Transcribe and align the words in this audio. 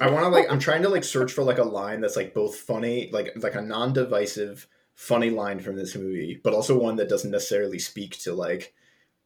I 0.00 0.10
want 0.10 0.24
to 0.24 0.28
like 0.28 0.46
I'm 0.50 0.58
trying 0.58 0.82
to 0.82 0.88
like 0.88 1.04
search 1.04 1.32
for 1.32 1.42
like 1.42 1.58
a 1.58 1.64
line 1.64 2.00
that's 2.00 2.16
like 2.16 2.34
both 2.34 2.56
funny, 2.56 3.10
like 3.12 3.32
like 3.36 3.54
a 3.54 3.62
non-divisive 3.62 4.66
funny 4.94 5.30
line 5.30 5.60
from 5.60 5.76
this 5.76 5.94
movie, 5.94 6.40
but 6.42 6.54
also 6.54 6.78
one 6.78 6.96
that 6.96 7.08
doesn't 7.08 7.30
necessarily 7.30 7.78
speak 7.78 8.18
to 8.18 8.32
like 8.32 8.74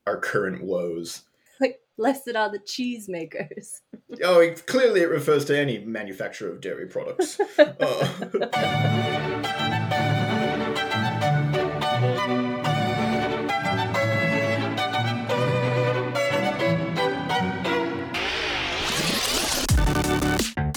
our 0.07 0.19
current 0.19 0.63
woes. 0.63 1.23
Like 1.61 1.81
blessed 1.97 2.37
are 2.37 2.51
the 2.51 2.59
cheesemakers. 2.59 3.81
Oh, 4.23 4.41
it, 4.41 4.67
clearly 4.67 5.01
it 5.01 5.09
refers 5.09 5.47
to 5.47 5.59
any 5.59 5.79
manufacturer 5.79 6.51
of 6.51 6.61
dairy 6.61 6.87
products. 6.87 7.41
uh. 7.59 9.59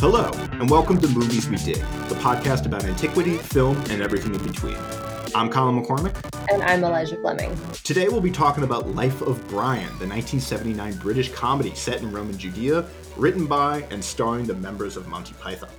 Hello, 0.07 0.29
and 0.59 0.69
welcome 0.69 1.01
to 1.01 1.07
Movies 1.07 1.49
We 1.49 1.55
Dig, 1.55 1.77
the 2.09 2.15
podcast 2.21 2.67
about 2.67 2.83
antiquity, 2.83 3.39
film, 3.39 3.75
and 3.89 4.03
everything 4.03 4.35
in 4.35 4.43
between. 4.43 4.77
I'm 5.33 5.49
Colin 5.49 5.83
McCormick. 5.83 6.15
And 6.53 6.61
I'm 6.61 6.83
Elijah 6.83 7.15
Fleming. 7.15 7.57
Today 7.83 8.07
we'll 8.07 8.21
be 8.21 8.29
talking 8.29 8.63
about 8.63 8.87
Life 8.93 9.23
of 9.23 9.35
Brian, 9.47 9.87
the 9.97 10.05
1979 10.05 10.97
British 10.97 11.33
comedy 11.33 11.73
set 11.73 12.03
in 12.03 12.11
Roman 12.11 12.37
Judea, 12.37 12.85
written 13.17 13.47
by 13.47 13.81
and 13.89 14.05
starring 14.05 14.45
the 14.45 14.53
members 14.53 14.95
of 14.95 15.07
Monty 15.07 15.33
Python. 15.41 15.71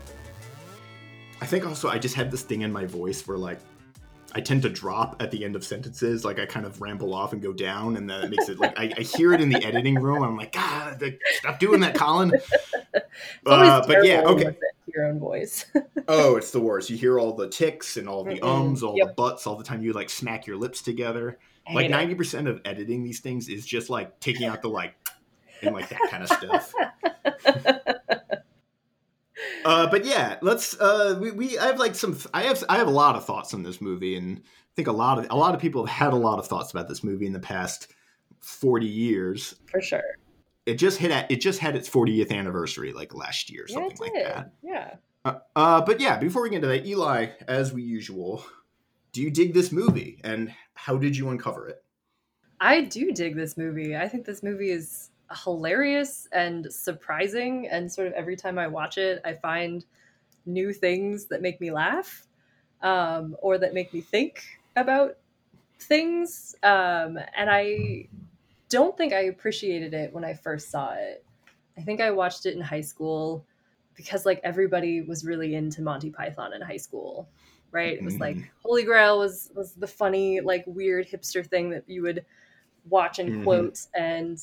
I 1.41 1.47
think 1.47 1.65
also 1.65 1.89
I 1.89 1.97
just 1.97 2.17
had 2.17 2.33
this 2.33 2.43
thing 2.43 2.63
in 2.63 2.73
my 2.73 2.85
voice 2.85 3.29
where 3.29 3.39
like 3.39 3.61
I 4.35 4.41
tend 4.41 4.63
to 4.63 4.69
drop 4.69 5.17
at 5.21 5.31
the 5.31 5.45
end 5.45 5.57
of 5.57 5.65
sentences, 5.65 6.25
like 6.25 6.39
I 6.39 6.47
kind 6.47 6.67
of 6.67 6.81
ramble 6.81 7.15
off 7.15 7.33
and 7.33 7.41
go 7.41 7.53
down, 7.53 7.97
and 7.97 8.09
that 8.11 8.29
makes 8.29 8.49
it 8.49 8.59
like 8.59 8.79
I, 8.79 8.93
I 8.97 9.03
hear 9.03 9.33
it 9.33 9.41
in 9.41 9.49
the 9.49 9.65
editing 9.65 9.95
room. 9.97 10.23
I'm 10.23 10.37
like, 10.37 10.53
God, 10.53 11.03
stop 11.39 11.59
doing 11.59 11.81
that, 11.81 11.95
Colin. 11.95 12.33
Uh, 13.47 13.87
but 13.87 14.05
yeah, 14.05 14.23
okay. 14.23 14.55
Your 14.95 15.07
own 15.07 15.19
voice. 15.19 15.65
oh, 16.09 16.37
it's 16.37 16.51
the 16.51 16.61
worst. 16.61 16.91
You 16.91 16.97
hear 16.99 17.19
all 17.19 17.33
the 17.33 17.49
tics 17.49 17.97
and 17.97 18.07
all 18.09 18.25
the 18.25 18.39
mm 18.41 18.45
ums, 18.45 18.83
all 18.83 18.97
yep. 18.97 19.09
the 19.09 19.13
butts, 19.15 19.47
all 19.47 19.57
the 19.57 19.65
time 19.65 19.83
you 19.83 19.95
like 19.95 20.11
smack 20.11 20.47
your 20.47 20.57
lips 20.57 20.83
together. 20.83 21.39
Like 21.73 21.89
ninety 21.89 22.15
percent 22.15 22.47
of 22.47 22.61
editing 22.67 23.05
these 23.05 23.21
things 23.21 23.49
is 23.49 23.65
just 23.65 23.89
like 23.89 24.21
taking 24.21 24.47
out 24.47 24.61
the 24.61 24.69
like 24.69 24.95
and 25.63 25.75
like 25.75 25.89
that 25.89 26.01
kind 26.11 26.23
of 26.23 26.29
stuff. 26.29 26.75
uh, 29.67 29.87
but 29.89 30.05
yeah, 30.05 30.37
let's. 30.43 30.79
Uh, 30.79 31.19
we, 31.21 31.31
we 31.33 31.59
I 31.59 31.67
have 31.67 31.79
like 31.79 31.95
some. 31.95 32.19
I 32.33 32.43
have 32.43 32.63
I 32.69 32.77
have 32.77 32.89
a 32.89 32.91
lot 32.91 33.17
of 33.17 33.25
thoughts 33.25 33.53
on 33.55 33.63
this 33.63 33.81
movie, 33.81 34.17
and 34.17 34.39
I 34.39 34.75
think 34.75 34.89
a 34.89 34.93
lot 34.93 35.19
of 35.19 35.27
a 35.31 35.37
lot 35.37 35.55
of 35.55 35.61
people 35.61 35.85
have 35.85 35.97
had 35.97 36.13
a 36.13 36.17
lot 36.17 36.39
of 36.39 36.47
thoughts 36.47 36.71
about 36.71 36.89
this 36.89 37.05
movie 37.05 37.27
in 37.27 37.33
the 37.33 37.41
past 37.41 37.93
forty 38.41 38.87
years. 38.87 39.55
For 39.71 39.81
sure 39.81 40.03
it 40.67 40.75
just 40.75 40.99
hit 40.99 41.13
at 41.13 41.31
it 41.31 41.41
just 41.41 41.61
had 41.61 41.77
its 41.77 41.89
40th 41.89 42.33
anniversary 42.33 42.93
like 42.93 43.15
last 43.15 43.51
year, 43.51 43.67
something 43.69 44.11
yeah, 44.15 44.21
like 44.21 44.35
that. 44.35 44.53
Yeah. 44.63 44.95
Uh, 45.25 45.39
uh, 45.55 45.81
but 45.81 46.01
yeah, 46.01 46.19
before 46.19 46.43
we 46.43 46.51
get 46.51 46.57
into 46.57 46.69
that, 46.69 46.87
Eli, 46.87 47.29
as 47.49 47.73
we 47.73 47.83
usual, 47.83 48.45
do 49.13 49.23
you 49.23 49.31
dig 49.31 49.55
this 49.55 49.73
movie, 49.73 50.21
and 50.23 50.53
how 50.75 50.97
did 50.97 51.17
you 51.17 51.31
uncover 51.31 51.69
it? 51.69 51.83
I 52.61 52.83
do 52.83 53.13
dig 53.13 53.37
this 53.37 53.57
movie. 53.57 53.97
I 53.97 54.09
think 54.09 54.25
this 54.25 54.43
movie 54.43 54.71
is 54.71 55.11
hilarious 55.45 56.29
and 56.33 56.73
surprising, 56.73 57.69
and 57.69 57.91
sort 57.91 58.07
of 58.07 58.13
every 58.15 58.37
time 58.37 58.59
I 58.59 58.67
watch 58.67 58.99
it, 58.99 59.21
I 59.25 59.35
find 59.35 59.85
new 60.45 60.73
things 60.73 61.27
that 61.27 61.43
make 61.43 61.61
me 61.61 61.71
laugh, 61.71 62.27
um, 62.83 63.37
or 63.41 63.59
that 63.59 63.75
make 63.75 63.93
me 63.93 64.01
think 64.01 64.45
about 64.77 65.17
things. 65.81 66.55
Um, 66.63 67.19
and 67.37 67.51
I 67.51 68.09
don't 68.69 68.97
think 68.97 69.13
I 69.13 69.25
appreciated 69.25 69.95
it 69.95 70.13
when 70.13 70.25
I 70.25 70.35
first 70.35 70.71
saw 70.71 70.93
it. 70.93 71.25
I 71.79 71.83
think 71.83 72.01
I 72.01 72.11
watched 72.11 72.47
it 72.47 72.55
in 72.55 72.61
high 72.61 72.81
school 72.81 73.45
because 73.95 74.27
like 74.27 74.41
everybody 74.45 75.03
was 75.03 75.25
really 75.25 75.55
into 75.55 75.83
Monty 75.83 76.11
Python 76.11 76.53
in 76.53 76.61
high 76.61 76.77
school, 76.77 77.29
right? 77.71 77.95
It 77.95 78.05
was 78.05 78.15
mm-hmm. 78.15 78.23
like 78.23 78.53
Holy 78.63 78.85
Grail 78.85 79.19
was 79.19 79.51
was 79.55 79.73
the 79.73 79.87
funny 79.87 80.41
like 80.41 80.65
weird 80.67 81.09
hipster 81.09 81.47
thing 81.47 81.71
that 81.71 81.85
you 81.87 82.03
would 82.03 82.25
watch 82.89 83.19
and 83.19 83.31
mm-hmm. 83.31 83.45
quote 83.45 83.79
and 83.95 84.39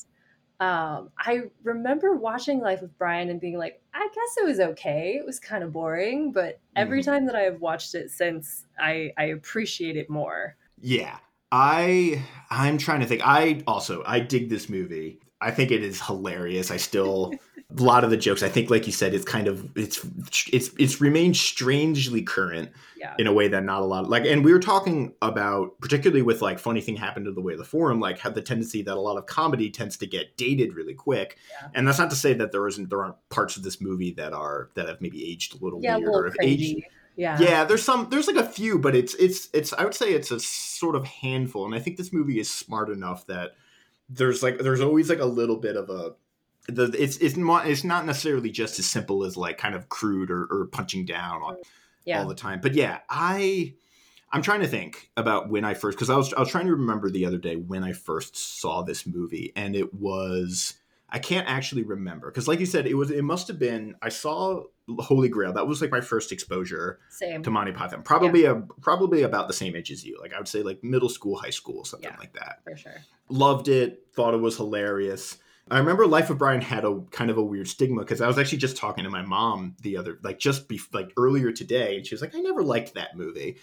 um, 0.59 1.09
I 1.17 1.43
remember 1.63 2.15
watching 2.15 2.59
Life 2.59 2.81
of 2.81 2.97
Brian 2.97 3.29
and 3.29 3.41
being 3.41 3.57
like, 3.57 3.81
I 3.93 4.07
guess 4.13 4.37
it 4.37 4.45
was 4.45 4.59
okay. 4.59 5.15
It 5.17 5.25
was 5.25 5.39
kind 5.39 5.63
of 5.63 5.73
boring, 5.73 6.31
but 6.31 6.59
every 6.75 7.01
mm-hmm. 7.01 7.11
time 7.11 7.25
that 7.25 7.35
I 7.35 7.41
have 7.41 7.59
watched 7.59 7.95
it 7.95 8.11
since, 8.11 8.65
I, 8.79 9.11
I 9.17 9.25
appreciate 9.25 9.97
it 9.97 10.09
more. 10.09 10.55
Yeah, 10.79 11.17
I 11.51 12.23
I'm 12.49 12.77
trying 12.77 13.01
to 13.01 13.05
think. 13.05 13.21
I 13.23 13.61
also 13.67 14.03
I 14.05 14.19
dig 14.19 14.49
this 14.49 14.69
movie. 14.69 15.19
I 15.39 15.51
think 15.51 15.71
it 15.71 15.83
is 15.83 16.01
hilarious. 16.01 16.71
I 16.71 16.77
still 16.77 17.33
a 17.77 17.81
lot 17.81 18.03
of 18.03 18.09
the 18.09 18.17
jokes. 18.17 18.43
I 18.43 18.49
think, 18.49 18.69
like 18.69 18.85
you 18.85 18.91
said, 18.91 19.13
it's 19.13 19.25
kind 19.25 19.47
of 19.47 19.69
it's 19.75 20.05
it's 20.51 20.71
it's 20.77 21.01
remained 21.01 21.37
strangely 21.37 22.21
current 22.21 22.71
yeah. 22.97 23.15
in 23.17 23.27
a 23.27 23.33
way 23.33 23.47
that 23.47 23.63
not 23.63 23.81
a 23.81 23.85
lot 23.85 24.09
like. 24.09 24.25
And 24.25 24.43
we 24.43 24.53
were 24.53 24.59
talking 24.59 25.13
about 25.21 25.79
particularly 25.79 26.21
with 26.21 26.41
like 26.41 26.59
funny 26.59 26.81
thing 26.81 26.95
happened 26.95 27.25
to 27.25 27.31
the 27.31 27.41
way 27.41 27.53
of 27.53 27.59
the 27.59 27.65
forum, 27.65 27.99
like 27.99 28.19
had 28.19 28.35
the 28.35 28.41
tendency 28.41 28.81
that 28.83 28.95
a 28.95 28.99
lot 28.99 29.17
of 29.17 29.25
comedy 29.25 29.69
tends 29.69 29.97
to 29.97 30.07
get 30.07 30.37
dated 30.37 30.75
really 30.75 30.93
quick. 30.93 31.37
Yeah. 31.49 31.69
And 31.73 31.87
that's 31.87 31.99
not 31.99 32.09
to 32.11 32.15
say 32.15 32.33
that 32.33 32.51
there 32.51 32.67
isn't 32.67 32.89
there 32.89 33.03
aren't 33.03 33.17
parts 33.29 33.57
of 33.57 33.63
this 33.63 33.81
movie 33.81 34.11
that 34.13 34.33
are 34.33 34.69
that 34.75 34.87
have 34.87 35.01
maybe 35.01 35.29
aged 35.29 35.59
a 35.59 35.63
little 35.63 35.79
yeah, 35.81 35.97
weird 35.97 36.07
a 36.07 36.11
little 36.11 36.21
or 36.21 36.25
have 36.25 36.35
aged 36.41 36.83
yeah 37.15 37.39
yeah 37.39 37.63
there's 37.63 37.83
some 37.83 38.07
there's 38.09 38.25
like 38.25 38.35
a 38.37 38.47
few 38.47 38.79
but 38.79 38.95
it's 38.95 39.13
it's 39.15 39.47
it's 39.53 39.71
i 39.73 39.83
would 39.83 39.93
say 39.93 40.13
it's 40.13 40.31
a 40.31 40.39
sort 40.39 40.95
of 40.95 41.05
handful 41.05 41.63
and 41.63 41.75
i 41.75 41.79
think 41.79 41.95
this 41.95 42.11
movie 42.11 42.39
is 42.39 42.49
smart 42.49 42.89
enough 42.89 43.27
that 43.27 43.51
there's 44.09 44.43
like 44.43 44.57
there's 44.59 44.81
always 44.81 45.09
like 45.09 45.19
a 45.19 45.25
little 45.25 45.57
bit 45.57 45.75
of 45.75 45.89
a 45.89 46.13
the 46.67 46.83
it's 46.97 47.17
it's 47.17 47.35
not 47.35 47.67
it's 47.67 47.83
not 47.83 48.05
necessarily 48.05 48.49
just 48.49 48.79
as 48.79 48.85
simple 48.85 49.23
as 49.23 49.35
like 49.35 49.57
kind 49.57 49.75
of 49.75 49.89
crude 49.89 50.31
or, 50.31 50.45
or 50.49 50.67
punching 50.67 51.05
down 51.05 51.41
on 51.41 51.57
yeah. 52.05 52.21
all 52.21 52.27
the 52.27 52.35
time 52.35 52.59
but 52.61 52.73
yeah 52.73 52.99
i 53.09 53.73
i'm 54.31 54.41
trying 54.41 54.61
to 54.61 54.67
think 54.67 55.09
about 55.17 55.49
when 55.49 55.65
i 55.65 55.73
first 55.73 55.97
because 55.97 56.09
i 56.09 56.15
was 56.15 56.33
i 56.33 56.39
was 56.39 56.49
trying 56.49 56.65
to 56.65 56.75
remember 56.75 57.09
the 57.09 57.25
other 57.25 57.37
day 57.37 57.55
when 57.55 57.83
i 57.83 57.91
first 57.91 58.37
saw 58.37 58.81
this 58.81 59.05
movie 59.05 59.51
and 59.55 59.75
it 59.75 59.93
was 59.93 60.75
I 61.13 61.19
can't 61.19 61.47
actually 61.47 61.83
remember 61.83 62.31
because, 62.31 62.47
like 62.47 62.59
you 62.59 62.65
said, 62.65 62.87
it 62.87 62.95
was 62.95 63.11
it 63.11 63.21
must 63.21 63.47
have 63.47 63.59
been 63.59 63.95
I 64.01 64.09
saw 64.09 64.63
Holy 64.97 65.29
Grail. 65.29 65.53
That 65.53 65.67
was 65.67 65.79
like 65.79 65.91
my 65.91 66.01
first 66.01 66.31
exposure 66.31 66.99
same. 67.09 67.43
to 67.43 67.51
Monty 67.51 67.71
Python. 67.71 68.01
Probably 68.01 68.43
yeah. 68.43 68.53
a 68.53 68.81
probably 68.81 69.21
about 69.21 69.47
the 69.47 69.53
same 69.53 69.75
age 69.75 69.91
as 69.91 70.03
you. 70.03 70.19
Like 70.19 70.33
I 70.33 70.39
would 70.39 70.47
say 70.47 70.63
like 70.63 70.83
middle 70.83 71.09
school, 71.09 71.37
high 71.37 71.51
school, 71.51 71.85
something 71.85 72.09
yeah, 72.09 72.17
like 72.17 72.33
that. 72.33 72.61
For 72.63 72.75
sure. 72.75 72.95
Loved 73.29 73.67
it. 73.67 74.07
Thought 74.15 74.33
it 74.33 74.37
was 74.37 74.57
hilarious. 74.57 75.37
I 75.71 75.79
remember 75.79 76.05
Life 76.05 76.29
of 76.29 76.37
Brian 76.37 76.61
had 76.61 76.83
a 76.83 76.99
kind 77.11 77.31
of 77.31 77.37
a 77.37 77.43
weird 77.43 77.67
stigma 77.67 78.01
because 78.01 78.21
I 78.21 78.27
was 78.27 78.37
actually 78.37 78.57
just 78.57 78.75
talking 78.75 79.05
to 79.05 79.09
my 79.09 79.21
mom 79.21 79.75
the 79.81 79.97
other 79.97 80.19
like 80.21 80.37
just 80.39 80.67
be, 80.67 80.79
like 80.91 81.11
earlier 81.17 81.51
today, 81.51 81.97
and 81.97 82.05
she 82.05 82.13
was 82.13 82.21
like, 82.21 82.35
"I 82.35 82.39
never 82.39 82.63
liked 82.63 82.95
that 82.95 83.15
movie." 83.15 83.57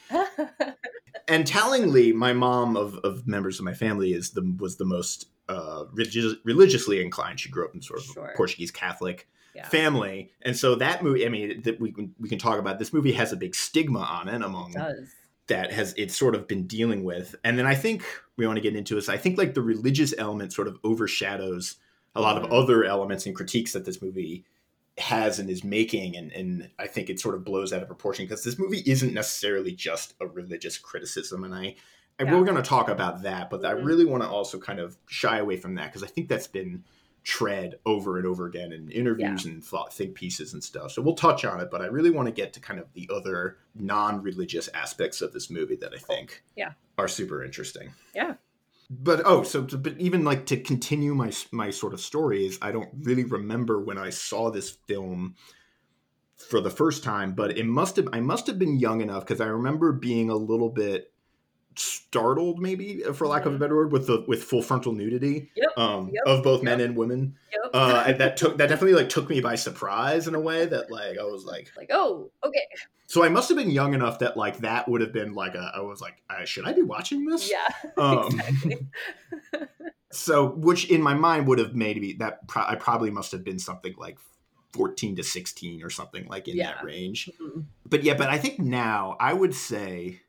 and 1.28 1.46
tellingly, 1.46 2.12
my 2.12 2.32
mom 2.32 2.76
of, 2.76 2.96
of 3.04 3.26
members 3.26 3.58
of 3.58 3.64
my 3.64 3.74
family 3.74 4.12
is 4.12 4.30
the 4.30 4.54
was 4.58 4.76
the 4.76 4.86
most 4.86 5.26
uh, 5.48 5.84
religious, 5.92 6.34
religiously 6.44 7.02
inclined. 7.02 7.38
She 7.38 7.50
grew 7.50 7.66
up 7.66 7.74
in 7.74 7.82
sort 7.82 8.00
of 8.00 8.06
sure. 8.06 8.32
Portuguese 8.34 8.70
Catholic 8.70 9.28
yeah. 9.54 9.68
family, 9.68 10.32
and 10.40 10.56
so 10.56 10.76
that 10.76 11.04
movie. 11.04 11.26
I 11.26 11.28
mean, 11.28 11.62
that 11.62 11.80
we 11.80 11.92
can 11.92 12.14
we 12.18 12.30
can 12.30 12.38
talk 12.38 12.58
about. 12.58 12.78
This 12.78 12.94
movie 12.94 13.12
has 13.12 13.32
a 13.32 13.36
big 13.36 13.54
stigma 13.54 14.00
on 14.00 14.28
it 14.28 14.42
among 14.42 14.74
it 14.74 15.06
that 15.50 15.72
has 15.72 15.92
it's 15.98 16.16
sort 16.16 16.34
of 16.34 16.48
been 16.48 16.66
dealing 16.66 17.04
with. 17.04 17.34
And 17.44 17.58
then 17.58 17.66
I 17.66 17.74
think 17.74 18.04
we 18.36 18.46
want 18.46 18.56
to 18.56 18.62
get 18.62 18.74
into 18.74 18.96
is 18.96 19.08
I 19.08 19.18
think 19.18 19.36
like 19.36 19.52
the 19.52 19.60
religious 19.60 20.14
element 20.16 20.52
sort 20.52 20.68
of 20.68 20.78
overshadows 20.82 21.76
a 22.14 22.20
lot 22.20 22.36
of 22.36 22.52
other 22.52 22.84
elements 22.84 23.26
and 23.26 23.34
critiques 23.34 23.72
that 23.72 23.84
this 23.84 24.02
movie 24.02 24.44
has 24.98 25.38
and 25.38 25.48
is 25.48 25.64
making 25.64 26.16
and, 26.16 26.30
and 26.32 26.68
i 26.78 26.86
think 26.86 27.08
it 27.08 27.18
sort 27.18 27.34
of 27.34 27.44
blows 27.44 27.72
out 27.72 27.80
of 27.80 27.88
proportion 27.88 28.24
because 28.24 28.44
this 28.44 28.58
movie 28.58 28.82
isn't 28.84 29.14
necessarily 29.14 29.72
just 29.72 30.14
a 30.20 30.26
religious 30.26 30.76
criticism 30.76 31.44
and 31.44 31.54
i 31.54 31.74
yeah. 32.26 32.34
we're 32.34 32.44
going 32.44 32.56
to 32.56 32.62
talk 32.62 32.88
about 32.88 33.22
that, 33.22 33.50
but 33.50 33.62
mm-hmm. 33.62 33.78
I 33.78 33.82
really 33.82 34.04
want 34.04 34.22
to 34.22 34.28
also 34.28 34.58
kind 34.58 34.78
of 34.78 34.96
shy 35.08 35.38
away 35.38 35.56
from 35.56 35.74
that 35.76 35.86
because 35.86 36.02
I 36.02 36.06
think 36.06 36.28
that's 36.28 36.46
been 36.46 36.84
tread 37.22 37.74
over 37.84 38.16
and 38.16 38.26
over 38.26 38.46
again 38.46 38.72
in 38.72 38.90
interviews 38.90 39.44
yeah. 39.44 39.52
and 39.52 39.64
thought 39.64 39.92
think 39.92 40.14
pieces 40.14 40.54
and 40.54 40.62
stuff. 40.64 40.92
So 40.92 41.02
we'll 41.02 41.14
touch 41.14 41.44
on 41.44 41.60
it, 41.60 41.70
but 41.70 41.82
I 41.82 41.86
really 41.86 42.10
want 42.10 42.26
to 42.26 42.32
get 42.32 42.52
to 42.54 42.60
kind 42.60 42.80
of 42.80 42.92
the 42.94 43.08
other 43.14 43.58
non-religious 43.74 44.68
aspects 44.68 45.20
of 45.20 45.32
this 45.32 45.50
movie 45.50 45.76
that 45.76 45.92
I 45.94 45.98
think 45.98 46.42
yeah. 46.56 46.72
are 46.96 47.08
super 47.08 47.44
interesting. 47.44 47.92
Yeah. 48.14 48.34
But 48.90 49.22
oh, 49.24 49.44
so 49.44 49.64
to, 49.66 49.78
but 49.78 50.00
even 50.00 50.24
like 50.24 50.46
to 50.46 50.60
continue 50.60 51.14
my 51.14 51.32
my 51.52 51.70
sort 51.70 51.94
of 51.94 52.00
story 52.00 52.44
is 52.44 52.58
I 52.60 52.72
don't 52.72 52.90
really 53.02 53.22
remember 53.22 53.80
when 53.80 53.98
I 53.98 54.10
saw 54.10 54.50
this 54.50 54.78
film 54.88 55.36
for 56.36 56.60
the 56.60 56.70
first 56.70 57.04
time, 57.04 57.34
but 57.34 57.56
it 57.56 57.66
must 57.66 57.94
have 57.96 58.08
I 58.12 58.18
must 58.18 58.48
have 58.48 58.58
been 58.58 58.80
young 58.80 59.00
enough 59.00 59.24
because 59.24 59.40
I 59.40 59.46
remember 59.46 59.92
being 59.92 60.28
a 60.28 60.34
little 60.34 60.70
bit 60.70 61.12
startled 61.76 62.58
maybe 62.58 63.00
for 63.14 63.26
lack 63.26 63.42
of 63.42 63.46
a 63.46 63.50
mm-hmm. 63.50 63.60
better 63.60 63.76
word 63.76 63.92
with 63.92 64.06
the 64.06 64.24
with 64.26 64.42
full 64.42 64.62
frontal 64.62 64.92
nudity 64.92 65.50
yep, 65.54 65.70
um, 65.76 66.10
yep, 66.12 66.24
of 66.26 66.42
both 66.42 66.58
yep. 66.58 66.64
men 66.64 66.80
and 66.80 66.96
women 66.96 67.36
uh, 67.72 68.04
and 68.06 68.18
that 68.18 68.36
took 68.36 68.58
that 68.58 68.68
definitely 68.68 68.94
like 68.94 69.08
took 69.08 69.28
me 69.30 69.40
by 69.40 69.54
surprise 69.54 70.26
in 70.26 70.34
a 70.34 70.40
way 70.40 70.66
that 70.66 70.90
like 70.90 71.16
i 71.18 71.22
was 71.22 71.44
like 71.44 71.70
like 71.76 71.88
oh 71.92 72.30
okay 72.44 72.62
so 73.06 73.24
i 73.24 73.28
must 73.28 73.48
have 73.48 73.56
been 73.56 73.70
young 73.70 73.94
enough 73.94 74.18
that 74.18 74.36
like 74.36 74.58
that 74.58 74.88
would 74.88 75.00
have 75.00 75.12
been 75.12 75.32
like 75.32 75.54
a, 75.54 75.72
i 75.74 75.80
was 75.80 76.00
like 76.00 76.20
uh, 76.28 76.44
should 76.44 76.66
i 76.66 76.72
be 76.72 76.82
watching 76.82 77.24
this 77.24 77.50
yeah 77.50 77.68
um, 77.96 78.42
so 80.12 80.48
which 80.50 80.90
in 80.90 81.00
my 81.00 81.14
mind 81.14 81.46
would 81.46 81.58
have 81.58 81.74
made 81.74 82.00
me 82.00 82.14
that 82.14 82.46
pro- 82.48 82.66
i 82.66 82.74
probably 82.74 83.10
must 83.10 83.30
have 83.30 83.44
been 83.44 83.58
something 83.58 83.94
like 83.96 84.18
14 84.72 85.16
to 85.16 85.22
16 85.22 85.82
or 85.82 85.90
something 85.90 86.26
like 86.28 86.46
in 86.46 86.56
Yeah. 86.56 86.74
that 86.74 86.84
range. 86.84 87.28
Mhm. 87.40 87.64
But 87.88 88.04
yeah, 88.04 88.14
but 88.14 88.28
I 88.28 88.38
think 88.38 88.60
now 88.60 89.16
I 89.18 89.32
would 89.32 89.52
say 89.52 90.20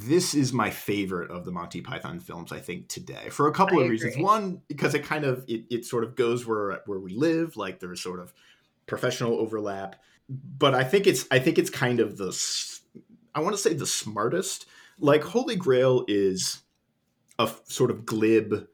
this 0.00 0.34
is 0.34 0.52
my 0.52 0.70
favorite 0.70 1.30
of 1.30 1.44
the 1.44 1.52
Monty 1.52 1.80
Python 1.80 2.20
films. 2.20 2.52
I 2.52 2.58
think 2.60 2.88
today 2.88 3.28
for 3.30 3.48
a 3.48 3.52
couple 3.52 3.78
I 3.80 3.84
of 3.84 3.90
reasons. 3.90 4.16
One, 4.16 4.62
because 4.68 4.94
it 4.94 5.04
kind 5.04 5.24
of 5.24 5.44
it, 5.48 5.64
it 5.70 5.84
sort 5.84 6.04
of 6.04 6.14
goes 6.16 6.46
where 6.46 6.80
where 6.86 6.98
we 7.00 7.14
live. 7.14 7.56
Like 7.56 7.80
there's 7.80 8.02
sort 8.02 8.20
of 8.20 8.32
professional 8.86 9.38
overlap. 9.38 9.96
But 10.28 10.74
I 10.74 10.84
think 10.84 11.06
it's 11.06 11.26
I 11.30 11.38
think 11.38 11.58
it's 11.58 11.70
kind 11.70 12.00
of 12.00 12.16
the 12.16 12.28
I 13.34 13.40
want 13.40 13.54
to 13.54 13.60
say 13.60 13.74
the 13.74 13.86
smartest. 13.86 14.66
Like 14.98 15.22
Holy 15.24 15.56
Grail 15.56 16.04
is 16.08 16.62
a 17.38 17.42
f- 17.42 17.62
sort 17.64 17.90
of 17.90 18.06
glib 18.06 18.68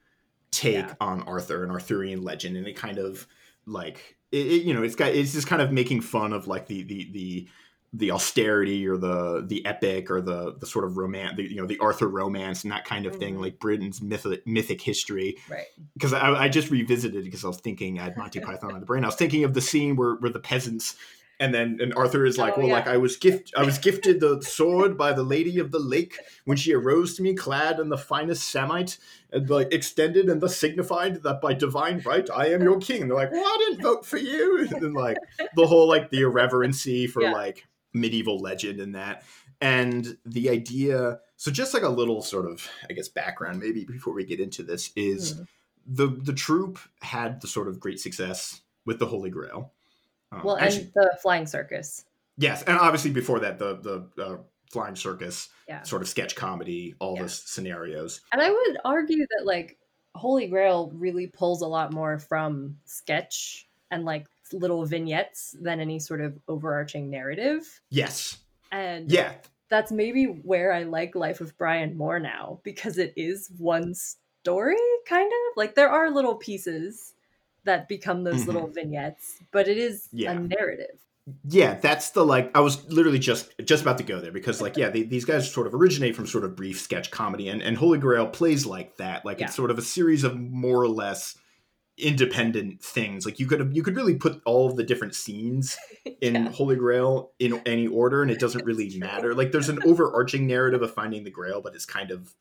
take 0.51 0.75
Yeah. 0.75 0.95
on 1.01 1.23
Arthur 1.23 1.63
and 1.63 1.73
Arthurian 1.73 2.23
legend, 2.23 2.57
and 2.57 2.67
it 2.67 2.77
kind 2.77 2.99
of 2.99 3.27
like 3.67 4.17
it, 4.33 4.47
it- 4.47 4.63
you 4.65 4.75
know 4.75 4.83
it's 4.83 4.95
got 4.97 5.13
it's 5.13 5.33
just 5.33 5.47
kind 5.47 5.63
of 5.63 5.73
making 5.73 6.03
fun 6.03 6.33
of 6.33 6.47
like 6.47 6.67
the 6.67 6.83
the 6.83 7.11
the 7.13 7.49
the 7.93 8.13
austerity 8.13 8.87
or 8.87 8.97
the 8.97 9.45
the 9.47 9.67
epic 9.67 10.11
or 10.13 10.21
the 10.21 10.55
the 10.61 10.67
sort 10.67 10.85
of 10.85 10.97
romance 10.97 11.37
the, 11.37 11.43
you 11.43 11.57
know 11.57 11.67
the 11.67 11.79
Arthur 11.81 12.07
romance 12.09 12.63
and 12.63 12.73
that 12.73 12.85
kind 12.85 13.05
of 13.05 13.17
thing 13.17 13.35
Mhm. 13.37 13.41
like 13.41 13.59
Britain's 13.59 14.01
mythic 14.01 14.47
mythic 14.47 14.81
history 14.81 15.39
Right. 15.49 15.67
because 15.95 16.13
I, 16.13 16.45
I 16.45 16.49
just 16.49 16.71
revisited 16.71 17.25
because 17.25 17.45
I 17.45 17.49
was 17.49 17.57
thinking 17.59 17.99
I 17.99 18.05
had 18.05 18.17
Monty 18.17 18.39
Python 18.47 18.73
on 18.73 18.79
the 18.81 18.87
brain 18.87 19.03
I 19.03 19.09
was 19.09 19.17
thinking 19.17 19.43
of 19.43 19.55
the 19.55 19.61
scene 19.61 19.97
where 19.97 20.15
where 20.15 20.31
the 20.31 20.39
peasants 20.39 20.95
and 21.41 21.53
then 21.53 21.79
and 21.81 21.93
Arthur 21.95 22.25
is 22.27 22.39
like 22.39 22.53
Oh, 22.57 22.61
well 22.61 22.69
yeah. 22.69 22.75
like 22.75 22.87
I 22.87 22.97
was 22.97 23.17
gift 23.17 23.53
I 23.57 23.65
was 23.65 23.79
gifted 23.87 24.21
the 24.21 24.41
sword 24.41 24.97
by 24.97 25.13
the 25.13 25.25
lady 25.25 25.59
of 25.59 25.73
the 25.73 25.81
lake 25.81 26.15
when 26.45 26.57
she 26.57 26.73
arose 26.73 27.17
to 27.17 27.23
me 27.23 27.35
clad 27.35 27.81
in 27.81 27.89
the 27.89 27.99
finest 27.99 28.49
samite 28.53 28.99
and 29.33 29.51
like 29.51 29.73
extended 29.73 30.29
and 30.29 30.41
thus 30.41 30.57
signified 30.57 31.25
that 31.25 31.41
by 31.41 31.55
divine 31.55 32.03
right 32.07 32.29
I 32.33 32.51
am 32.53 32.63
your 32.63 32.79
king 32.79 33.03
and 33.03 33.11
they're 33.11 33.19
like 33.19 33.33
well 33.33 33.45
I 33.45 33.57
didn't 33.59 33.83
vote 33.83 34.07
for 34.07 34.19
you 34.19 34.61
and 34.71 34.81
then 34.81 34.93
like 34.93 35.17
the 35.57 35.67
whole 35.67 35.89
like 35.89 36.11
the 36.11 36.21
irreverency 36.21 37.09
for 37.09 37.23
Yeah. 37.23 37.33
like 37.33 37.67
medieval 37.93 38.39
legend 38.39 38.81
and 38.81 38.95
that 38.95 39.25
and 39.61 40.17
the 40.25 40.49
idea 40.49 41.19
so 41.37 41.51
just 41.51 41.75
like 41.75 41.83
a 41.83 41.89
little 41.89 42.23
sort 42.23 42.47
of 42.47 42.69
i 42.89 42.93
guess 42.93 43.09
background 43.09 43.59
maybe 43.59 43.85
before 43.85 44.15
we 44.15 44.25
get 44.25 44.41
into 44.41 44.63
this 44.63 44.91
is 44.97 45.35
Mhm. 45.35 45.47
the 45.87 46.07
the 46.23 46.33
troupe 46.33 46.79
had 47.03 47.41
the 47.41 47.49
sort 47.49 47.67
of 47.69 47.81
great 47.81 47.99
success 48.01 48.61
with 48.87 48.99
the 48.99 49.07
holy 49.07 49.31
grail 49.31 49.73
um, 50.33 50.43
Well, 50.45 50.57
actually- 50.57 50.83
and 50.85 50.93
the 50.95 51.19
flying 51.21 51.47
circus. 51.47 52.05
yes 52.37 52.63
and 52.63 52.79
obviously 52.79 53.11
before 53.11 53.41
that 53.41 53.59
the 53.59 53.77
the 54.17 54.23
uh, 54.25 54.37
flying 54.71 54.95
circus 54.95 55.49
Yeah. 55.67 55.83
sort 55.83 56.01
of 56.03 56.09
sketch 56.09 56.37
comedy 56.37 56.95
all 57.01 57.17
Yeah. 57.17 57.23
those 57.23 57.35
scenarios 57.43 58.21
And 58.33 58.41
I 58.41 58.51
would 58.51 58.79
argue 58.85 59.27
that 59.37 59.45
like 59.47 59.79
Holy 60.15 60.47
Grail 60.49 60.91
really 60.95 61.27
pulls 61.27 61.63
a 61.63 61.67
lot 61.67 61.93
more 61.93 62.19
from 62.19 62.79
sketch 62.85 63.69
and 63.91 64.05
like 64.05 64.27
little 64.53 64.85
vignettes 64.85 65.55
than 65.61 65.81
any 65.81 65.99
sort 65.99 66.21
of 66.21 66.39
overarching 66.49 67.11
narrative. 67.11 67.81
yes 67.91 68.39
And 68.73 69.11
yeah 69.11 69.33
that's 69.69 69.93
maybe 69.93 70.25
where 70.25 70.73
I 70.73 70.83
like 70.83 71.15
Life 71.15 71.41
of 71.41 71.57
Brian 71.57 71.97
more 71.97 72.19
now 72.19 72.59
because 72.65 72.99
it 72.99 73.13
is 73.17 73.51
one 73.57 73.95
story, 73.95 74.77
kind 75.07 75.27
of. 75.31 75.57
Like 75.57 75.77
there 75.77 75.89
are 75.89 76.11
little 76.11 76.35
pieces 76.35 77.15
that 77.65 77.87
become 77.89 78.25
those 78.25 78.43
Mhm. 78.43 78.47
little 78.47 78.67
vignettes, 78.67 79.39
but 79.53 79.69
it 79.69 79.79
is 79.79 80.09
Yeah. 80.13 80.33
a 80.33 80.39
narrative. 80.41 80.99
yeah 81.49 81.75
that's 81.75 82.11
the 82.11 82.25
like 82.25 82.51
i 82.57 82.61
was 82.61 82.85
literally 82.91 83.19
just 83.19 83.53
just 83.65 83.83
about 83.83 83.99
to 83.99 84.03
go 84.03 84.21
there 84.21 84.33
because 84.33 84.61
like 84.61 84.77
yeah 84.77 84.89
they, 84.89 85.03
these 85.05 85.25
guys 85.25 85.49
sort 85.53 85.67
of 85.69 85.75
originate 85.75 86.17
from 86.17 86.27
sort 86.27 86.43
of 86.43 86.57
brief 86.57 86.81
sketch 86.81 87.09
comedy 87.13 87.49
and, 87.51 87.63
and 87.63 87.77
holy 87.77 87.99
grail 87.99 88.27
plays 88.27 88.67
like 88.67 88.97
that 88.97 89.25
like 89.25 89.39
Yeah. 89.39 89.45
it's 89.47 89.55
sort 89.55 89.71
of 89.71 89.79
a 89.79 89.83
series 89.83 90.25
of 90.25 90.37
more 90.37 90.83
or 90.83 90.89
less 90.89 91.37
independent 92.01 92.83
things. 92.83 93.25
Like 93.25 93.39
you 93.39 93.47
could 93.47 93.75
you 93.75 93.83
could 93.83 93.97
really 93.97 94.15
put 94.15 94.41
all 94.45 94.69
of 94.69 94.77
the 94.77 94.85
different 94.85 95.15
scenes 95.15 95.77
in 96.21 96.35
Yeah. 96.35 96.51
holy 96.51 96.77
grail 96.77 97.33
in 97.39 97.61
any 97.67 97.87
order 97.87 98.23
and 98.23 98.31
it 98.31 98.41
doesn't 98.41 98.65
really 98.71 98.99
matter. 98.99 99.35
Like 99.35 99.53
there's 99.53 99.69
an 99.69 99.81
overarching 99.85 100.47
narrative 100.47 100.83
of 100.83 100.93
finding 100.95 101.25
the 101.25 101.31
grail 101.31 101.61
but 101.63 101.75
it's 101.75 101.87
kind 101.87 102.11
of 102.11 102.35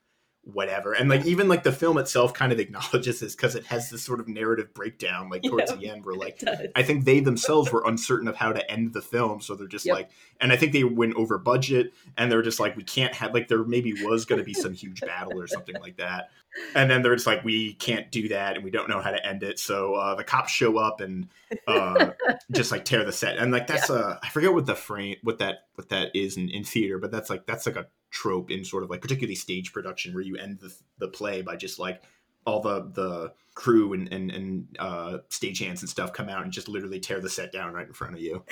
whatever. 0.53 0.93
And 0.93 1.09
like 1.09 1.25
even 1.25 1.47
like 1.47 1.63
the 1.63 1.71
film 1.71 1.97
itself 1.97 2.33
kind 2.33 2.51
of 2.51 2.59
acknowledges 2.59 3.19
this 3.19 3.35
because 3.35 3.55
it 3.55 3.65
has 3.65 3.89
this 3.89 4.03
sort 4.03 4.19
of 4.19 4.27
narrative 4.27 4.73
breakdown 4.73 5.29
like 5.29 5.43
towards 5.43 5.71
Yeah. 5.71 5.77
the 5.77 5.89
end 5.89 6.05
where 6.05 6.15
like 6.15 6.41
I 6.75 6.83
think 6.83 7.05
they 7.05 7.19
themselves 7.19 7.71
were 7.71 7.83
uncertain 7.85 8.27
of 8.27 8.35
how 8.35 8.51
to 8.53 8.71
end 8.71 8.93
the 8.93 9.01
film, 9.01 9.41
so 9.41 9.55
they're 9.55 9.67
just 9.67 9.85
Yep. 9.85 9.95
like, 9.95 10.09
and 10.41 10.51
I 10.51 10.55
think 10.57 10.73
they 10.73 10.83
went 10.83 11.15
over 11.15 11.37
budget, 11.37 11.93
and 12.17 12.31
they're 12.31 12.41
just 12.41 12.59
like, 12.59 12.75
we 12.77 12.83
can't 12.83 13.13
have 13.15 13.33
like 13.33 13.47
there 13.47 13.63
maybe 13.63 13.93
was 14.05 14.25
going 14.25 14.39
to 14.39 14.45
be 14.45 14.53
some 14.53 14.73
huge 14.73 15.01
battle 15.01 15.39
or 15.39 15.47
something 15.47 15.75
like 15.81 15.97
that, 15.97 16.29
and 16.75 16.89
then 16.89 17.01
they're 17.01 17.15
just 17.15 17.27
like, 17.27 17.43
we 17.43 17.73
can't 17.73 18.11
do 18.11 18.27
that, 18.29 18.55
and 18.55 18.63
we 18.63 18.71
don't 18.71 18.89
know 18.89 19.01
how 19.01 19.11
to 19.11 19.25
end 19.25 19.43
it, 19.43 19.59
so 19.59 19.95
uh, 19.95 20.15
the 20.15 20.23
cops 20.23 20.51
show 20.51 20.77
up 20.77 21.01
and 21.01 21.27
uh, 21.67 22.11
just 22.51 22.71
like 22.71 22.85
tear 22.85 23.03
the 23.03 23.11
set, 23.11 23.37
and 23.37 23.51
like 23.51 23.67
that's 23.67 23.89
uh, 23.89 24.17
I 24.23 24.29
forget 24.29 24.53
what 24.53 24.65
the 24.65 24.75
frame, 24.75 25.17
what 25.23 25.39
that 25.39 25.67
what 25.75 25.89
that 25.89 26.15
is 26.15 26.37
in, 26.37 26.49
in 26.49 26.63
theater, 26.63 26.97
but 26.99 27.11
that's 27.11 27.29
like 27.29 27.45
that's 27.45 27.65
like 27.65 27.75
a 27.75 27.87
trope 28.11 28.49
in 28.51 28.63
sort 28.63 28.83
of 28.83 28.89
like 28.89 29.01
particularly 29.01 29.35
stage 29.35 29.71
production 29.73 30.13
where 30.13 30.23
you 30.23 30.35
end 30.37 30.59
the 30.59 30.73
the 30.97 31.07
play 31.07 31.41
by 31.41 31.55
just 31.55 31.79
like 31.79 32.01
all 32.45 32.61
the 32.61 32.89
the 32.93 33.33
crew 33.55 33.93
and 33.93 34.11
and, 34.11 34.31
and 34.31 34.75
uh, 34.79 35.17
stagehands 35.29 35.81
and 35.81 35.89
stuff 35.89 36.13
come 36.13 36.29
out 36.29 36.43
and 36.43 36.51
just 36.51 36.67
literally 36.67 36.99
tear 36.99 37.19
the 37.19 37.29
set 37.29 37.51
down 37.51 37.73
right 37.73 37.87
in 37.87 37.93
front 37.93 38.15
of 38.15 38.21
you. 38.21 38.43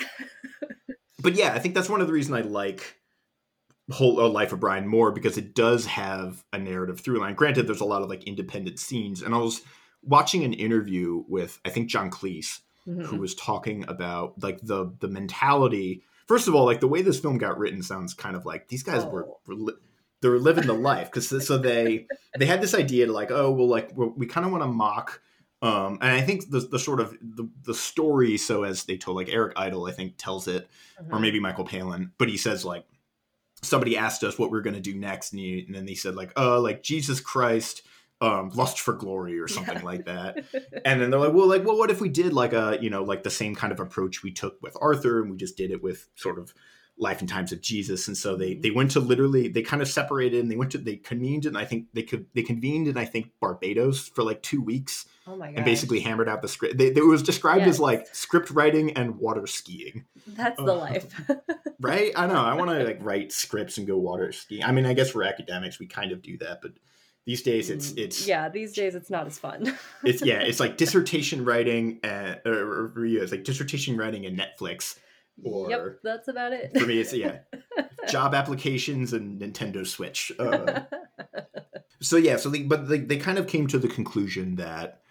but 1.20 1.34
yeah, 1.34 1.52
I 1.52 1.58
think 1.58 1.74
that's 1.74 1.88
one 1.88 2.00
of 2.00 2.06
the 2.06 2.12
reasons 2.12 2.36
I 2.36 2.42
like 2.42 2.96
whole 3.90 4.20
uh, 4.20 4.28
Life 4.28 4.52
of 4.52 4.60
Brian 4.60 4.86
more 4.86 5.10
because 5.10 5.38
it 5.38 5.54
does 5.54 5.86
have 5.86 6.44
a 6.52 6.58
narrative 6.58 7.00
through 7.00 7.20
line. 7.20 7.34
Granted, 7.34 7.66
there's 7.66 7.80
a 7.80 7.86
lot 7.86 8.02
of 8.02 8.08
like 8.08 8.24
independent 8.24 8.78
scenes, 8.78 9.22
and 9.22 9.34
I 9.34 9.38
was 9.38 9.62
watching 10.02 10.44
an 10.44 10.52
interview 10.52 11.24
with 11.26 11.58
I 11.64 11.70
think 11.70 11.88
John 11.88 12.10
Cleese 12.10 12.60
Mhm. 12.86 13.04
who 13.04 13.18
was 13.18 13.34
talking 13.34 13.84
about 13.88 14.42
like 14.42 14.60
the 14.62 14.92
the 15.00 15.08
mentality. 15.08 16.02
First 16.28 16.46
of 16.46 16.54
all, 16.54 16.64
like 16.66 16.80
the 16.80 16.86
way 16.88 17.02
this 17.02 17.18
film 17.18 17.38
got 17.38 17.58
written 17.58 17.82
sounds 17.82 18.14
kind 18.14 18.36
of 18.36 18.44
like 18.46 18.68
these 18.68 18.82
guys 18.84 19.04
were, 19.04 19.24
Oh. 19.26 19.38
were 19.46 19.54
li- 19.54 19.74
they 20.20 20.28
were 20.28 20.38
living 20.38 20.66
the 20.66 20.72
life 20.74 21.10
because 21.10 21.28
so 21.46 21.58
they 21.58 22.06
they 22.38 22.44
had 22.46 22.60
this 22.60 22.74
idea 22.74 23.06
to 23.06 23.12
like 23.12 23.30
oh 23.30 23.50
well 23.50 23.68
like 23.68 23.92
we're, 23.96 24.08
we 24.08 24.26
kind 24.26 24.44
of 24.44 24.52
want 24.52 24.62
to 24.64 24.68
mock 24.68 25.20
um 25.62 25.98
and 26.02 26.10
I 26.12 26.20
think 26.20 26.50
the 26.50 26.60
the 26.60 26.78
sort 26.78 27.00
of 27.00 27.16
the 27.22 27.48
the 27.64 27.72
story 27.74 28.36
so 28.36 28.64
as 28.64 28.84
they 28.84 28.96
told 28.96 29.16
like 29.16 29.28
Eric 29.28 29.52
Idle 29.56 29.86
I 29.86 29.92
think 29.92 30.14
tells 30.18 30.46
it 30.48 30.68
or 31.10 31.18
Mhm. 31.18 31.20
maybe 31.22 31.40
Michael 31.40 31.64
Palin 31.64 32.12
but 32.18 32.28
he 32.28 32.36
says 32.36 32.64
like 32.64 32.84
somebody 33.62 33.96
asked 33.96 34.22
us 34.24 34.38
what 34.38 34.50
we 34.50 34.58
are 34.58 34.62
going 34.62 34.74
to 34.74 34.80
do 34.80 34.94
next 34.94 35.32
and, 35.32 35.40
he, 35.40 35.64
and 35.66 35.74
then 35.74 35.86
he 35.86 35.94
said 35.94 36.14
like 36.14 36.32
oh, 36.36 36.60
like 36.60 36.82
Jesus 36.82 37.20
Christ 37.20 37.82
um 38.20 38.50
lust 38.50 38.80
for 38.80 38.94
glory 38.94 39.38
or 39.38 39.46
something 39.48 39.76
Yeah. 39.76 39.82
like 39.84 40.04
that 40.06 40.44
and 40.84 41.00
then 41.00 41.10
they're 41.10 41.20
like, 41.20 41.32
well, 41.32 41.46
like, 41.46 41.64
well, 41.64 41.78
what 41.78 41.90
if 41.90 42.00
we 42.00 42.08
did 42.08 42.32
like 42.32 42.52
a, 42.52 42.76
you 42.80 42.90
know, 42.90 43.04
like 43.04 43.22
the 43.22 43.30
same 43.30 43.54
kind 43.54 43.72
of 43.72 43.78
approach 43.80 44.22
we 44.24 44.32
took 44.32 44.60
with 44.60 44.76
Arthur, 44.80 45.20
and 45.22 45.30
we 45.30 45.36
just 45.36 45.56
did 45.56 45.70
it 45.70 45.82
with 45.82 46.08
sort 46.16 46.38
of 46.38 46.52
life 47.00 47.20
and 47.20 47.28
times 47.28 47.52
of 47.52 47.60
Jesus. 47.60 48.08
And 48.08 48.16
so 48.16 48.34
they 48.34 48.54
they 48.54 48.72
went 48.72 48.90
to 48.92 49.00
literally 49.00 49.46
they 49.46 49.62
kind 49.62 49.80
of 49.80 49.86
separated 49.88 50.40
and 50.40 50.50
they 50.50 50.56
went 50.56 50.72
to 50.72 50.78
they 50.78 50.96
convened 50.96 51.46
and 51.46 51.56
I 51.56 51.64
think 51.64 51.86
they 51.92 52.02
could 52.02 52.26
they 52.34 52.42
convened 52.42 52.88
in 52.88 52.96
I 52.98 53.04
think 53.04 53.30
Barbados 53.40 54.08
for 54.08 54.24
like 54.24 54.42
two 54.42 54.60
weeks 54.60 55.06
oh 55.24 55.36
my 55.36 55.50
and 55.50 55.64
basically 55.64 56.00
hammered 56.00 56.28
out 56.28 56.42
the 56.42 56.48
script. 56.48 56.76
They, 56.76 56.90
they- 56.90 57.00
it 57.00 57.04
was 57.04 57.22
described 57.22 57.68
as 57.68 57.78
like 57.78 58.08
script 58.12 58.50
writing 58.50 58.94
and 58.94 59.16
water 59.20 59.46
skiing, 59.46 60.06
that's 60.26 60.56
the 60.56 60.72
Uh, 60.72 60.76
life. 60.76 61.20
right? 61.80 62.10
I 62.16 62.26
know 62.26 62.34
I 62.42 62.54
want 62.54 62.70
to 62.70 62.82
like 62.82 62.98
write 63.00 63.30
scripts 63.30 63.78
and 63.78 63.86
go 63.86 63.96
water 63.96 64.32
skiing. 64.32 64.64
I 64.64 64.72
mean, 64.72 64.84
I 64.86 64.94
guess 64.94 65.10
for 65.10 65.22
academics 65.22 65.78
we 65.78 65.86
kind 65.86 66.10
of 66.10 66.20
do 66.20 66.36
that, 66.38 66.60
but 66.62 66.72
these 67.28 67.42
days 67.42 67.68
it's 67.68 67.92
Mm, 67.92 67.98
it's 67.98 68.26
yeah, 68.26 68.48
these 68.48 68.72
days 68.72 68.94
it's 68.94 69.10
not 69.10 69.26
as 69.26 69.38
fun. 69.38 69.76
it's 70.02 70.24
yeah, 70.24 70.40
it's 70.40 70.58
like 70.58 70.76
dissertation 70.84 71.44
writing 71.44 72.00
and 72.02 72.40
or, 72.46 72.90
or, 72.96 73.04
yeah, 73.04 73.20
it's 73.20 73.32
like 73.32 73.44
dissertation 73.44 73.98
writing 73.98 74.24
and 74.24 74.40
Netflix. 74.40 74.98
Or 75.44 75.68
yep, 75.68 75.98
that's 76.02 76.28
about 76.28 76.54
it. 76.54 76.72
for 76.74 76.86
me, 76.86 76.98
it's 77.00 77.12
yeah, 77.12 77.40
job 78.08 78.34
applications 78.34 79.12
and 79.12 79.38
Nintendo 79.38 79.86
Switch. 79.86 80.32
Uh, 80.38 80.84
so 82.00 82.16
yeah, 82.16 82.38
so 82.38 82.48
they, 82.48 82.62
but 82.62 82.88
they, 82.88 83.00
they 83.00 83.18
kind 83.18 83.36
of 83.36 83.46
came 83.46 83.66
to 83.66 83.78
the 83.78 83.88
conclusion 83.88 84.56
that 84.56 85.02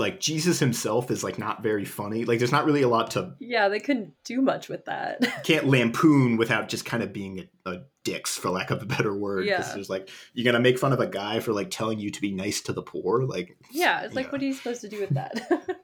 like 0.00 0.18
Jesus 0.18 0.58
himself 0.58 1.10
is 1.10 1.22
like 1.22 1.38
not 1.38 1.62
very 1.62 1.84
funny. 1.84 2.24
Like 2.24 2.38
there's 2.40 2.50
not 2.50 2.64
really 2.64 2.82
a 2.82 2.88
lot 2.88 3.12
to 3.12 3.34
yeah, 3.38 3.68
they 3.68 3.78
couldn't 3.78 4.14
do 4.24 4.40
much 4.40 4.68
with 4.68 4.86
that. 4.86 5.20
can't 5.44 5.66
lampoon 5.68 6.36
without 6.36 6.68
just 6.68 6.84
kind 6.84 7.02
of 7.04 7.12
being 7.12 7.46
a, 7.66 7.70
a 7.70 7.82
dicks 8.02 8.36
for 8.36 8.50
lack 8.50 8.70
of 8.70 8.82
a 8.82 8.86
better 8.86 9.14
word. 9.14 9.44
Because 9.44 9.68
Yeah. 9.68 9.74
there's 9.74 9.90
like 9.90 10.08
you're 10.32 10.44
gonna 10.50 10.62
make 10.62 10.78
fun 10.78 10.92
of 10.92 10.98
a 11.00 11.06
guy 11.06 11.38
for 11.38 11.52
like 11.52 11.70
telling 11.70 12.00
you 12.00 12.10
to 12.10 12.20
be 12.20 12.32
nice 12.32 12.60
to 12.62 12.72
the 12.72 12.82
poor. 12.82 13.22
Like 13.22 13.56
yeah, 13.70 14.00
it's 14.00 14.14
like, 14.14 14.26
Yeah. 14.26 14.32
what 14.32 14.40
are 14.40 14.44
you 14.46 14.54
supposed 14.54 14.80
to 14.80 14.88
do 14.88 15.00
with 15.00 15.10
that? 15.10 15.40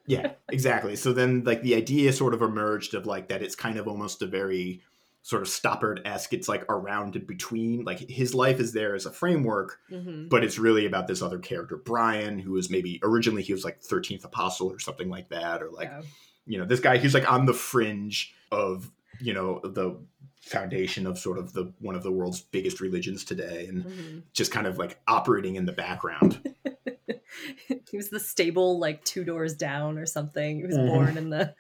yeah 0.09 0.33
exactly 0.49 0.97
so 0.97 1.13
then 1.13 1.43
like 1.45 1.63
the 1.63 1.75
idea 1.75 2.13
sort 2.13 2.33
of 2.33 2.41
emerged 2.41 2.95
of 2.95 3.07
like 3.07 3.29
that 3.29 3.43
it's 3.43 3.57
kind 3.57 3.77
of 3.77 3.87
almost 3.89 4.23
a 4.23 4.27
very 4.27 4.81
sort 5.27 5.43
of 5.43 5.49
stoppard-esque 5.49 6.33
it's 6.33 6.49
like 6.49 6.65
around 6.69 7.17
and 7.17 7.27
between 7.27 7.83
like 7.85 7.99
his 8.09 8.33
life 8.33 8.61
is 8.61 8.73
there 8.73 8.95
as 8.95 9.07
a 9.07 9.11
framework 9.11 9.81
hmm 9.89 10.29
but 10.29 10.45
it's 10.45 10.57
really 10.57 10.87
about 10.87 11.09
this 11.09 11.21
other 11.21 11.41
character 11.41 11.77
brian 11.77 12.39
who 12.39 12.53
was 12.53 12.71
maybe 12.71 13.01
originally 13.03 13.43
he 13.43 13.53
was 13.53 13.65
like 13.65 13.81
13th 13.81 14.25
apostle 14.25 14.69
or 14.71 14.79
something 14.79 15.09
like 15.11 15.29
that 15.31 15.63
or 15.65 15.71
like 15.73 15.89
yeah. 15.89 16.03
you 16.47 16.59
know 16.59 16.65
this 16.65 16.79
guy 16.79 16.97
he's 16.99 17.13
like 17.13 17.29
on 17.31 17.45
the 17.45 17.53
fringe 17.53 18.35
of 18.53 18.89
you 19.21 19.33
know 19.35 19.61
the 19.65 19.99
foundation 20.43 21.09
of 21.09 21.19
sort 21.19 21.39
of 21.39 21.53
the 21.55 21.73
one 21.81 21.97
of 21.97 22.05
the 22.05 22.13
world's 22.13 22.41
biggest 22.41 22.81
religions 22.81 23.25
today 23.25 23.67
and 23.69 23.85
Mhm. 23.85 24.23
just 24.33 24.53
kind 24.53 24.69
of 24.69 24.79
like 24.79 25.01
operating 25.09 25.57
in 25.57 25.67
the 25.67 25.73
background 25.73 26.55
he 27.91 27.97
was 27.97 28.11
the 28.11 28.21
stable 28.21 28.79
like 28.79 29.05
two 29.05 29.25
doors 29.25 29.55
down 29.55 29.99
or 29.99 30.07
something. 30.07 30.59
He 30.59 30.65
was 30.67 30.77
Mhm. 30.79 30.87
born 30.87 31.17
in 31.19 31.31
the 31.31 31.55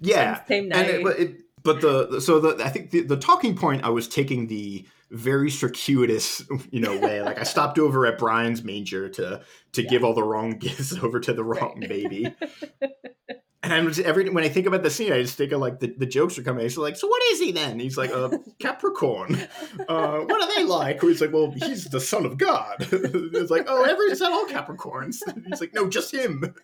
yeah 0.00 0.42
same 0.48 0.64
and 0.64 0.68
night. 0.70 0.88
it, 0.90 1.06
it, 1.20 1.40
but 1.62 1.80
the 1.80 2.20
so 2.20 2.40
the 2.40 2.64
i 2.64 2.68
think 2.68 2.90
the, 2.90 3.02
the 3.02 3.16
talking 3.16 3.56
point 3.56 3.84
i 3.84 3.88
was 3.88 4.08
taking 4.08 4.46
the 4.48 4.84
very 5.10 5.50
circuitous 5.50 6.42
you 6.70 6.80
know 6.80 6.96
way. 6.98 7.20
Like 7.20 7.38
i 7.38 7.42
stopped 7.42 7.78
over 7.78 8.06
at 8.06 8.18
brian's 8.18 8.64
manger 8.64 9.08
to 9.10 9.42
to 9.72 9.82
Yeah. 9.82 9.88
give 9.90 10.04
all 10.04 10.14
the 10.14 10.22
wrong 10.24 10.58
gifts 10.58 10.96
over 11.02 11.20
to 11.20 11.32
the 11.32 11.44
wrong 11.44 11.78
Right. 11.80 11.88
baby. 11.88 12.34
And 13.64 13.72
i'm 13.72 13.86
just 13.86 14.00
every 14.00 14.28
when 14.28 14.42
i 14.42 14.48
think 14.48 14.66
about 14.66 14.82
the 14.82 14.90
scene 14.90 15.12
i 15.12 15.22
just 15.22 15.36
think 15.36 15.52
of 15.52 15.60
like 15.60 15.78
the, 15.78 15.94
the 15.96 16.04
jokes 16.06 16.36
are 16.36 16.42
coming. 16.42 16.68
So 16.68 16.82
like 16.82 16.96
so 16.96 17.06
what 17.06 17.22
is 17.30 17.38
he 17.38 17.52
then? 17.52 17.78
He's 17.78 17.96
like 17.96 18.10
a 18.10 18.40
capricorn. 18.58 19.36
Uh 19.88 20.18
what 20.18 20.42
are 20.42 20.56
they 20.56 20.64
like? 20.64 21.00
He's 21.00 21.20
like 21.20 21.32
well 21.32 21.52
he's 21.52 21.84
the 21.84 22.00
son 22.00 22.26
of 22.26 22.38
god. 22.38 22.78
It's 22.90 23.52
like 23.52 23.66
oh 23.68 23.84
every 23.84 24.06
is 24.06 24.18
that 24.18 24.32
all 24.32 24.46
capricorns. 24.46 25.18
He's 25.46 25.60
like 25.60 25.74
no 25.74 25.88
just 25.88 26.12
him. 26.12 26.56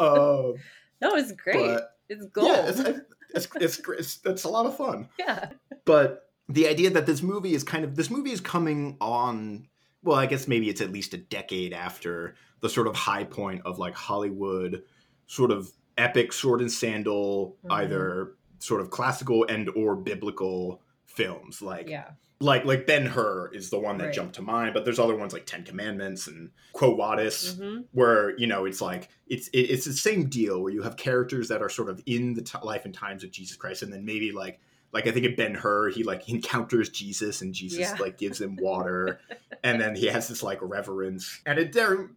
Uh 0.00 0.52
no, 1.00 1.14
it's 1.16 1.30
great. 1.32 1.54
but 1.56 1.90
it's 2.08 2.26
gold. 2.26 2.48
yeah, 2.48 2.66
it's, 2.68 3.00
it's, 3.34 3.48
it's, 3.56 3.80
it's, 3.88 4.18
it's, 4.24 4.44
a 4.44 4.48
lot 4.48 4.66
of 4.66 4.76
fun. 4.76 5.08
yeah. 5.18 5.50
But 5.84 6.30
the 6.48 6.68
idea 6.68 6.90
that 6.90 7.06
this 7.06 7.22
movie 7.22 7.54
is 7.54 7.64
kind 7.64 7.84
of 7.84 7.96
this 7.96 8.10
movie 8.10 8.30
is 8.32 8.40
coming 8.40 8.96
on. 9.00 9.68
Well, 10.04 10.16
I 10.16 10.26
guess 10.26 10.48
maybe 10.48 10.68
it's 10.68 10.80
at 10.80 10.90
least 10.92 11.14
a 11.14 11.18
decade 11.18 11.72
after 11.72 12.34
the 12.60 12.68
sort 12.68 12.86
of 12.88 12.96
high 12.96 13.24
point 13.24 13.62
of 13.64 13.78
like 13.78 13.94
Hollywood, 13.94 14.82
sort 15.26 15.50
of 15.52 15.70
epic 15.96 16.32
sword 16.32 16.60
and 16.60 16.70
sandal, 16.72 17.56
Mhm. 17.64 17.72
either 17.72 18.34
sort 18.58 18.80
of 18.80 18.90
classical 18.90 19.44
and 19.48 19.68
or 19.70 19.94
biblical 19.96 20.82
films. 21.06 21.62
Like 21.62 21.88
yeah. 21.88 22.10
Like 22.42 22.64
like 22.64 22.86
Ben 22.86 23.06
Hur 23.06 23.48
is 23.52 23.70
the 23.70 23.78
one 23.78 23.98
that 23.98 24.06
Right. 24.06 24.14
jumped 24.14 24.34
to 24.36 24.42
mind, 24.42 24.74
but 24.74 24.84
there's 24.84 24.98
other 24.98 25.16
ones 25.16 25.32
like 25.32 25.46
Ten 25.46 25.64
Commandments 25.64 26.26
and 26.26 26.50
Quo 26.72 26.96
Vadis 26.96 27.54
hmm 27.56 27.80
where 27.92 28.36
you 28.38 28.46
know 28.46 28.64
it's 28.64 28.80
like 28.80 29.08
it's 29.26 29.48
it, 29.48 29.60
it's 29.60 29.84
the 29.84 29.92
same 29.92 30.28
deal 30.28 30.60
where 30.62 30.72
you 30.72 30.82
have 30.82 30.96
characters 30.96 31.48
that 31.48 31.62
are 31.62 31.68
sort 31.68 31.88
of 31.88 32.02
in 32.06 32.34
the 32.34 32.42
t- 32.42 32.58
life 32.62 32.84
and 32.84 32.94
times 32.94 33.22
of 33.24 33.30
Jesus 33.30 33.56
Christ, 33.56 33.82
and 33.82 33.92
then 33.92 34.04
maybe 34.04 34.32
like 34.32 34.60
like 34.92 35.06
I 35.06 35.10
think 35.10 35.24
of 35.26 35.36
Ben 35.36 35.54
Hur, 35.54 35.88
he 35.90 36.02
like 36.02 36.28
encounters 36.28 36.88
Jesus 36.90 37.40
and 37.42 37.54
Jesus 37.54 37.78
Yeah. 37.78 37.96
like 37.98 38.18
gives 38.18 38.40
him 38.40 38.56
water, 38.56 39.20
and 39.64 39.80
then 39.80 39.94
he 39.94 40.06
has 40.06 40.28
this 40.28 40.42
like 40.42 40.58
reverence, 40.60 41.40
and 41.46 41.58
it 41.58 41.72
there. 41.72 42.10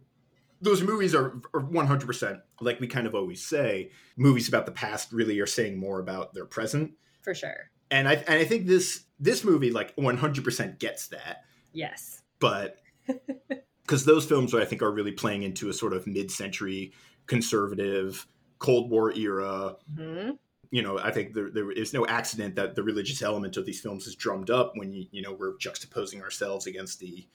Those 0.62 0.82
movies 0.82 1.14
are 1.14 1.38
hundred 1.54 2.06
percent 2.06 2.40
like 2.62 2.80
we 2.80 2.86
kind 2.86 3.06
of 3.06 3.14
always 3.14 3.44
say. 3.44 3.90
Movies 4.16 4.48
about 4.48 4.64
the 4.64 4.72
past 4.72 5.12
really 5.12 5.38
are 5.38 5.46
saying 5.46 5.78
more 5.78 6.00
about 6.00 6.32
their 6.32 6.46
present, 6.46 6.92
For 7.22 7.34
sure. 7.34 7.70
And 7.90 8.08
I 8.08 8.14
and 8.14 8.34
I 8.40 8.44
think 8.44 8.66
this 8.66 9.04
this 9.18 9.44
movie 9.44 9.70
like 9.70 9.92
one 9.96 10.16
hundred 10.16 10.44
percent 10.44 10.78
gets 10.78 11.08
that 11.08 11.44
Yes. 11.72 12.22
but 12.38 12.78
because 13.82 14.04
those 14.04 14.26
films 14.26 14.54
I 14.54 14.64
think 14.64 14.82
are 14.82 14.90
really 14.92 15.12
playing 15.12 15.42
into 15.42 15.68
a 15.68 15.72
sort 15.74 15.92
of 15.92 16.06
mid-century 16.06 16.92
conservative 17.26 18.26
Cold 18.58 18.90
War 18.90 19.12
era. 19.12 19.76
hmm 19.94 20.30
You 20.70 20.82
know, 20.82 20.98
I 20.98 21.10
think 21.12 21.34
there, 21.34 21.50
there 21.50 21.70
is 21.70 21.92
no 21.92 22.06
accident 22.06 22.56
that 22.56 22.74
the 22.74 22.82
religious 22.82 23.22
element 23.22 23.56
of 23.56 23.64
these 23.66 23.80
films 23.80 24.06
is 24.06 24.16
drummed 24.16 24.50
up 24.50 24.72
when 24.74 24.92
you 24.92 25.06
you 25.12 25.22
know 25.22 25.32
we're 25.32 25.56
juxtaposing 25.58 26.20
ourselves 26.22 26.66
against 26.66 26.98
the 27.00 27.26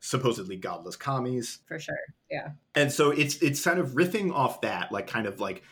supposedly 0.00 0.56
godless 0.56 0.96
commies, 0.96 1.60
For 1.68 1.78
sure. 1.78 1.94
Yeah. 2.30 2.50
and 2.74 2.90
so 2.90 3.10
it's 3.10 3.36
it's 3.36 3.62
kind 3.62 3.78
of 3.78 3.90
riffing 3.90 4.32
off 4.32 4.60
that, 4.62 4.90
like 4.90 5.06
kind 5.06 5.26
of 5.26 5.38
like 5.38 5.62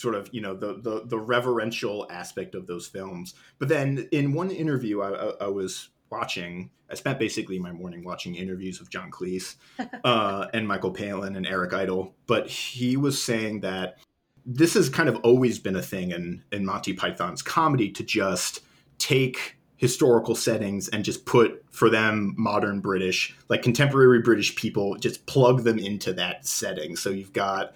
sort 0.00 0.14
of 0.14 0.28
you 0.32 0.40
know 0.40 0.54
the 0.54 0.80
the, 0.80 1.02
the 1.04 1.18
reverential 1.18 2.06
aspect 2.10 2.54
of 2.54 2.66
those 2.66 2.86
films. 2.86 3.34
But 3.58 3.68
then 3.68 4.08
in 4.10 4.32
one 4.32 4.50
interview 4.50 5.00
I, 5.02 5.10
I, 5.10 5.32
I 5.42 5.48
was 5.48 5.90
watching, 6.10 6.70
I 6.90 6.94
spent 6.94 7.18
basically 7.18 7.58
my 7.58 7.70
morning 7.70 8.02
watching 8.02 8.34
interviews 8.34 8.80
of 8.80 8.90
John 8.90 9.10
Cleese 9.10 9.56
uh, 10.04 10.46
and 10.52 10.66
Michael 10.66 10.90
Palin 10.90 11.36
and 11.36 11.46
Eric 11.46 11.74
Idle. 11.74 12.14
But 12.26 12.48
he 12.48 12.96
was 12.96 13.22
saying 13.22 13.60
that 13.60 13.98
this 14.46 14.74
has 14.74 14.88
kind 14.88 15.08
of 15.08 15.16
always 15.16 15.58
been 15.58 15.76
a 15.76 15.82
thing 15.82 16.12
in 16.12 16.42
in 16.50 16.64
Monty 16.64 16.94
Python's 16.94 17.42
comedy 17.42 17.90
to 17.92 18.02
just 18.02 18.60
take 18.98 19.56
historical 19.80 20.34
settings 20.34 20.88
and 20.88 21.06
just 21.06 21.24
put 21.24 21.64
for 21.70 21.88
them 21.88 22.34
modern 22.36 22.80
British, 22.80 23.34
like 23.48 23.62
contemporary 23.62 24.20
British 24.20 24.54
people, 24.54 24.94
just 24.96 25.24
plug 25.24 25.64
them 25.64 25.78
into 25.78 26.12
that 26.12 26.46
setting. 26.46 26.96
So 26.96 27.08
you've 27.08 27.32
got, 27.32 27.74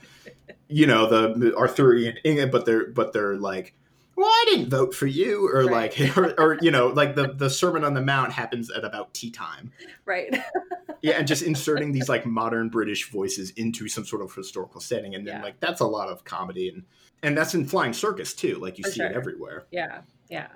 you 0.68 0.87
know, 0.87 1.08
the 1.08 1.56
Arthurian 1.56 2.18
England, 2.23 2.52
but 2.52 2.66
they're 2.66 2.88
but 2.90 3.14
they're 3.14 3.37
like, 3.37 3.75
well, 4.16 4.28
I 4.28 4.44
didn't 4.50 4.68
vote 4.68 4.94
for 4.94 5.06
you, 5.06 5.49
or 5.49 5.64
Right. 5.64 5.99
like, 5.99 6.16
or, 6.18 6.34
or 6.38 6.58
you 6.61 6.70
know, 6.70 6.88
like 6.88 7.14
the 7.14 7.28
the 7.32 7.49
Sermon 7.49 7.84
on 7.84 7.94
the 7.94 8.02
Mount 8.02 8.32
happens 8.32 8.70
at 8.70 8.84
about 8.84 9.14
tea 9.14 9.30
time. 9.30 9.73
Right. 10.04 10.34
Yeah, 11.02 11.18
and 11.18 11.28
just 11.28 11.42
inserting 11.42 11.92
these 11.92 12.08
like 12.08 12.25
modern 12.25 12.70
British 12.70 13.11
voices 13.11 13.50
into 13.58 13.88
some 13.88 14.06
sort 14.06 14.23
of 14.23 14.34
historical 14.34 14.80
setting, 14.80 15.14
and 15.14 15.26
then 15.26 15.37
Yeah. 15.37 15.42
like 15.42 15.61
that's 15.61 15.80
a 15.80 15.87
lot 15.87 16.08
of 16.08 16.25
comedy, 16.25 16.70
and 16.70 16.82
and 17.23 17.37
that's 17.37 17.54
in 17.54 17.66
Flying 17.66 17.92
Circus 17.92 18.32
too. 18.32 18.54
Like 18.56 18.78
you 18.78 18.84
For 18.84 18.90
see 18.90 19.02
it 19.02 19.12
everywhere. 19.12 19.66
Yeah, 19.70 20.00
yeah. 20.30 20.46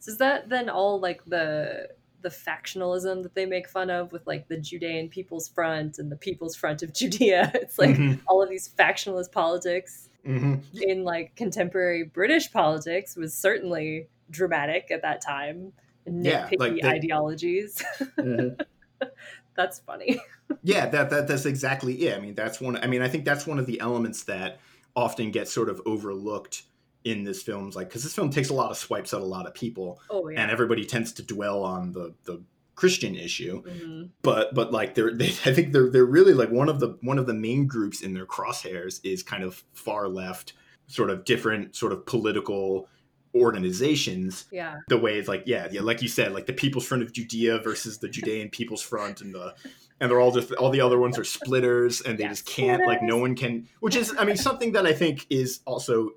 So 0.00 0.12
is 0.12 0.18
that 0.18 0.48
then 0.48 0.68
all 0.68 1.00
like 1.00 1.24
the 1.24 1.88
the 2.20 2.28
factionalism 2.28 3.22
that 3.22 3.34
they 3.34 3.46
make 3.46 3.68
fun 3.68 3.90
of 3.90 4.10
with 4.12 4.26
like 4.26 4.48
the 4.48 4.56
Judean 4.56 5.08
People's 5.08 5.48
Front 5.48 5.98
and 5.98 6.10
the 6.10 6.16
People's 6.16 6.56
Front 6.56 6.82
of 6.82 6.92
Judea? 6.98 7.50
It's 7.54 7.78
like 7.78 7.96
Mhm, 7.96 8.20
all 8.26 8.42
of 8.42 8.48
these 8.48 8.68
factionalist 8.68 9.30
politics 9.32 10.08
mhm. 10.26 10.62
in 10.82 11.04
like 11.04 11.34
contemporary 11.36 12.04
British 12.04 12.50
politics 12.52 13.16
was 13.16 13.34
certainly 13.34 14.08
dramatic 14.30 14.90
at 14.90 15.02
that 15.02 15.20
time. 15.20 15.72
Yeah, 16.06 16.48
like 16.58 16.80
they- 16.80 16.88
ideologies. 16.88 17.82
Mhm. 18.18 18.60
That's 19.56 19.80
funny. 19.80 20.20
yeah, 20.62 20.86
that, 20.86 21.10
that 21.10 21.26
that's 21.28 21.44
exactly 21.44 21.94
it. 22.06 22.16
I 22.16 22.20
mean, 22.20 22.34
that's 22.34 22.60
one. 22.60 22.76
I 22.76 22.86
mean, 22.86 23.02
I 23.02 23.08
think 23.08 23.24
that's 23.24 23.44
one 23.46 23.58
of 23.58 23.66
the 23.66 23.80
elements 23.80 24.22
that 24.24 24.60
often 24.94 25.32
gets 25.32 25.52
sort 25.52 25.68
of 25.68 25.80
overlooked 25.84 26.62
in 27.10 27.24
this 27.24 27.42
film's 27.42 27.74
like 27.76 27.88
because 27.88 28.02
this 28.02 28.14
film 28.14 28.30
takes 28.30 28.48
a 28.50 28.54
lot 28.54 28.70
of 28.70 28.76
swipes 28.76 29.12
at 29.14 29.20
a 29.20 29.24
lot 29.24 29.46
of 29.46 29.54
people, 29.54 30.00
Oh 30.10 30.28
yeah. 30.28 30.40
and 30.42 30.50
everybody 30.50 30.84
tends 30.84 31.12
to 31.14 31.22
dwell 31.22 31.62
on 31.62 31.92
the 31.92 32.14
the 32.24 32.42
Christian 32.74 33.16
issue. 33.16 33.62
Mhm. 33.64 34.10
but 34.22 34.54
but 34.54 34.72
like 34.72 34.94
they're 34.94 35.12
they, 35.12 35.26
I 35.44 35.52
think 35.52 35.72
they're 35.72 35.90
they're 35.90 36.04
really 36.04 36.34
like 36.34 36.50
one 36.50 36.68
of 36.68 36.78
the 36.80 36.96
one 37.02 37.18
of 37.18 37.26
the 37.26 37.34
main 37.34 37.66
groups 37.66 38.02
in 38.02 38.14
their 38.14 38.26
crosshairs 38.26 39.00
is 39.04 39.22
kind 39.22 39.42
of 39.44 39.64
far 39.72 40.08
left, 40.08 40.52
sort 40.86 41.10
of 41.10 41.24
different 41.24 41.74
sort 41.74 41.92
of 41.92 42.06
political 42.06 42.88
organizations. 43.34 44.44
Yeah. 44.50 44.76
The 44.88 44.98
way 44.98 45.18
it's 45.18 45.28
like 45.28 45.44
yeah 45.46 45.68
yeah 45.70 45.80
like 45.82 46.02
you 46.02 46.08
said 46.08 46.32
like 46.32 46.46
the 46.46 46.52
People's 46.52 46.86
Front 46.86 47.02
of 47.02 47.12
Judea 47.12 47.58
versus 47.58 47.98
the 47.98 48.08
Judean 48.08 48.48
People's 48.50 48.82
Front 48.82 49.20
and 49.20 49.34
the 49.34 49.54
and 50.00 50.10
they're 50.10 50.20
all 50.20 50.32
just 50.32 50.52
all 50.52 50.70
the 50.70 50.80
other 50.80 50.98
ones 50.98 51.18
are 51.18 51.24
splitters 51.24 52.00
and 52.00 52.18
they 52.18 52.24
just 52.28 52.46
can't 52.46 52.86
like 52.86 53.02
no 53.02 53.16
one 53.18 53.34
can 53.34 53.68
which 53.80 53.96
is 53.96 54.14
I 54.18 54.24
mean 54.24 54.36
something 54.36 54.72
that 54.72 54.86
I 54.86 54.92
think 54.92 55.26
is 55.30 55.60
also 55.66 56.10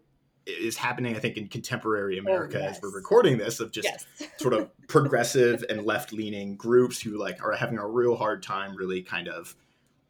is 0.59 0.77
happening 0.77 1.15
I 1.15 1.19
think 1.19 1.37
in 1.37 1.47
contemporary 1.47 2.17
America 2.17 2.57
as 2.57 2.73
yes. 2.73 2.79
we're 2.81 2.93
recording 2.93 3.37
this 3.37 3.59
of 3.59 3.71
just 3.71 3.87
yes. 4.19 4.29
sort 4.37 4.53
of 4.53 4.69
progressive 4.87 5.63
and 5.69 5.85
left 5.85 6.13
leaning 6.13 6.55
groups 6.55 7.01
who 7.01 7.17
like 7.17 7.43
are 7.43 7.53
having 7.53 7.77
a 7.77 7.87
real 7.87 8.15
hard 8.15 8.43
time 8.43 8.75
really 8.75 9.01
kind 9.01 9.27
of 9.27 9.55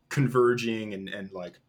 converging 0.09 0.93
and, 0.93 1.09
and 1.09 1.31
like 1.31 1.59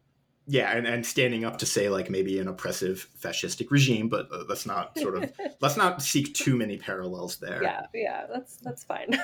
yeah 0.47 0.75
and, 0.75 0.85
and 0.85 1.05
standing 1.05 1.45
up 1.45 1.57
to 1.57 1.65
say 1.65 1.89
like 1.89 2.09
maybe 2.09 2.39
an 2.39 2.47
oppressive 2.47 3.07
fascistic 3.21 3.71
regime 3.71 4.09
but 4.09 4.27
uh, 4.33 4.43
let's 4.49 4.65
not 4.65 4.97
sort 4.97 5.15
of 5.15 5.31
let's 5.61 5.77
not 5.77 6.01
seek 6.01 6.33
too 6.33 6.55
many 6.55 6.77
parallels 6.77 7.37
there 7.37 7.63
Yeah, 7.63 7.85
yeah, 7.93 8.25
that's 8.31 8.57
that's 8.57 8.83
fine. 8.83 9.17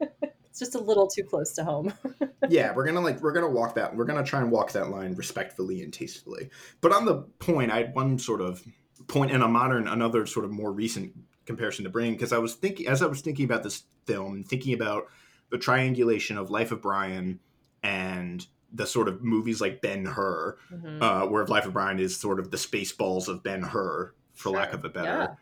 it's 0.54 0.60
just 0.60 0.76
a 0.76 0.78
little 0.80 1.08
too 1.08 1.24
close 1.24 1.52
to 1.54 1.64
home. 1.64 1.92
yeah 2.48 2.72
we're 2.72 2.84
gonna 2.86 3.00
like 3.00 3.20
we're 3.20 3.32
gonna 3.32 3.50
walk 3.50 3.74
that 3.74 3.96
we're 3.96 4.04
gonna 4.04 4.22
try 4.22 4.40
and 4.40 4.52
walk 4.52 4.70
that 4.70 4.88
line 4.88 5.12
respectfully 5.16 5.82
and 5.82 5.92
tastefully 5.92 6.48
but 6.80 6.92
on 6.92 7.04
the 7.04 7.16
point 7.40 7.72
i 7.72 7.78
had 7.78 7.94
one 7.94 8.16
sort 8.20 8.40
of 8.40 8.62
point 9.08 9.32
in 9.32 9.42
a 9.42 9.48
modern 9.48 9.88
another 9.88 10.26
sort 10.26 10.44
of 10.44 10.52
more 10.52 10.70
recent 10.70 11.12
comparison 11.44 11.82
to 11.82 11.90
bring 11.90 12.12
because 12.12 12.32
i 12.32 12.38
was 12.38 12.54
thinking 12.54 12.86
as 12.86 13.02
i 13.02 13.06
was 13.06 13.20
thinking 13.20 13.44
about 13.44 13.64
this 13.64 13.82
film 14.06 14.44
thinking 14.44 14.72
about 14.74 15.06
the 15.50 15.58
triangulation 15.58 16.38
of 16.38 16.50
life 16.50 16.70
of 16.70 16.80
brian 16.80 17.40
and 17.82 18.46
the 18.72 18.86
sort 18.86 19.08
of 19.08 19.22
movies 19.24 19.60
like 19.60 19.80
ben 19.82 20.04
hur 20.04 20.56
Mhm. 20.72 21.02
uh, 21.02 21.26
where 21.26 21.44
life 21.46 21.66
of 21.66 21.72
brian 21.72 21.98
is 21.98 22.16
sort 22.16 22.38
of 22.38 22.50
the 22.52 22.56
Spaceballs 22.58 23.26
of 23.26 23.42
ben 23.42 23.62
hur 23.62 24.14
for 24.34 24.50
lack 24.50 24.72
of 24.72 24.84
a 24.84 24.88
better 24.88 25.06
Yeah. 25.08 25.34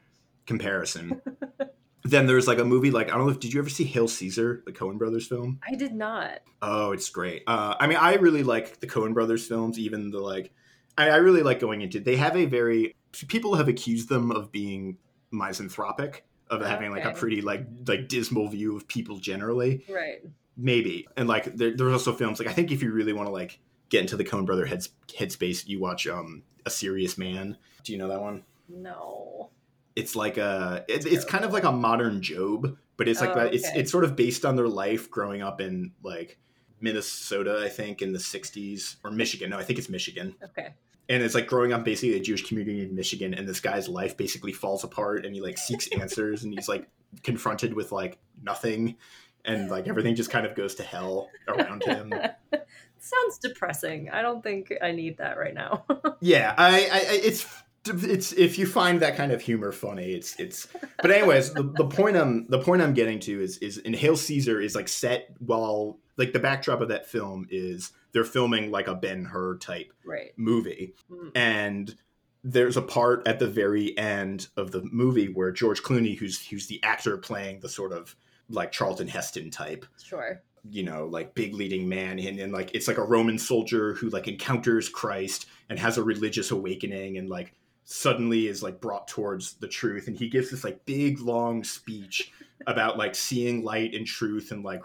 comparison 0.47 1.21
then 2.05 2.27
there's 2.27 2.49
like 2.49 2.59
a 2.59 2.65
movie 2.65 2.91
like 2.91 3.09
i 3.09 3.17
don't 3.17 3.27
know 3.27 3.33
if 3.33 3.41
did 3.41 3.53
you 3.53 3.61
ever 3.61 3.69
see 3.69 3.85
hail 3.85 4.09
caesar 4.09 4.63
the 4.67 4.73
coen 4.73 4.99
brothers 4.99 5.27
film 5.27 5.61
I 5.69 5.75
did 5.75 5.95
not. 5.95 6.41
Oh, 6.61 6.93
it's 6.93 7.09
great. 7.09 7.43
Uh, 7.47 7.75
I 7.79 7.87
mean, 7.87 7.99
I 7.99 8.15
really 8.15 8.43
like 8.43 8.81
the 8.81 8.87
Coen 8.87 9.15
Brothers 9.15 9.47
films. 9.47 9.79
Even 9.79 10.11
the 10.11 10.21
like, 10.21 10.53
I, 10.99 11.11
I 11.11 11.17
really 11.17 11.43
like 11.43 11.61
going 11.61 11.81
into. 11.81 12.01
They 12.01 12.17
have 12.17 12.37
a 12.37 12.47
very 12.47 12.95
people 13.29 13.55
have 13.55 13.69
accused 13.69 14.09
them 14.09 14.31
of 14.31 14.53
being 14.53 14.99
misanthropic, 15.31 16.25
of 16.51 16.63
having 16.63 16.91
like 16.91 17.05
a 17.05 17.13
pretty 17.13 17.41
like 17.41 17.67
like 17.87 18.09
dismal 18.09 18.49
view 18.49 18.77
of 18.77 18.87
people 18.89 19.19
generally. 19.19 19.85
Right. 19.89 20.23
Maybe, 20.57 21.09
and 21.17 21.29
like 21.29 21.57
there, 21.57 21.75
there's 21.75 21.93
also 21.93 22.13
films 22.13 22.39
like 22.39 22.49
I 22.49 22.53
think 22.53 22.71
if 22.71 22.83
you 22.83 22.93
really 22.93 23.13
want 23.13 23.27
to 23.27 23.33
like 23.33 23.59
get 23.89 24.03
into 24.03 24.17
the 24.17 24.25
Coen 24.25 24.45
Brother 24.45 24.67
heads 24.67 24.91
headspace, 25.09 25.67
you 25.67 25.81
watch 25.81 26.07
um 26.07 26.43
A 26.67 26.71
Serious 26.71 27.17
Man. 27.17 27.57
Do 27.85 27.93
you 27.93 27.99
know 27.99 28.09
that 28.09 28.21
one? 28.21 28.45
No. 28.69 29.51
It's 29.95 30.17
like 30.17 30.39
a 30.39 30.85
it, 30.89 31.07
it's 31.07 31.25
kind 31.25 31.45
of 31.45 31.53
like 31.53 31.65
a 31.65 31.73
modern 31.73 32.23
Job, 32.23 32.77
but 32.97 33.09
it's 33.09 33.21
like 33.21 33.31
Oh, 33.31 33.35
that 33.35 33.55
it's 33.55 33.69
okay. 33.69 33.81
it's 33.81 33.91
sort 33.91 34.05
of 34.05 34.17
based 34.17 34.45
on 34.45 34.57
their 34.57 34.69
life 34.69 35.11
growing 35.11 35.43
up 35.43 35.61
in 35.61 35.93
like 36.03 36.39
Minnesota, 36.81 37.61
I 37.65 37.69
think, 37.69 38.03
in 38.03 38.13
the 38.13 38.19
60s, 38.19 38.97
or 39.05 39.11
Michigan. 39.11 39.51
No, 39.51 39.59
I 39.59 39.63
think 39.65 39.79
it's 39.79 39.89
Michigan. 39.89 40.35
Okay. 40.43 40.75
And 41.09 41.23
it's 41.23 41.35
like 41.35 41.47
growing 41.47 41.73
up 41.73 41.85
basically 41.85 42.17
a 42.17 42.21
Jewish 42.21 42.47
community 42.47 42.83
in 42.83 42.95
Michigan, 42.95 43.35
and 43.35 43.47
this 43.47 43.61
guy's 43.61 43.89
life 43.89 44.17
basically 44.17 44.53
falls 44.53 44.83
apart, 44.85 45.25
and 45.27 45.35
he 45.35 45.41
like 45.41 45.59
seeks 45.59 45.87
answers, 45.99 46.45
and 46.45 46.53
he's 46.53 46.69
like 46.69 46.89
confronted 47.23 47.75
with 47.75 47.93
like 47.93 48.19
nothing, 48.43 48.97
and 49.45 49.71
like 49.71 49.89
everything 49.89 50.15
just 50.15 50.31
kind 50.31 50.47
of 50.47 50.55
goes 50.55 50.75
to 50.77 50.83
hell 50.83 51.29
around 51.49 51.85
him. 51.85 52.13
Sounds 52.99 53.39
depressing. 53.39 54.11
I 54.11 54.23
don't 54.23 54.43
think 54.43 54.73
I 54.81 54.93
need 54.93 55.19
that 55.19 55.37
right 55.37 55.55
now. 55.55 55.85
yeah, 56.21 56.55
I, 56.57 56.89
I, 56.93 57.01
it's 57.11 57.47
it's 57.87 58.33
if 58.33 58.59
you 58.59 58.67
find 58.67 59.01
that 59.01 59.17
kind 59.17 59.33
of 59.33 59.41
humor 59.41 59.73
funny, 59.73 60.13
it's 60.13 60.39
it's. 60.39 60.69
But 61.01 61.11
anyways, 61.11 61.53
the, 61.55 61.63
the 61.65 61.87
point 61.87 62.17
I'm 62.17 62.47
the 62.49 62.59
point 62.61 62.83
I'm 62.83 62.95
getting 62.95 63.19
to 63.21 63.41
is 63.43 63.59
is 63.59 63.79
in 63.79 63.93
Hail 63.95 64.17
Caesar 64.17 64.61
is 64.61 64.75
like 64.75 64.89
set 64.89 65.31
while 65.41 65.99
like 66.17 66.33
the 66.33 66.39
backdrop 66.39 66.81
of 66.81 66.89
that 66.89 67.09
film 67.09 67.47
is 67.51 67.93
they're 68.13 68.25
filming 68.25 68.71
like 68.71 68.87
a 68.89 68.95
Ben 68.95 69.25
Hur 69.25 69.57
type 69.59 69.93
right. 70.05 70.31
movie, 70.37 70.95
Mm. 71.11 71.31
and 71.35 71.97
there's 72.45 72.77
a 72.77 72.83
part 72.83 73.27
at 73.27 73.39
the 73.39 73.47
very 73.47 73.97
end 73.97 74.49
of 74.57 74.71
the 74.73 74.83
movie 74.93 75.27
where 75.33 75.51
George 75.53 75.83
Clooney, 75.83 76.17
who's 76.19 76.45
who's 76.47 76.67
the 76.67 76.83
actor 76.85 77.17
playing 77.17 77.61
the 77.61 77.69
sort 77.69 77.93
of 77.93 78.15
like 78.49 78.71
Charlton 78.73 79.09
Heston 79.09 79.51
type, 79.51 79.87
Sure. 80.03 80.43
you 80.69 80.83
know, 80.83 81.07
like 81.07 81.35
big 81.35 81.55
leading 81.55 81.89
man, 81.89 82.19
and, 82.19 82.39
and 82.39 82.53
like 82.53 82.75
it's 82.75 82.87
like 82.89 82.99
a 82.99 83.05
Roman 83.05 83.39
soldier 83.39 83.95
who 83.95 84.09
like 84.11 84.29
encounters 84.29 84.89
Christ 84.89 85.47
and 85.71 85.79
has 85.79 85.97
a 85.99 86.03
religious 86.05 86.51
awakening, 86.51 87.17
and 87.17 87.29
like 87.31 87.55
suddenly 87.85 88.47
is 88.47 88.63
like 88.63 88.81
brought 88.81 89.09
towards 89.09 89.55
the 89.55 89.69
truth, 89.69 90.09
and 90.09 90.17
he 90.17 90.29
gives 90.29 90.51
this 90.51 90.65
like 90.65 90.85
big 90.85 91.21
long 91.21 91.65
speech 91.65 92.33
about 92.67 92.99
like 92.99 93.15
seeing 93.15 93.65
light 93.65 93.95
and 93.95 94.07
truth 94.07 94.53
and 94.53 94.65
like 94.65 94.83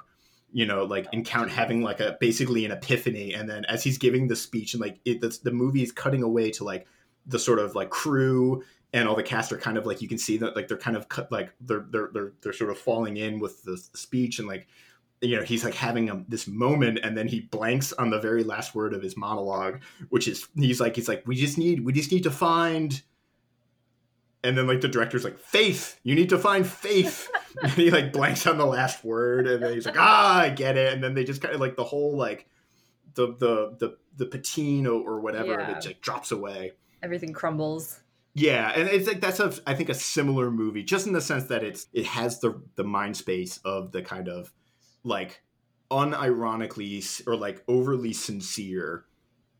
you 0.51 0.65
know 0.65 0.85
like 0.85 1.07
encounter 1.11 1.49
having 1.49 1.81
like 1.81 1.99
a 1.99 2.17
basically 2.19 2.65
an 2.65 2.71
epiphany 2.71 3.33
and 3.33 3.49
then 3.49 3.65
as 3.65 3.83
he's 3.83 3.97
giving 3.97 4.27
the 4.27 4.35
speech 4.35 4.73
and 4.73 4.81
like 4.81 4.97
it 5.05 5.21
the, 5.21 5.37
the 5.43 5.51
movie 5.51 5.83
is 5.83 5.91
cutting 5.91 6.23
away 6.23 6.49
to 6.49 6.63
like 6.63 6.87
the 7.25 7.37
sort 7.37 7.59
of 7.59 7.75
like 7.75 7.89
crew 7.89 8.63
and 8.93 9.07
all 9.07 9.15
the 9.15 9.23
cast 9.23 9.51
are 9.51 9.57
kind 9.57 9.77
of 9.77 9.85
like 9.85 10.01
you 10.01 10.07
can 10.07 10.17
see 10.17 10.37
that 10.37 10.55
like 10.55 10.67
they're 10.67 10.77
kind 10.77 10.95
of 10.95 11.09
cut 11.09 11.31
like 11.31 11.53
they're 11.61 11.85
they're 11.89 12.09
they're, 12.13 12.33
they're 12.41 12.53
sort 12.53 12.71
of 12.71 12.77
falling 12.77 13.17
in 13.17 13.39
with 13.39 13.63
the, 13.63 13.71
the 13.91 13.97
speech 13.97 14.39
and 14.39 14.47
like 14.47 14.67
you 15.21 15.35
know 15.35 15.43
he's 15.43 15.63
like 15.63 15.73
having 15.73 16.09
a, 16.09 16.23
this 16.27 16.47
moment 16.47 16.99
and 17.03 17.17
then 17.17 17.27
he 17.27 17.39
blanks 17.41 17.91
on 17.93 18.09
the 18.11 18.19
very 18.19 18.43
last 18.43 18.75
word 18.75 18.93
of 18.93 19.01
his 19.01 19.17
monologue 19.17 19.81
which 20.09 20.27
is 20.27 20.47
he's 20.55 20.79
like 20.79 20.95
he's 20.95 21.07
like 21.07 21.23
we 21.25 21.35
just 21.35 21.57
need 21.57 21.83
we 21.83 21.91
just 21.91 22.11
need 22.11 22.23
to 22.23 22.31
find 22.31 23.01
and 24.43 24.57
then 24.57 24.67
like 24.67 24.81
the 24.81 24.87
director's 24.87 25.23
like 25.23 25.39
faith 25.39 25.99
you 26.03 26.13
need 26.15 26.29
to 26.29 26.37
find 26.37 26.67
faith 26.67 27.29
and 27.63 27.71
he 27.71 27.89
like 27.89 28.13
blanks 28.13 28.45
on 28.45 28.57
the 28.57 28.65
last 28.65 29.03
word 29.03 29.47
and 29.47 29.63
then 29.63 29.73
he's 29.73 29.85
like 29.85 29.97
ah 29.97 30.41
i 30.41 30.49
get 30.49 30.77
it 30.77 30.93
and 30.93 31.03
then 31.03 31.13
they 31.15 31.23
just 31.23 31.41
kind 31.41 31.53
of 31.55 31.59
like 31.61 31.75
the 31.75 31.83
whole 31.83 32.15
like 32.15 32.45
the 33.15 33.27
the 33.39 33.75
the 33.79 33.97
the 34.17 34.25
patina 34.27 34.91
or, 34.91 35.13
or 35.13 35.19
whatever 35.19 35.53
Yeah. 35.53 35.77
it 35.77 35.85
like 35.85 36.01
drops 36.01 36.31
away 36.31 36.73
Everything 37.03 37.31
crumbles. 37.33 37.99
yeah, 38.33 38.71
and 38.75 38.89
it's 38.89 39.07
like 39.07 39.21
that's 39.21 39.39
a 39.39 39.53
I 39.67 39.75
think 39.75 39.89
a 39.89 39.93
similar 39.93 40.49
movie, 40.49 40.81
just 40.83 41.05
in 41.05 41.13
the 41.13 41.21
sense 41.21 41.43
that 41.45 41.63
it's 41.63 41.85
it 41.93 42.05
has 42.07 42.39
the 42.39 42.59
the 42.75 42.83
mind 42.83 43.15
space 43.15 43.59
of 43.63 43.91
the 43.91 44.01
kind 44.01 44.27
of 44.27 44.51
like 45.03 45.41
unironically 45.91 47.21
or 47.27 47.35
like 47.35 47.63
overly 47.67 48.13
sincere 48.13 49.05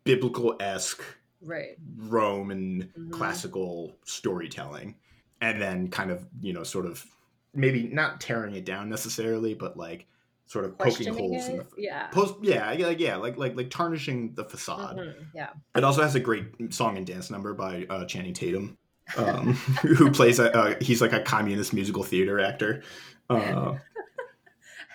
biblical 0.04 0.56
esque 0.60 1.04
Right. 1.40 1.78
Roman 1.98 2.92
Mhm. 2.98 3.12
classical 3.12 3.96
storytelling, 4.06 4.96
and 5.40 5.62
then 5.62 5.88
kind 5.90 6.10
of 6.10 6.26
you 6.42 6.52
know 6.52 6.64
sort 6.64 6.88
of 6.88 7.06
maybe 7.54 7.84
not 7.88 8.20
tearing 8.20 8.56
it 8.56 8.66
down 8.66 8.90
necessarily, 8.90 9.54
but 9.54 9.78
like 9.78 10.08
sort 10.48 10.66
of 10.66 10.78
poking 10.80 11.14
holes 11.14 11.48
in 11.48 11.60
it. 11.60 11.70
the 11.76 11.82
Yeah. 11.84 12.08
post 12.08 12.36
yeah 12.42 12.72
yeah 12.72 12.90
yeah 12.90 13.18
like 13.18 13.38
like 13.38 13.56
like 13.56 13.70
tarnishing 13.70 14.34
the 14.34 14.46
facade. 14.46 14.98
Mhm, 14.98 15.28
Yeah. 15.36 15.50
It 15.76 15.84
also 15.84 16.02
has 16.02 16.16
a 16.16 16.20
great 16.20 16.74
song 16.74 16.98
and 16.98 17.06
dance 17.06 17.30
number 17.30 17.54
by 17.54 17.86
uh, 17.90 18.06
Channing 18.06 18.34
Tatum, 18.34 18.76
um, 19.16 19.54
who 19.84 20.10
plays 20.10 20.40
a 20.40 20.52
uh, 20.58 20.76
he's 20.82 21.02
like 21.02 21.14
a 21.14 21.22
communist 21.22 21.72
musical 21.72 22.02
theater 22.02 22.40
actor. 22.40 22.82
Uh, 23.30 23.76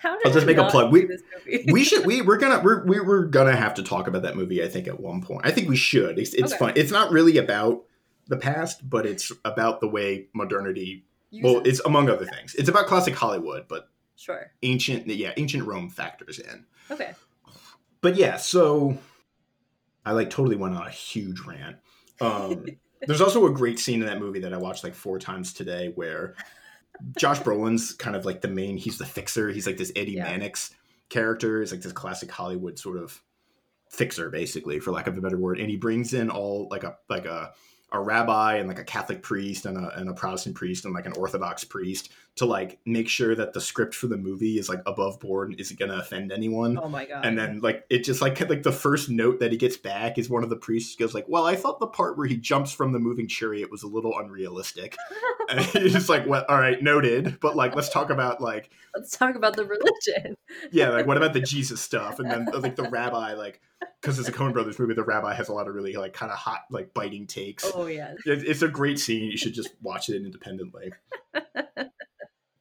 I'll 0.03 0.31
just 0.33 0.45
make 0.45 0.57
a 0.57 0.65
plug. 0.69 0.91
We- 0.91 1.07
we 1.71 1.83
should 1.85 2.05
we 2.05 2.21
we're 2.21 2.37
gonna 2.37 2.61
we're 2.63 2.83
we- 2.85 2.99
we're 2.99 3.25
gonna 3.25 3.55
have 3.55 3.73
to 3.75 3.83
talk 3.83 4.07
about 4.07 4.21
that 4.23 4.35
movie. 4.35 4.63
I 4.63 4.67
think 4.67 4.87
at 4.87 4.99
one 4.99 5.21
point. 5.21 5.41
I 5.45 5.51
think 5.51 5.69
we 5.69 5.75
should. 5.75 6.19
It's 6.19 6.33
it's 6.33 6.51
Okay. 6.53 6.59
fun. 6.59 6.73
It's 6.75 6.91
not 6.91 7.11
really 7.11 7.37
about 7.37 7.83
the 8.27 8.37
past, 8.37 8.89
but 8.89 9.05
it's 9.05 9.31
about 9.45 9.81
the 9.81 9.87
way 9.87 10.27
modernity. 10.33 11.05
Well, 11.41 11.59
it. 11.59 11.67
it's 11.67 11.81
among 11.85 12.09
other 12.09 12.25
things. 12.25 12.53
It's 12.55 12.69
about 12.69 12.85
classic 12.87 13.15
Hollywood, 13.15 13.67
but 13.67 13.89
sure. 14.15 14.51
ancient 14.61 15.07
yeah 15.07 15.33
ancient 15.37 15.65
Rome 15.65 15.89
factors 15.89 16.39
in. 16.39 16.65
Okay. 16.91 17.13
but 18.01 18.15
yeah, 18.15 18.37
so 18.37 18.97
I 20.05 20.11
like 20.11 20.29
totally 20.29 20.55
went 20.55 20.75
on 20.75 20.85
a 20.85 20.91
huge 20.91 21.39
rant. 21.41 21.77
Um, 22.21 22.65
there's 23.07 23.21
also 23.21 23.45
a 23.47 23.51
great 23.53 23.79
scene 23.79 24.01
in 24.01 24.07
that 24.07 24.19
movie 24.19 24.39
that 24.41 24.53
I 24.53 24.57
watched 24.57 24.83
like 24.83 24.93
four 24.93 25.17
times 25.19 25.53
today 25.53 25.91
where 25.95 26.35
Josh 27.17 27.39
Brolin's 27.39 27.93
kind 27.93 28.15
of 28.15 28.25
like 28.25 28.41
the 28.41 28.47
main, 28.47 28.77
he's 28.77 28.97
the 28.97 29.05
fixer. 29.05 29.49
He's 29.49 29.65
like 29.65 29.77
this 29.77 29.91
Eddie 29.95 30.13
Yeah. 30.13 30.23
Mannix 30.25 30.71
character. 31.09 31.59
He's 31.59 31.71
like 31.71 31.81
this 31.81 31.91
classic 31.91 32.31
Hollywood 32.31 32.77
sort 32.79 32.97
of 32.97 33.21
fixer, 33.89 34.29
basically, 34.29 34.79
for 34.79 34.91
lack 34.91 35.07
of 35.07 35.17
a 35.17 35.21
better 35.21 35.37
word. 35.37 35.59
And 35.59 35.69
he 35.69 35.77
brings 35.77 36.13
in 36.13 36.29
all 36.29 36.67
like 36.69 36.83
a, 36.83 36.97
like 37.09 37.25
a, 37.25 37.53
a 37.91 37.99
rabbi 37.99 38.55
and 38.55 38.67
like 38.67 38.79
a 38.79 38.83
Catholic 38.83 39.21
priest 39.21 39.65
and 39.65 39.77
a, 39.77 39.89
and 39.95 40.09
a 40.09 40.13
Protestant 40.13 40.55
priest 40.55 40.85
and 40.85 40.93
like 40.93 41.05
an 41.05 41.13
Orthodox 41.13 41.63
priest 41.63 42.09
to 42.35 42.45
like 42.45 42.79
make 42.85 43.07
sure 43.07 43.35
that 43.35 43.53
the 43.53 43.61
script 43.61 43.93
for 43.93 44.07
the 44.07 44.17
movie 44.17 44.57
is 44.57 44.67
like 44.67 44.81
above 44.87 45.19
board 45.19 45.49
and 45.51 45.59
isn't 45.59 45.77
going 45.77 45.91
to 45.91 45.97
offend 45.99 46.31
anyone 46.31 46.79
Oh 46.81 46.89
my 46.89 47.05
god. 47.05 47.25
and 47.25 47.37
then 47.37 47.59
like 47.59 47.85
it 47.91 48.03
just 48.03 48.21
like 48.23 48.39
like 48.49 48.63
the 48.63 48.71
first 48.71 49.07
note 49.09 49.39
that 49.39 49.51
he 49.51 49.57
gets 49.57 49.77
back 49.77 50.17
is 50.17 50.29
one 50.31 50.43
of 50.43 50.49
the 50.49 50.55
priests 50.55 50.95
goes 50.95 51.13
like 51.13 51.25
well 51.29 51.45
i 51.45 51.55
thought 51.55 51.79
the 51.79 51.85
part 51.87 52.17
where 52.17 52.25
he 52.25 52.35
jumps 52.37 52.71
from 52.71 52.91
the 52.91 52.97
moving 52.99 53.27
chariot 53.27 53.69
was 53.69 53.83
a 53.83 53.87
little 53.87 54.17
unrealistic 54.17 54.95
and 55.49 55.59
he's 55.61 55.93
just 55.93 56.09
like 56.09 56.25
well 56.25 56.43
all 56.49 56.57
right 56.57 56.81
noted 56.81 57.39
but 57.39 57.55
like 57.55 57.75
let's 57.75 57.89
talk 57.89 58.09
about 58.09 58.41
like 58.41 58.71
Let's 58.95 59.17
talk 59.17 59.35
about 59.35 59.55
the 59.55 59.65
religion. 59.65 60.35
yeah 60.71 60.89
like 60.89 61.05
what 61.07 61.17
about 61.17 61.33
the 61.33 61.41
jesus 61.41 61.81
stuff 61.81 62.17
and 62.19 62.29
then 62.31 62.45
like 62.53 62.75
the 62.75 62.89
rabbi 62.89 63.33
like 63.33 63.61
because 64.01 64.17
it's 64.19 64.27
a 64.27 64.31
coen 64.31 64.53
brothers 64.53 64.79
movie 64.79 64.93
the 64.95 65.03
rabbi 65.03 65.33
has 65.35 65.49
a 65.49 65.53
lot 65.53 65.67
of 65.67 65.75
really 65.75 65.93
like 65.93 66.13
kind 66.13 66.31
of 66.31 66.37
hot 66.37 66.61
like 66.71 66.93
biting 66.95 67.27
takes 67.27 67.63
Oh 67.75 67.85
yeah. 67.85 68.13
it's 68.25 68.61
a 68.63 68.67
great 68.67 68.99
scene 68.99 69.23
you 69.29 69.37
should 69.37 69.53
just 69.53 69.69
watch 69.83 70.09
it 70.09 70.15
independently 70.15 70.91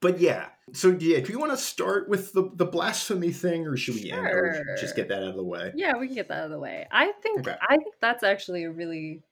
but 0.02 0.20
yeah 0.20 0.50
so 0.74 0.90
yeah 1.00 1.20
do 1.20 1.32
you 1.32 1.40
want 1.40 1.52
to 1.52 1.58
start 1.58 2.08
with 2.10 2.34
the 2.34 2.50
the 2.56 2.66
blasphemy 2.66 3.32
thing 3.32 3.66
or 3.66 3.76
should 3.78 3.96
we 3.96 4.10
end 4.12 4.34
or 4.34 4.52
Sure. 4.54 4.64
just 4.74 4.96
get 4.96 5.08
that 5.08 5.22
out 5.22 5.30
of 5.30 5.36
the 5.36 5.44
way 5.44 5.74
Yeah, 5.74 5.94
we 5.98 6.06
can 6.08 6.16
get 6.16 6.28
that 6.28 6.38
out 6.40 6.44
of 6.46 6.50
the 6.52 6.58
way. 6.60 6.86
I 6.90 7.12
think 7.22 7.40
Okay. 7.40 7.56
I 7.62 7.76
think 7.78 7.96
that's 8.00 8.22
actually 8.24 8.64
a 8.64 8.70
really 8.72 9.22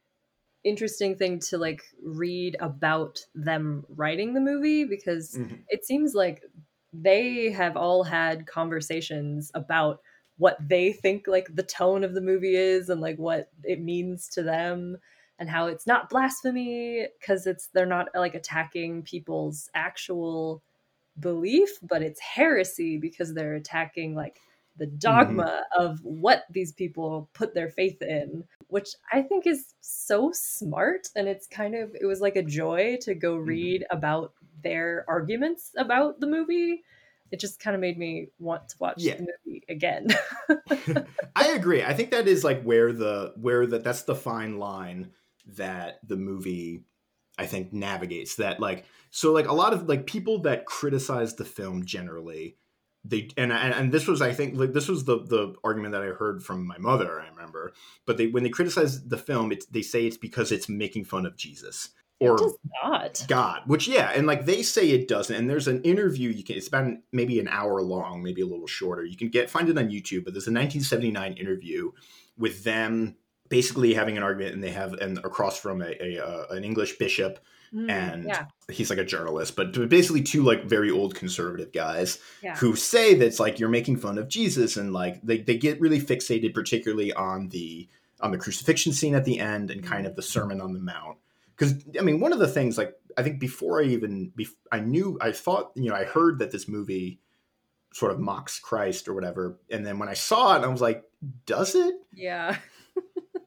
interesting 0.65 1.17
thing 1.17 1.41
to 1.41 1.59
like 1.59 1.83
read 2.03 2.57
about 2.61 3.21
them 3.35 3.87
writing 3.91 4.35
the 4.35 4.41
movie 4.41 4.85
because 4.85 5.39
Mhm. 5.39 5.67
it 5.69 5.85
seems 5.85 6.15
like 6.15 6.45
they 6.93 7.51
have 7.53 7.77
all 7.77 8.05
had 8.05 8.47
conversations 8.47 9.51
about 9.55 10.01
what 10.39 10.59
they 10.69 10.93
think 10.93 11.27
like 11.29 11.49
the 11.55 11.63
tone 11.65 12.05
of 12.05 12.15
the 12.15 12.21
movie 12.23 12.57
is 12.57 12.91
and 12.91 13.01
like 13.01 13.19
what 13.19 13.51
it 13.65 13.81
means 13.81 14.29
to 14.31 14.43
them 14.43 14.99
and 15.41 15.49
how 15.49 15.67
it's 15.67 15.87
not 15.87 16.11
blasphemy 16.11 17.09
because 17.19 17.47
it's 17.47 17.69
they're 17.73 17.87
not 17.87 18.09
like 18.15 18.35
attacking 18.35 19.03
people's 19.03 19.69
actual 19.75 20.63
belief 21.19 21.71
but 21.83 22.03
it's 22.03 22.21
heresy 22.21 22.99
because 22.99 23.35
they're 23.35 23.55
attacking 23.55 24.15
like 24.15 24.39
the 24.77 24.87
dogma 24.87 25.43
mm-hmm. 25.43 25.83
of 25.83 25.99
what 26.05 26.45
these 26.51 26.73
people 26.73 27.29
put 27.33 27.55
their 27.55 27.71
faith 27.71 28.01
in 28.03 28.45
which 28.69 28.91
i 29.13 29.21
think 29.21 29.47
is 29.47 29.75
so 29.81 30.31
smart 30.33 31.09
and 31.17 31.27
it's 31.27 31.47
kind 31.47 31.75
of 31.75 31.97
it 32.01 32.07
was 32.07 32.21
like 32.21 32.37
a 32.37 32.43
joy 32.43 32.97
to 33.01 33.15
go 33.15 33.37
mm-hmm. 33.37 33.49
read 33.49 33.87
about 33.91 34.33
their 34.63 35.05
arguments 35.09 35.71
about 35.77 36.21
the 36.21 36.27
movie 36.27 36.83
it 37.31 37.39
just 37.39 37.61
kind 37.61 37.75
of 37.75 37.81
made 37.81 37.97
me 37.99 38.29
want 38.39 38.69
to 38.69 38.77
watch 38.79 38.97
Yeah. 38.99 39.17
the 39.17 39.27
movie 39.47 39.65
again 39.69 40.09
I 41.37 41.49
agree. 41.53 41.83
I 41.83 41.95
think 41.95 42.11
that 42.11 42.29
is 42.29 42.45
like 42.45 42.63
where 42.63 42.93
the 42.93 43.33
where 43.37 43.67
the 43.67 43.79
that's 43.79 44.03
the 44.03 44.15
fine 44.15 44.59
line 44.59 45.13
that 45.47 46.01
the 46.07 46.17
movie 46.17 46.85
I 47.39 47.47
think 47.47 47.73
navigates 47.73 48.37
that 48.37 48.61
like 48.61 48.85
so 49.11 49.33
like 49.33 49.49
a 49.49 49.55
lot 49.55 49.73
of 49.73 49.89
like 49.89 50.07
people 50.07 50.43
that 50.43 50.67
criticize 50.67 51.35
the 51.35 51.45
film 51.45 51.85
generally 51.85 52.57
they 53.05 53.29
and 53.37 53.53
and, 53.53 53.75
and 53.75 53.93
this 53.93 54.07
was 54.07 54.21
I 54.21 54.33
think 54.33 54.57
like 54.57 54.73
this 54.73 54.89
was 54.89 55.05
the 55.05 55.19
the 55.19 55.55
argument 55.65 55.93
that 55.93 56.03
I 56.03 56.07
heard 56.07 56.43
from 56.43 56.67
my 56.67 56.79
mother 56.79 57.21
I 57.21 57.29
remember 57.29 57.73
but 58.07 58.19
they 58.19 58.27
when 58.27 58.43
they 58.43 58.51
criticize 58.51 59.07
the 59.07 59.19
film 59.19 59.53
it's 59.53 59.67
they 59.67 59.83
say 59.83 60.07
it's 60.07 60.19
because 60.19 60.53
it's 60.53 60.69
making 60.69 61.05
fun 61.05 61.27
of 61.27 61.37
Jesus 61.37 61.91
or 62.21 62.37
not 62.83 63.25
God, 63.29 63.63
which 63.67 63.89
yeah, 63.89 64.13
and 64.15 64.27
like 64.27 64.45
they 64.45 64.63
say 64.63 64.91
it 64.91 65.09
doesn't. 65.09 65.35
And 65.35 65.49
there's 65.49 65.69
an 65.69 65.83
interview 65.83 66.29
you 66.29 66.45
can. 66.45 66.57
It's 66.57 66.69
about 66.69 66.85
an- 66.85 67.03
maybe 67.13 67.41
an 67.41 67.49
hour 67.49 67.81
long, 67.81 68.23
maybe 68.23 68.43
a 68.43 68.47
little 68.47 68.67
shorter. 68.67 69.05
You 69.05 69.17
can 69.17 69.31
get 69.31 69.49
find 69.49 69.71
it 69.71 69.79
on 69.79 69.89
YouTube. 69.89 70.25
But 70.25 70.35
there's 70.35 70.47
a 70.47 70.53
1979 70.53 71.33
interview 71.33 71.93
with 72.37 72.63
them 72.63 73.17
basically 73.51 73.93
having 73.93 74.17
an 74.17 74.23
argument, 74.23 74.55
and 74.55 74.65
they 74.65 74.71
have 74.71 74.95
and 74.95 75.19
across 75.19 75.59
from 75.59 75.83
a, 75.83 75.95
a 76.01 76.19
uh, 76.19 76.47
an 76.51 76.65
English 76.65 76.97
bishop 76.97 77.39
Mm, 77.75 77.89
and 77.89 78.25
yeah, 78.25 78.47
he's 78.69 78.91
like 78.91 78.99
a 78.99 79.05
journalist, 79.05 79.55
but 79.55 79.89
basically 79.89 80.23
two 80.23 80.43
like 80.43 80.65
very 80.65 80.91
old 80.91 81.15
conservative 81.15 81.73
guys 81.73 82.19
yeah. 82.43 82.57
who 82.57 82.75
say 82.75 83.15
that 83.15 83.25
it's 83.25 83.39
like 83.39 83.61
you're 83.61 83.69
making 83.69 83.97
fun 83.97 84.19
of 84.19 84.29
Jesus 84.29 84.77
and 84.77 84.93
like 84.93 85.23
they, 85.23 85.39
they 85.39 85.57
get 85.57 85.81
really 85.81 86.01
fixated 86.01 86.53
particularly 86.53 87.13
on 87.13 87.49
the 87.51 87.89
on 88.21 88.33
the 88.33 88.39
crucifixion 88.39 88.93
scene 88.93 89.15
at 89.15 89.25
the 89.25 89.39
end 89.39 89.71
and 89.71 89.85
kind 89.85 90.05
of 90.07 90.17
the 90.17 90.23
Sermon 90.23 90.61
on 90.61 90.73
the 90.73 90.81
Mount. 90.81 91.19
Because 91.57 91.75
I 91.97 92.03
mean, 92.03 92.19
one 92.19 92.33
of 92.33 92.41
the 92.41 92.49
things 92.49 92.77
like 92.77 92.95
I 93.17 93.23
think 93.23 93.39
before 93.39 93.81
I 93.81 93.85
even 93.85 94.33
bef- 94.37 94.57
I 94.73 94.81
knew 94.81 95.17
I 95.21 95.31
thought 95.31 95.71
you 95.77 95.91
know 95.91 95.95
I 95.95 96.05
heard 96.05 96.41
that 96.41 96.51
this 96.51 96.67
movie 96.67 97.21
sort 97.93 98.11
of 98.11 98.19
mocks 98.19 98.59
Christ 98.59 99.07
or 99.07 99.15
whatever, 99.15 99.61
and 99.71 99.87
then 99.87 100.01
when 100.01 100.09
I 100.09 100.15
saw 100.15 100.57
it, 100.57 100.65
I 100.65 100.69
was 100.69 100.81
like, 100.81 101.05
does 101.47 101.77
it? 101.77 101.95
yeah. 102.13 102.57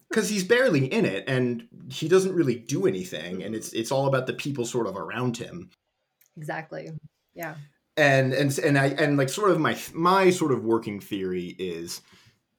Because 0.09 0.29
he's 0.29 0.43
barely 0.43 0.85
in 0.85 1.05
it 1.05 1.23
and 1.27 1.67
he 1.89 2.07
doesn't 2.07 2.35
really 2.35 2.53
do 2.53 2.85
anything, 2.85 3.41
and 3.41 3.55
it's 3.55 3.73
it's 3.73 3.91
all 3.91 4.05
about 4.05 4.27
the 4.27 4.33
people 4.33 4.63
sort 4.63 4.85
of 4.85 4.95
around 4.95 5.37
him. 5.37 5.71
Exactly. 6.37 6.91
Yeah. 7.33 7.55
and 7.97 8.31
and 8.31 8.55
and 8.59 8.77
I 8.77 8.89
and 8.89 9.17
like 9.17 9.29
sort 9.29 9.49
of 9.49 9.59
my 9.59 9.75
my 9.91 10.29
sort 10.29 10.51
of 10.51 10.63
working 10.63 10.99
theory 10.99 11.55
is 11.57 12.01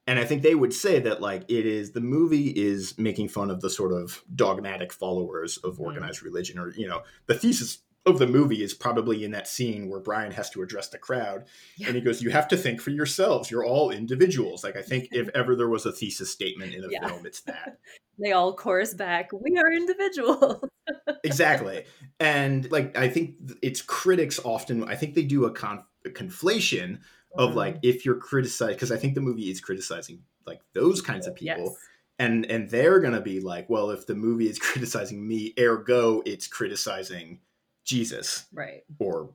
and 0.06 0.18
I 0.18 0.24
think 0.24 0.42
they 0.42 0.54
would 0.54 0.72
say 0.72 0.98
that 1.00 1.20
like 1.20 1.44
it 1.48 1.66
is 1.66 1.92
the 1.92 2.00
movie 2.00 2.48
is 2.48 2.96
making 2.98 3.28
fun 3.28 3.50
of 3.50 3.60
the 3.60 3.70
sort 3.70 3.92
of 3.92 4.22
dogmatic 4.34 4.92
followers 4.92 5.56
of 5.58 5.76
mm. 5.76 5.80
organized 5.80 6.22
religion 6.22 6.58
or 6.58 6.72
you 6.74 6.86
know 6.86 7.02
the 7.26 7.34
thesis 7.34 7.78
of 8.06 8.18
the 8.18 8.26
movie 8.26 8.62
is 8.62 8.74
probably 8.74 9.24
in 9.24 9.30
that 9.30 9.48
scene 9.48 9.88
where 9.88 10.00
Brian 10.00 10.30
has 10.32 10.50
to 10.50 10.62
address 10.62 10.88
the 10.88 10.98
crowd 10.98 11.44
Yeah. 11.76 11.86
and 11.88 11.96
he 11.96 12.02
goes 12.02 12.22
you 12.22 12.30
have 12.30 12.48
to 12.48 12.56
think 12.56 12.80
for 12.80 12.90
yourselves 12.90 13.50
you're 13.50 13.64
all 13.64 13.90
individuals 13.90 14.62
like 14.62 14.76
I 14.76 14.82
think 14.82 15.08
if 15.12 15.28
ever 15.34 15.56
there 15.56 15.68
was 15.68 15.86
a 15.86 15.92
thesis 15.92 16.30
statement 16.30 16.74
in 16.74 16.84
a 16.84 16.88
Yeah. 16.90 17.06
film 17.08 17.24
it's 17.26 17.40
that 17.42 17.78
They 18.18 18.30
all 18.30 18.54
chorus 18.54 18.94
back, 18.94 19.30
we 19.32 19.56
are 19.58 19.72
individuals. 19.72 20.64
exactly 21.24 21.84
and 22.20 22.70
like 22.70 22.96
i 22.96 23.08
think 23.08 23.34
its 23.62 23.80
critics 23.82 24.38
often 24.44 24.84
i 24.84 24.94
think 24.94 25.14
they 25.14 25.22
do 25.24 25.46
a, 25.46 25.50
con- 25.50 25.84
a 26.04 26.10
conflation 26.10 26.98
of 27.36 27.50
Mm. 27.50 27.54
like 27.54 27.78
if 27.82 28.04
you're 28.04 28.16
criticized 28.16 28.76
because 28.76 28.92
i 28.92 28.96
think 28.96 29.14
the 29.14 29.20
movie 29.20 29.50
is 29.50 29.60
criticizing 29.60 30.20
like 30.46 30.60
those 30.74 31.00
kinds 31.00 31.26
of 31.26 31.34
people 31.34 31.64
Yes. 31.64 31.76
and 32.20 32.44
and 32.46 32.70
they're 32.70 33.00
gonna 33.00 33.20
be 33.22 33.40
like 33.40 33.68
well 33.68 33.90
if 33.90 34.06
the 34.06 34.14
movie 34.14 34.48
is 34.48 34.58
criticizing 34.58 35.26
me 35.26 35.52
ergo 35.58 36.22
it's 36.26 36.46
criticizing 36.46 37.40
jesus 37.84 38.46
Right. 38.52 38.82
or 38.98 39.30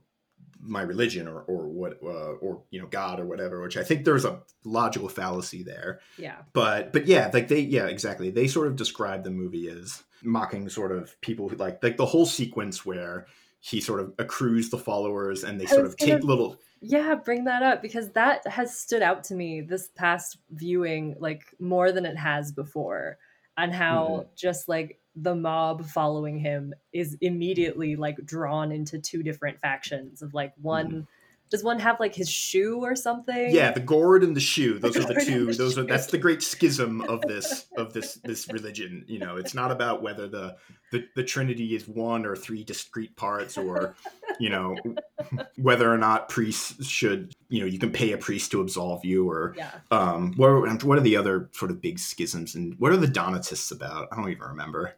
my 0.62 0.82
religion 0.82 1.26
or 1.26 1.40
or 1.42 1.68
what 1.68 1.98
uh, 2.02 2.32
or 2.42 2.62
you 2.70 2.80
know 2.80 2.86
god 2.86 3.18
or 3.20 3.24
whatever 3.26 3.62
which 3.62 3.76
i 3.76 3.82
think 3.82 4.04
there's 4.04 4.24
a 4.26 4.42
logical 4.64 5.08
fallacy 5.08 5.62
there 5.62 6.00
Yeah. 6.18 6.36
but 6.52 6.92
but 6.92 7.06
yeah 7.06 7.30
like 7.32 7.48
they 7.48 7.60
yeah 7.60 7.86
exactly 7.86 8.30
they 8.30 8.46
sort 8.46 8.66
of 8.66 8.76
describe 8.76 9.24
the 9.24 9.30
movie 9.30 9.68
as 9.68 10.02
mocking 10.22 10.68
sort 10.68 10.92
of 10.92 11.18
people 11.22 11.48
who 11.48 11.56
like 11.56 11.82
like 11.82 11.96
the 11.96 12.04
whole 12.06 12.26
sequence 12.26 12.84
where 12.84 13.26
he 13.60 13.80
sort 13.80 14.00
of 14.00 14.12
accrues 14.18 14.68
the 14.70 14.78
followers 14.78 15.44
and 15.44 15.58
they 15.60 15.66
sort 15.66 15.86
of 15.86 15.96
take 15.96 16.10
gonna- 16.10 16.24
little 16.26 16.56
Yeah, 16.82 17.14
bring 17.14 17.44
that 17.44 17.62
up 17.62 17.80
because 17.82 18.10
that 18.12 18.46
has 18.46 18.78
stood 18.78 19.02
out 19.02 19.24
to 19.24 19.34
me 19.34 19.60
this 19.62 19.88
past 19.96 20.38
viewing 20.50 21.14
like 21.18 21.42
more 21.58 21.92
than 21.92 22.04
it 22.06 22.16
has 22.16 22.52
before 22.52 23.16
and 23.56 23.72
how 23.72 24.06
Mm-hmm. 24.08 24.28
just 24.36 24.68
like 24.68 24.99
the 25.16 25.34
mob 25.34 25.84
following 25.86 26.38
him 26.38 26.72
is 26.92 27.16
immediately 27.20 27.96
like 27.96 28.16
drawn 28.24 28.70
into 28.72 28.98
two 28.98 29.22
different 29.22 29.58
factions 29.60 30.22
of 30.22 30.34
like 30.34 30.52
one 30.60 31.06
does 31.50 31.64
one 31.64 31.80
have 31.80 31.98
like 31.98 32.14
his 32.14 32.30
shoe 32.30 32.78
or 32.78 32.94
something? 32.94 33.34
Mm-hmm. 33.34 33.54
yeah 33.56 33.72
the 33.72 33.80
gourd 33.80 34.22
and 34.22 34.36
the 34.36 34.40
shoe 34.40 34.78
those 34.78 34.96
are 34.96 35.02
the 35.04 35.20
two 35.26 35.46
the 35.46 35.52
those 35.54 35.76
are 35.76 35.82
that's 35.82 36.06
the 36.06 36.16
great 36.18 36.42
schism 36.42 37.00
of 37.02 37.20
this 37.22 37.66
of 37.76 37.92
this 37.92 38.14
this 38.24 38.48
religion 38.52 39.04
you 39.08 39.18
know 39.18 39.36
it's 39.36 39.52
not 39.52 39.72
about 39.72 40.00
whether 40.00 40.28
the 40.28 40.56
the, 40.92 41.04
the 41.16 41.24
trinity 41.24 41.74
is 41.74 41.86
one 41.88 42.24
or 42.24 42.36
three 42.36 42.62
discrete 42.62 43.16
parts 43.16 43.58
or 43.58 43.96
you 44.38 44.48
know 44.48 44.76
whether 45.56 45.92
or 45.92 45.98
not 45.98 46.28
priests 46.28 46.86
should 46.86 47.32
you 47.48 47.60
know 47.60 47.66
you 47.66 47.78
can 47.80 47.90
pay 47.90 48.12
a 48.12 48.18
priest 48.18 48.52
to 48.52 48.60
absolve 48.60 49.04
you 49.04 49.28
or 49.28 49.54
Yeah. 49.56 49.70
um 49.90 50.32
what 50.36 50.46
are, 50.48 50.60
what 50.86 50.98
are 50.98 51.02
the 51.02 51.16
other 51.16 51.48
sort 51.52 51.72
of 51.72 51.80
big 51.80 51.98
schisms 51.98 52.54
and 52.54 52.78
what 52.78 52.92
are 52.92 52.96
the 52.96 53.08
donatists 53.08 53.72
about 53.72 54.06
i 54.12 54.16
don't 54.16 54.30
even 54.30 54.42
remember 54.46 54.94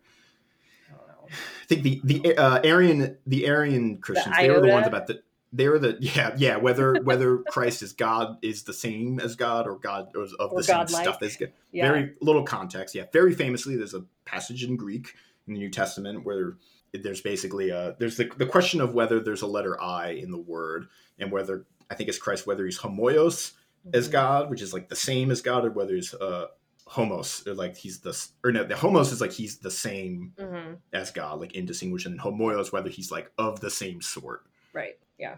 I 0.90 0.96
don't 0.96 1.09
know. 1.09 1.29
i 1.31 1.62
think 1.74 1.82
the 1.82 2.20
the 2.20 2.37
uh 2.37 2.61
arian 2.64 3.16
the 3.26 3.46
arian 3.46 3.98
christians 3.98 4.37
they 4.40 4.50
were 4.50 4.61
the 4.61 4.68
ones 4.68 4.87
about 4.87 5.06
the 5.06 5.22
they 5.52 5.68
were 5.68 5.78
the 5.78 5.96
yeah 6.00 6.35
yeah 6.37 6.56
whether 6.56 7.02
whether 7.02 7.38
christ 7.38 7.82
is 7.82 7.92
god 7.92 8.37
is 8.42 8.62
the 8.64 8.72
same 8.72 9.20
as 9.20 9.37
god 9.37 9.66
or 9.66 9.78
god 9.78 10.08
or 10.14 10.22
of 10.38 10.52
Or 10.52 10.58
the 10.58 10.64
same 10.64 10.76
godlike. 10.78 11.02
stuff 11.04 11.22
as 11.22 11.37
god 11.37 11.52
Yeah. 11.72 11.90
very 11.90 12.14
little 12.20 12.42
context 12.44 12.94
yeah 12.94 13.04
very 13.12 13.35
famously 13.35 13.76
there's 13.76 13.94
a 13.94 14.04
passage 14.24 14.64
in 14.64 14.76
greek 14.76 15.14
in 15.46 15.54
the 15.54 15.58
new 15.61 15.70
testament 15.70 16.24
where 16.24 16.56
there's 16.94 17.20
basically 17.22 17.70
a 17.70 17.96
there's 17.98 18.16
the, 18.16 18.30
the 18.37 18.46
question 18.46 18.80
of 18.80 18.94
whether 18.94 19.18
there's 19.20 19.42
a 19.42 19.46
letter 19.46 19.80
i 19.80 20.11
in 20.11 20.30
the 20.30 20.38
word 20.38 20.87
and 21.18 21.30
whether 21.32 21.64
i 21.90 21.94
think 21.94 22.08
it's 22.08 22.18
christ 22.18 22.46
whether 22.46 22.64
he's 22.64 22.78
homoios 22.78 23.52
as 23.92 24.08
Mhm. 24.08 24.12
God, 24.12 24.48
which 24.48 24.62
is 24.62 24.72
like 24.72 24.88
the 24.88 24.94
same 24.94 25.28
as 25.32 25.42
God, 25.42 25.64
or 25.64 25.70
whether 25.72 25.92
he's 25.96 26.14
uh, 26.14 26.46
homos, 26.92 27.46
or 27.46 27.55
like 27.55 27.74
he's 27.74 28.00
the 28.00 28.14
or 28.44 28.52
no, 28.52 28.64
the 28.64 28.76
homos 28.76 29.12
is 29.12 29.20
like 29.22 29.33
he's 29.33 29.57
the 29.59 29.70
same 29.70 30.35
Mhm. 30.38 30.76
as 30.92 31.11
God, 31.11 31.40
like 31.40 31.55
indistinguishable 31.55 32.12
and 32.12 32.20
homoios 32.20 32.70
whether 32.70 32.90
he's 32.90 33.11
like 33.11 33.31
of 33.38 33.61
the 33.61 33.70
same 33.70 34.02
sort, 34.02 34.44
Right. 34.74 34.98
Yeah. 35.18 35.37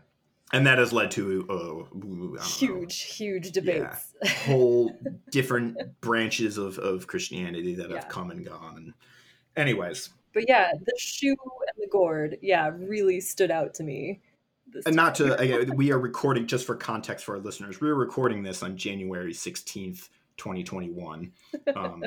and 0.53 0.67
that 0.67 0.79
has 0.79 0.93
led 0.93 1.12
to 1.12 1.47
uh, 1.49 1.97
ooh, 1.97 2.35
know, 2.35 2.43
Huge, 2.43 3.03
huge 3.03 3.53
debates. 3.53 4.14
whole 4.45 4.99
different 5.31 5.79
branches 6.01 6.59
of 6.59 6.77
of 6.81 7.07
Christianity 7.07 7.77
that 7.77 7.88
Yeah. 7.88 7.97
have 8.01 8.09
come 8.09 8.33
and 8.33 8.45
gone. 8.45 8.77
And 8.77 8.95
anyways, 9.57 10.11
but 10.33 10.49
yeah, 10.49 10.73
the 10.85 10.99
shoe 10.99 11.37
and 11.69 11.77
the 11.85 11.87
gourd, 11.88 12.37
yeah, 12.43 12.73
really 12.77 13.21
stood 13.21 13.53
out 13.53 13.75
to 13.75 13.85
me. 13.85 14.21
and 14.87 14.97
not 14.97 15.14
to 15.14 15.38
again, 15.38 15.77
we 15.77 15.93
are 15.93 16.01
recording 16.01 16.49
just 16.49 16.67
for 16.67 16.75
context 16.75 17.25
for 17.25 17.37
our 17.37 17.40
listeners. 17.40 17.81
We 17.81 17.88
are 17.90 17.95
recording 17.95 18.43
this 18.43 18.61
on 18.64 18.77
January 18.77 19.33
sixteenth. 19.33 20.09
2021 20.37 21.33
um, 21.77 22.05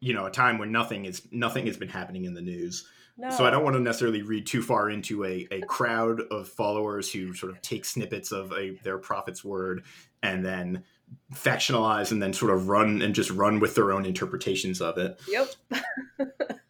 you 0.00 0.12
know 0.12 0.26
a 0.26 0.30
time 0.30 0.58
when 0.58 0.70
nothing 0.72 1.04
is 1.04 1.26
nothing 1.30 1.66
has 1.66 1.76
been 1.76 1.88
happening 1.88 2.24
in 2.24 2.34
the 2.34 2.42
news 2.42 2.86
no. 3.18 3.30
So 3.30 3.44
I 3.44 3.50
don't 3.50 3.62
want 3.62 3.76
to 3.76 3.80
necessarily 3.80 4.22
read 4.22 4.46
too 4.46 4.62
far 4.62 4.88
into 4.88 5.24
a, 5.24 5.46
a 5.50 5.60
crowd 5.62 6.22
of 6.30 6.48
followers 6.48 7.12
who 7.12 7.34
sort 7.34 7.52
of 7.52 7.60
take 7.60 7.84
snippets 7.84 8.32
of 8.32 8.52
a, 8.52 8.70
their 8.82 8.98
prophet's 8.98 9.44
word 9.44 9.84
and 10.22 10.44
then 10.44 10.84
factionalize 11.34 12.10
and 12.10 12.22
then 12.22 12.32
sort 12.32 12.52
of 12.52 12.68
run 12.68 13.02
and 13.02 13.14
just 13.14 13.30
run 13.30 13.60
with 13.60 13.74
their 13.74 13.92
own 13.92 14.06
interpretations 14.06 14.80
of 14.80 14.96
it. 14.96 15.20
Yep. 15.28 15.48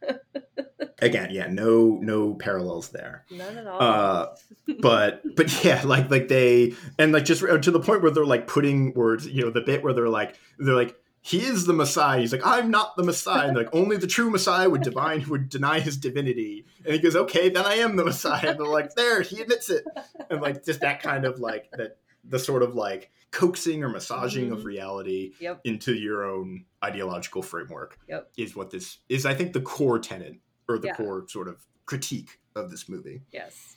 Again, 1.03 1.29
yeah, 1.33 1.49
no 1.49 1.99
no 2.01 2.35
parallels 2.35 2.89
there. 2.91 3.25
None 3.31 3.59
at 3.59 3.67
all. 3.67 3.83
Uh, 3.83 4.27
But 4.81 5.23
but 5.37 5.65
yeah, 5.65 5.83
like 5.85 6.11
like 6.11 6.29
they 6.29 6.75
and 6.99 7.13
like 7.13 7.25
just 7.25 7.43
to 7.43 7.71
the 7.71 7.81
point 7.81 8.03
where 8.03 8.11
they're 8.11 8.25
like 8.25 8.47
putting 8.47 8.95
words, 8.95 9.27
you 9.27 9.43
know, 9.43 9.51
the 9.51 9.61
bit 9.61 9.83
where 9.83 9.93
they're 9.93 10.09
like 10.09 10.37
they're 10.59 10.75
like 10.75 10.97
he 11.25 11.39
is 11.41 11.67
the 11.67 11.73
Messiah. 11.73 12.19
He's 12.21 12.33
like, 12.33 12.45
I'm 12.45 12.71
not 12.73 12.97
the 12.97 13.05
Messiah. 13.05 13.47
And 13.47 13.57
like, 13.57 13.69
only 13.73 13.97
the 13.97 14.09
true 14.09 14.29
Messiah 14.29 14.69
would 14.69 14.83
divine 14.83 15.29
would 15.29 15.49
deny 15.49 15.79
his 15.79 15.97
divinity. 15.97 16.65
And 16.85 16.95
he 16.95 16.99
goes, 17.01 17.15
Okay, 17.15 17.49
then 17.49 17.65
I 17.65 17.75
am 17.75 17.95
the 17.95 18.05
Messiah. 18.05 18.49
And 18.51 18.59
they're 18.59 18.67
like, 18.67 18.95
there, 18.97 19.21
he 19.23 19.41
admits 19.41 19.71
it. 19.71 19.85
And 20.31 20.41
like 20.43 20.65
just 20.65 20.81
that 20.81 21.01
kind 21.01 21.25
of 21.25 21.39
like 21.39 21.71
that 21.79 21.99
the 22.25 22.39
sort 22.41 22.63
of 22.65 22.75
like 22.75 23.11
coaxing 23.31 23.83
or 23.85 23.89
massaging 23.89 24.51
of 24.53 24.61
Mhm. 24.61 24.65
reality 24.65 25.33
Yep. 25.41 25.61
into 25.65 25.95
your 25.95 26.25
own 26.25 26.65
ideological 26.85 27.43
framework 27.43 27.99
Yep. 28.09 28.31
is 28.37 28.57
what 28.57 28.71
this 28.71 28.99
is, 29.09 29.25
I 29.25 29.35
think, 29.35 29.53
the 29.53 29.61
core 29.61 29.99
tenet 30.01 30.37
or 30.69 30.79
the 30.79 30.89
Yeah. 30.89 30.95
core 30.97 31.25
sort 31.29 31.49
of 31.49 31.65
critique 31.87 32.39
of 32.55 32.71
this 32.71 32.89
movie 32.89 33.23
yes. 33.33 33.77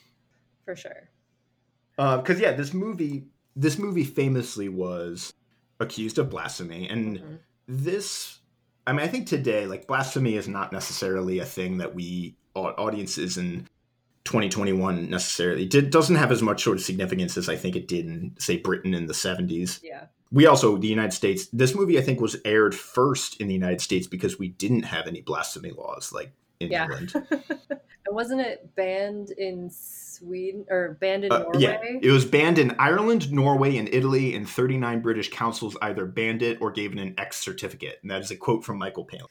For 0.64 0.76
sure. 0.76 1.08
because 1.96 2.38
yeah, 2.40 2.52
this 2.52 2.72
movie 2.74 3.24
this 3.54 3.78
movie 3.78 4.04
famously 4.04 4.68
was 4.68 5.32
accused 5.80 6.18
of 6.18 6.28
blasphemy, 6.30 6.88
and 6.88 7.18
Mhm. 7.18 7.38
this 7.66 8.40
I 8.86 8.92
mean 8.92 9.00
I 9.00 9.08
think 9.08 9.26
today 9.26 9.66
like 9.66 9.86
blasphemy 9.86 10.34
is 10.36 10.46
not 10.48 10.72
necessarily 10.72 11.38
a 11.38 11.44
thing 11.46 11.78
that 11.78 11.94
we 11.94 12.36
audiences 12.54 13.36
in 13.36 13.66
2021 14.24 15.08
necessarily 15.10 15.66
did 15.66 15.90
doesn't 15.90 16.16
have 16.16 16.32
as 16.32 16.42
much 16.42 16.62
sort 16.62 16.76
of 16.78 16.82
significance 16.82 17.36
as 17.36 17.48
I 17.48 17.56
think 17.56 17.76
it 17.76 17.86
did 17.88 18.06
in 18.06 18.34
say 18.38 18.56
Britain 18.58 18.92
in 18.94 19.06
the 19.06 19.14
70s. 19.14 19.80
Yeah. 19.82 20.06
We 20.32 20.46
also 20.46 20.76
the 20.76 20.88
United 20.88 21.12
States 21.12 21.46
this 21.52 21.74
movie 21.74 21.98
I 21.98 22.02
think 22.02 22.20
was 22.20 22.36
aired 22.44 22.74
first 22.74 23.40
in 23.40 23.46
the 23.48 23.54
United 23.54 23.80
States 23.80 24.06
because 24.06 24.38
we 24.38 24.48
didn't 24.48 24.82
have 24.82 25.06
any 25.06 25.20
blasphemy 25.20 25.70
laws 25.70 26.12
like 26.12 26.32
in 26.60 26.70
Yeah. 26.70 26.84
England. 26.84 27.12
And 28.08 28.14
wasn't 28.14 28.40
it 28.40 28.72
banned 28.76 29.30
in 29.32 29.68
Sweden 29.68 30.64
or 30.70 30.96
banned 31.00 31.24
in 31.24 31.32
Uh, 31.32 31.38
Norway? 31.40 31.58
yeah, 31.60 31.80
it 32.00 32.12
was 32.12 32.24
banned 32.24 32.56
in 32.56 32.70
Ireland, 32.78 33.32
Norway, 33.32 33.76
and 33.78 33.88
Italy, 33.92 34.36
and 34.36 34.48
39 34.48 35.00
British 35.00 35.28
councils 35.32 35.76
either 35.82 36.06
banned 36.06 36.40
it 36.40 36.58
or 36.60 36.70
gave 36.70 36.92
it 36.92 37.00
an 37.00 37.14
X 37.18 37.38
certificate. 37.38 37.98
And 38.02 38.10
that 38.12 38.20
is 38.22 38.30
a 38.30 38.36
quote 38.36 38.64
from 38.64 38.78
Michael 38.78 39.04
Palin. 39.06 39.26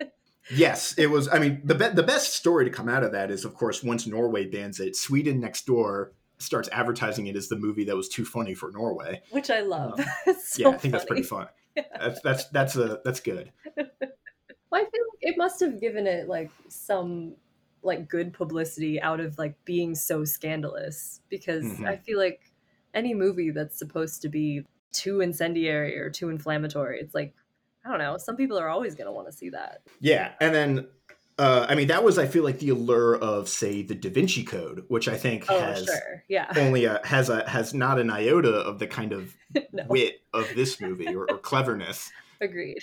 yes, 0.50 0.94
it 0.98 1.06
was. 1.06 1.28
I 1.28 1.38
mean, 1.38 1.60
the 1.62 1.76
be- 1.76 1.88
the 1.94 2.02
best 2.02 2.34
story 2.34 2.64
to 2.64 2.72
come 2.72 2.88
out 2.88 3.04
of 3.04 3.12
that 3.12 3.30
is, 3.30 3.44
of 3.44 3.54
course, 3.54 3.84
once 3.84 4.04
Norway 4.04 4.46
bans 4.46 4.80
it, 4.80 4.96
Sweden 4.96 5.38
next 5.38 5.64
door 5.64 6.10
starts 6.38 6.68
advertising 6.72 7.28
it 7.28 7.36
as 7.36 7.46
the 7.48 7.56
movie 7.56 7.84
that 7.84 7.94
was 7.96 8.08
too 8.08 8.24
funny 8.24 8.54
for 8.54 8.72
Norway. 8.72 9.22
Which 9.30 9.48
I 9.48 9.60
love. 9.60 10.00
Um, 10.00 10.06
It's 10.26 10.58
yeah, 10.58 10.70
I 10.70 10.76
think 10.76 10.90
that's 10.90 11.04
pretty 11.04 11.22
funny. 11.22 11.46
fun. 11.76 11.84
That's 12.00 12.20
that's 12.22 12.44
that's 12.48 12.74
a 12.74 13.00
that's 13.04 13.20
good. 13.20 13.52
Well, 14.70 14.80
I 14.82 14.84
feel 14.84 15.04
like 15.12 15.18
it 15.32 15.36
must 15.38 15.60
have 15.60 15.80
given 15.80 16.06
it 16.06 16.28
like 16.28 16.50
some 16.68 17.34
like 17.82 18.08
good 18.08 18.32
publicity 18.32 19.00
out 19.00 19.20
of 19.20 19.38
like 19.38 19.54
being 19.64 19.94
so 19.94 20.24
scandalous 20.24 21.20
because 21.28 21.64
Mhm. 21.64 21.86
I 21.88 21.96
feel 21.96 22.18
like 22.18 22.40
any 22.94 23.14
movie 23.14 23.50
that's 23.50 23.78
supposed 23.78 24.22
to 24.22 24.28
be 24.28 24.66
too 24.92 25.20
incendiary 25.20 25.96
or 25.98 26.10
too 26.10 26.30
inflammatory, 26.30 26.98
it's 27.00 27.14
like 27.14 27.34
I 27.84 27.90
don't 27.90 27.98
know, 27.98 28.16
some 28.18 28.34
people 28.36 28.58
are 28.58 28.68
always 28.68 28.96
going 28.96 29.06
to 29.06 29.12
want 29.12 29.28
to 29.28 29.32
see 29.32 29.50
that. 29.50 29.82
Yeah, 30.00 30.32
and 30.40 30.52
then 30.52 30.88
uh, 31.38 31.66
I 31.68 31.76
mean 31.76 31.86
that 31.88 32.02
was 32.02 32.18
I 32.18 32.26
feel 32.26 32.42
like 32.42 32.58
the 32.58 32.70
allure 32.70 33.14
of 33.16 33.48
say 33.48 33.82
the 33.82 33.94
Da 33.94 34.10
Vinci 34.10 34.42
Code, 34.42 34.84
which 34.88 35.06
I 35.06 35.16
think 35.16 35.44
Oh, 35.48 35.60
has 35.60 35.84
sure. 35.84 36.24
Yeah. 36.28 36.52
only 36.56 36.86
a 36.86 37.00
has 37.04 37.28
a 37.28 37.48
has 37.48 37.72
not 37.74 38.00
an 38.00 38.10
iota 38.10 38.50
of 38.50 38.80
the 38.80 38.88
kind 38.88 39.12
of 39.12 39.36
no. 39.72 39.84
wit 39.88 40.22
of 40.34 40.48
this 40.56 40.80
movie 40.80 41.14
or, 41.14 41.30
or 41.30 41.38
cleverness. 41.38 42.10
Agreed. 42.40 42.78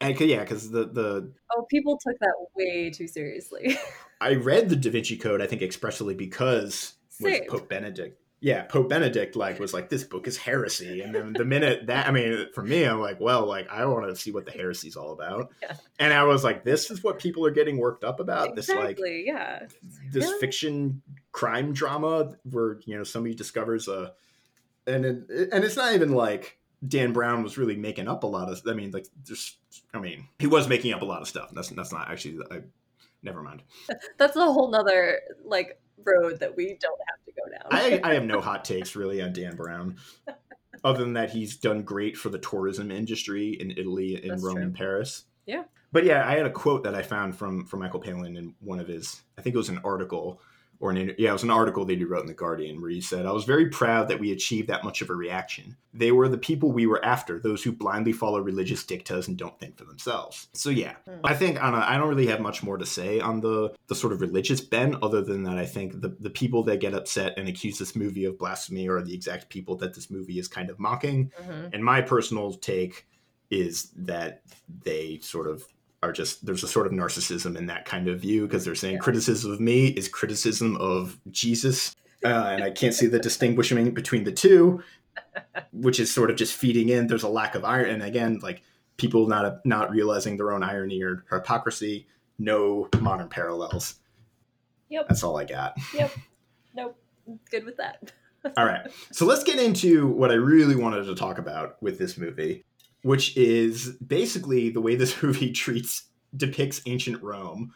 And 0.00 0.18
yeah, 0.20 0.40
because 0.40 0.70
the 0.70 0.84
the 0.86 1.30
Oh, 1.54 1.66
people 1.70 1.98
took 1.98 2.18
that 2.20 2.34
way 2.56 2.90
too 2.90 3.06
seriously. 3.06 3.76
I 4.20 4.34
read 4.34 4.68
the 4.68 4.76
Da 4.76 4.90
Vinci 4.90 5.16
Code 5.16 5.40
I 5.42 5.46
think 5.46 5.62
expressly 5.62 6.14
because 6.14 6.94
was 7.20 7.40
Pope 7.48 7.68
Benedict. 7.68 8.18
Yeah, 8.42 8.62
Pope 8.62 8.88
Benedict 8.88 9.36
like 9.36 9.58
was 9.58 9.74
like 9.74 9.90
this 9.90 10.02
book 10.02 10.26
is 10.26 10.38
heresy, 10.38 11.02
and 11.02 11.14
then 11.14 11.34
the 11.34 11.44
minute 11.44 11.88
that 11.88 12.08
I 12.08 12.10
mean, 12.10 12.46
for 12.54 12.62
me, 12.62 12.84
I'm 12.84 12.98
like, 12.98 13.20
well, 13.20 13.44
like 13.46 13.68
I 13.68 13.84
want 13.84 14.08
to 14.08 14.16
see 14.16 14.30
what 14.30 14.46
the 14.46 14.52
heresy's 14.52 14.96
all 14.96 15.12
about, 15.12 15.50
Yeah. 15.62 15.74
and 15.98 16.14
I 16.14 16.24
was 16.24 16.42
like, 16.42 16.64
this 16.64 16.90
is 16.90 17.04
what 17.04 17.18
people 17.18 17.44
are 17.44 17.50
getting 17.50 17.76
worked 17.76 18.02
up 18.02 18.18
about. 18.18 18.56
This 18.56 18.70
like 18.70 18.92
exactly. 18.92 19.24
yeah. 19.26 19.66
this 20.10 20.24
Really? 20.24 20.40
fiction 20.40 21.02
crime 21.32 21.74
drama 21.74 22.32
where 22.50 22.80
you 22.86 22.96
know 22.96 23.04
somebody 23.04 23.34
discovers 23.34 23.88
a 23.88 24.14
and 24.86 25.04
it, 25.04 25.50
and 25.52 25.62
it's 25.62 25.76
not 25.76 25.92
even 25.92 26.14
like 26.14 26.56
Dan 26.86 27.12
Brown 27.12 27.42
was 27.42 27.58
really 27.58 27.76
making 27.76 28.08
up 28.08 28.22
a 28.24 28.26
lot 28.26 28.50
of 28.50 28.60
I 28.68 28.72
mean 28.74 28.90
like 28.90 29.06
just 29.24 29.58
I 29.92 29.98
mean 29.98 30.28
he 30.38 30.46
was 30.46 30.68
making 30.68 30.92
up 30.92 31.02
a 31.02 31.04
lot 31.04 31.20
of 31.22 31.28
stuff 31.28 31.50
that's 31.52 31.68
that's 31.70 31.92
not 31.92 32.10
actually 32.10 32.38
I 32.50 32.60
never 33.22 33.42
mind 33.42 33.62
That's 34.18 34.36
a 34.36 34.44
whole 34.44 34.70
nother 34.70 35.20
like 35.44 35.78
road 36.04 36.40
that 36.40 36.56
we 36.56 36.78
don't 36.80 36.98
have 37.08 37.24
to 37.26 37.32
go 37.32 37.50
down. 37.50 37.68
I 37.70 38.00
I 38.10 38.14
have 38.14 38.24
no 38.24 38.40
hot 38.40 38.64
takes 38.64 38.96
really 38.96 39.20
on 39.20 39.32
Dan 39.34 39.56
Brown 39.56 39.96
other 40.82 41.00
than 41.04 41.12
that 41.12 41.30
he's 41.30 41.56
done 41.56 41.82
great 41.82 42.16
for 42.16 42.30
the 42.30 42.38
tourism 42.38 42.90
industry 42.90 43.50
in 43.60 43.70
Italy 43.72 44.22
in 44.22 44.30
That's 44.30 44.42
Rome 44.42 44.54
true. 44.54 44.62
and 44.62 44.74
Paris 44.74 45.24
Yeah. 45.44 45.64
but 45.92 46.04
yeah 46.04 46.26
I 46.26 46.36
had 46.36 46.46
a 46.46 46.50
quote 46.50 46.84
that 46.84 46.94
I 46.94 47.02
found 47.02 47.36
from 47.36 47.66
from 47.66 47.80
Michael 47.80 48.00
Palin 48.00 48.36
in 48.38 48.54
one 48.60 48.80
of 48.80 48.88
his 48.88 49.20
I 49.36 49.42
think 49.42 49.54
it 49.54 49.58
was 49.58 49.68
an 49.68 49.80
article 49.84 50.40
or 50.80 50.90
an 50.90 50.96
inter- 50.96 51.14
yeah, 51.18 51.30
it 51.30 51.34
was 51.34 51.42
an 51.42 51.50
article 51.50 51.84
that 51.84 51.98
he 51.98 52.04
wrote 52.04 52.22
in 52.22 52.26
the 52.26 52.32
Guardian 52.34 52.80
where 52.80 52.90
he 52.90 53.00
said, 53.02 53.26
"I 53.26 53.32
was 53.32 53.44
very 53.44 53.68
proud 53.68 54.08
that 54.08 54.18
we 54.18 54.32
achieved 54.32 54.68
that 54.68 54.82
much 54.82 55.02
of 55.02 55.10
a 55.10 55.14
reaction. 55.14 55.76
They 55.92 56.10
were 56.10 56.26
the 56.28 56.38
people 56.38 56.72
we 56.72 56.86
were 56.86 57.04
after, 57.04 57.38
those 57.38 57.62
who 57.62 57.70
blindly 57.72 58.12
follow 58.12 58.40
religious 58.40 58.82
dictas 58.84 59.28
and 59.28 59.36
don't 59.36 59.58
think 59.60 59.76
for 59.76 59.84
themselves." 59.84 60.48
So 60.54 60.70
yeah, 60.70 60.96
Hmm. 61.04 61.20
I 61.22 61.34
think 61.34 61.62
I 61.62 61.98
don't 61.98 62.08
really 62.08 62.26
have 62.28 62.40
much 62.40 62.62
more 62.62 62.78
to 62.78 62.86
say 62.86 63.20
on 63.20 63.40
the 63.40 63.74
the 63.88 63.94
sort 63.94 64.12
of 64.14 64.20
religious 64.22 64.60
bent, 64.62 64.96
other 65.02 65.20
than 65.20 65.42
that 65.44 65.58
I 65.58 65.66
think 65.66 66.00
the 66.00 66.16
the 66.18 66.30
people 66.30 66.62
that 66.64 66.80
get 66.80 66.94
upset 66.94 67.34
and 67.36 67.48
accuse 67.48 67.78
this 67.78 67.94
movie 67.94 68.24
of 68.24 68.38
blasphemy 68.38 68.88
are 68.88 69.02
the 69.02 69.14
exact 69.14 69.50
people 69.50 69.76
that 69.76 69.94
this 69.94 70.10
movie 70.10 70.38
is 70.38 70.48
kind 70.48 70.70
of 70.70 70.78
mocking. 70.78 71.30
Mhm. 71.42 71.74
And 71.74 71.84
my 71.84 72.00
personal 72.00 72.54
take 72.54 73.06
is 73.50 73.90
that 73.96 74.42
they 74.84 75.18
sort 75.22 75.46
of 75.48 75.66
are 76.02 76.12
just 76.12 76.46
there's 76.46 76.62
a 76.64 76.68
sort 76.68 76.86
of 76.86 76.92
narcissism 76.92 77.56
in 77.56 77.66
that 77.66 77.84
kind 77.84 78.08
of 78.08 78.20
view 78.20 78.46
because 78.46 78.64
they're 78.64 78.74
saying 78.74 78.94
Yeah. 78.94 79.00
criticism 79.00 79.52
of 79.52 79.60
me 79.60 79.88
is 79.88 80.08
criticism 80.08 80.76
of 80.76 81.18
Jesus. 81.30 81.94
Uh, 82.24 82.28
and 82.28 82.62
I 82.64 82.70
can't 82.70 82.94
see 82.94 83.06
the 83.06 83.18
distinguishing 83.18 83.92
between 83.92 84.24
the 84.24 84.32
two, 84.32 84.82
which 85.72 85.98
is 86.00 86.12
sort 86.12 86.30
of 86.30 86.36
just 86.36 86.54
feeding 86.54 86.88
in. 86.90 87.06
There's 87.06 87.22
a 87.22 87.28
lack 87.28 87.54
of 87.54 87.64
iron, 87.64 87.90
and 87.90 88.02
again, 88.02 88.40
like 88.42 88.62
people 88.96 89.26
not 89.26 89.64
not 89.66 89.90
realizing 89.90 90.36
their 90.36 90.52
own 90.52 90.62
irony 90.62 91.02
or 91.02 91.24
hypocrisy. 91.30 92.06
No 92.38 92.88
modern 93.00 93.28
parallels. 93.28 93.96
Yep. 94.88 95.08
That's 95.08 95.22
all 95.22 95.36
I 95.38 95.44
got. 95.44 95.76
Yep. 95.94 96.10
Nope. 96.74 96.96
Good 97.50 97.64
with 97.64 97.76
that. 97.76 98.12
All 98.56 98.64
right. 98.64 98.90
So 99.12 99.26
let's 99.26 99.44
get 99.44 99.58
into 99.58 100.06
what 100.06 100.30
I 100.30 100.34
really 100.34 100.74
wanted 100.74 101.04
to 101.04 101.14
talk 101.14 101.36
about 101.38 101.80
with 101.82 101.98
this 101.98 102.16
movie, 102.16 102.64
which 103.02 103.36
is 103.36 103.92
basically 103.96 104.70
the 104.70 104.80
way 104.80 104.94
this 104.94 105.22
movie 105.22 105.52
treats 105.52 106.04
depicts 106.36 106.80
ancient 106.86 107.22
Rome. 107.22 107.74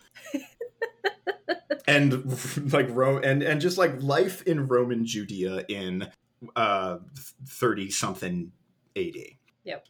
and 1.87 2.73
like 2.73 2.89
Rome 2.91 3.23
and 3.25 3.43
and 3.43 3.61
just 3.61 3.79
like 3.79 4.03
life 4.03 4.43
in 4.43 4.69
Roman 4.69 5.05
Judea 5.05 5.65
in 5.69 6.09
uh 6.57 6.99
30 7.47 7.91
something 7.91 8.53
AD. 8.97 9.15
Yep. 9.65 9.87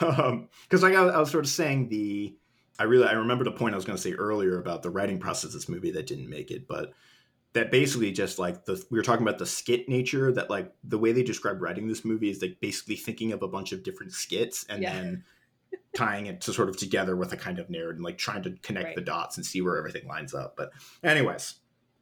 Um 0.00 0.48
cuz 0.68 0.82
like 0.82 0.94
I, 0.94 1.02
I 1.04 1.18
was 1.18 1.30
sort 1.30 1.44
of 1.44 1.50
saying 1.50 1.88
the 1.88 2.34
I 2.78 2.84
really 2.84 3.06
I 3.06 3.12
remember 3.12 3.44
the 3.44 3.52
point 3.52 3.74
I 3.74 3.76
was 3.76 3.84
going 3.84 3.96
to 3.96 4.02
say 4.02 4.12
earlier 4.12 4.58
about 4.58 4.82
the 4.82 4.90
writing 4.90 5.18
process 5.18 5.44
of 5.44 5.52
this 5.52 5.68
movie 5.68 5.90
that 5.92 6.06
didn't 6.06 6.28
make 6.28 6.50
it, 6.50 6.66
but 6.66 6.92
that 7.54 7.70
basically 7.70 8.10
just 8.12 8.38
like 8.38 8.64
the 8.64 8.82
we 8.90 8.98
were 8.98 9.02
talking 9.02 9.26
about 9.26 9.38
the 9.38 9.46
skit 9.46 9.88
nature 9.88 10.32
that 10.32 10.48
like 10.50 10.72
the 10.84 10.98
way 10.98 11.12
they 11.12 11.22
describe 11.22 11.60
writing 11.60 11.86
this 11.88 12.04
movie 12.04 12.30
is 12.30 12.40
like 12.40 12.56
basically 12.60 12.96
thinking 12.96 13.32
of 13.32 13.42
a 13.42 13.48
bunch 13.48 13.72
of 13.72 13.82
different 13.82 14.12
skits 14.12 14.64
and 14.68 14.82
Yeah. 14.82 14.94
then 14.94 15.24
tying 15.94 16.26
it 16.26 16.40
to 16.42 16.52
sort 16.52 16.68
of 16.70 16.76
together 16.76 17.16
with 17.16 17.32
a 17.32 17.36
kind 17.36 17.58
of 17.58 17.68
narrative 17.68 17.96
and 17.96 18.04
like 18.04 18.16
trying 18.18 18.42
to 18.42 18.52
connect 18.62 18.86
Right. 18.86 18.94
the 18.96 19.02
dots 19.02 19.36
and 19.36 19.44
see 19.44 19.60
where 19.60 19.76
everything 19.76 20.06
lines 20.08 20.32
up. 20.34 20.54
But 20.56 20.72
anyways, 21.02 21.54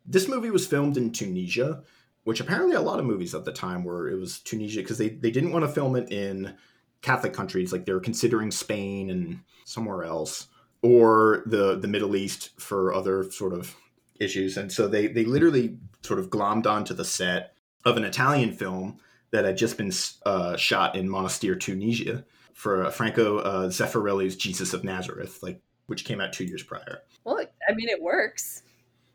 this 0.07 0.29
movie 0.29 0.51
was 0.51 0.67
filmed 0.67 0.97
in 0.97 1.11
Tunisia, 1.13 1.83
which 2.25 2.41
apparently 2.41 2.77
a 2.77 2.81
lot 2.81 3.01
of 3.01 3.05
movies 3.05 3.35
at 3.35 3.45
the 3.45 3.53
time 3.53 3.83
were 3.85 4.09
it 4.09 4.17
was 4.19 4.39
Tunisia 4.41 4.81
because 4.81 4.99
they 4.99 5.09
they 5.09 5.31
didn't 5.33 5.53
want 5.53 5.65
to 5.65 5.73
film 5.73 5.97
it 5.97 6.11
in 6.13 6.55
Catholic 7.03 7.33
countries 7.33 7.73
like 7.73 7.87
they 7.87 7.93
were 7.93 8.01
considering 8.01 8.51
Spain 8.53 9.11
and 9.11 9.41
somewhere 9.65 10.05
else 10.05 10.47
or 10.83 11.43
the 11.47 11.77
the 11.79 11.89
Middle 11.89 12.15
East 12.15 12.51
for 12.61 12.93
other 12.95 13.31
sort 13.31 13.53
of 13.53 13.75
issues 14.21 14.57
and 14.57 14.71
so 14.71 14.87
they 14.87 15.07
they 15.09 15.25
literally 15.25 15.77
sort 16.03 16.21
of 16.21 16.31
glommed 16.31 16.67
onto 16.67 16.95
the 16.95 17.05
set 17.05 17.55
of 17.85 17.97
an 17.97 18.05
Italian 18.05 18.53
film 18.53 18.99
that 19.31 19.45
had 19.45 19.57
just 19.57 19.77
been 19.79 19.93
uh, 20.27 20.57
shot 20.57 20.95
in 20.97 21.09
Monastir, 21.09 21.59
Tunisia 21.59 22.25
for 22.53 22.85
uh, 22.85 22.91
Franco 22.91 23.39
uh, 23.39 23.69
Zeffirelli's 23.69 24.37
Jesus 24.37 24.75
of 24.75 24.85
Nazareth 24.85 25.43
like 25.43 25.61
which 25.87 26.05
came 26.05 26.21
out 26.21 26.33
2 26.33 26.45
years 26.45 26.63
prior. 26.63 27.01
Well, 27.25 27.41
I 27.69 27.73
mean, 27.75 27.89
it 27.89 28.01
works 28.01 28.63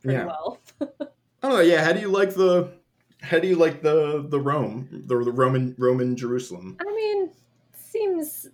pretty 0.02 0.18
Yeah. 0.18 0.26
well. 0.26 0.60
I 0.82 0.88
don't 1.50 1.54
know. 1.54 1.60
Yeah, 1.62 1.84
how 1.86 1.94
do 1.94 2.00
you 2.02 2.10
like 2.10 2.34
the 2.34 2.72
how 3.22 3.40
do 3.40 3.48
you 3.48 3.56
like 3.56 3.82
the 3.82 4.26
the 4.28 4.40
Rome 4.40 4.90
the, 5.06 5.24
the 5.24 5.32
Roman 5.32 5.76
Roman 5.78 6.16
Jerusalem? 6.16 6.78
I 6.82 6.92
mean, 6.94 7.30
seems 7.74 8.48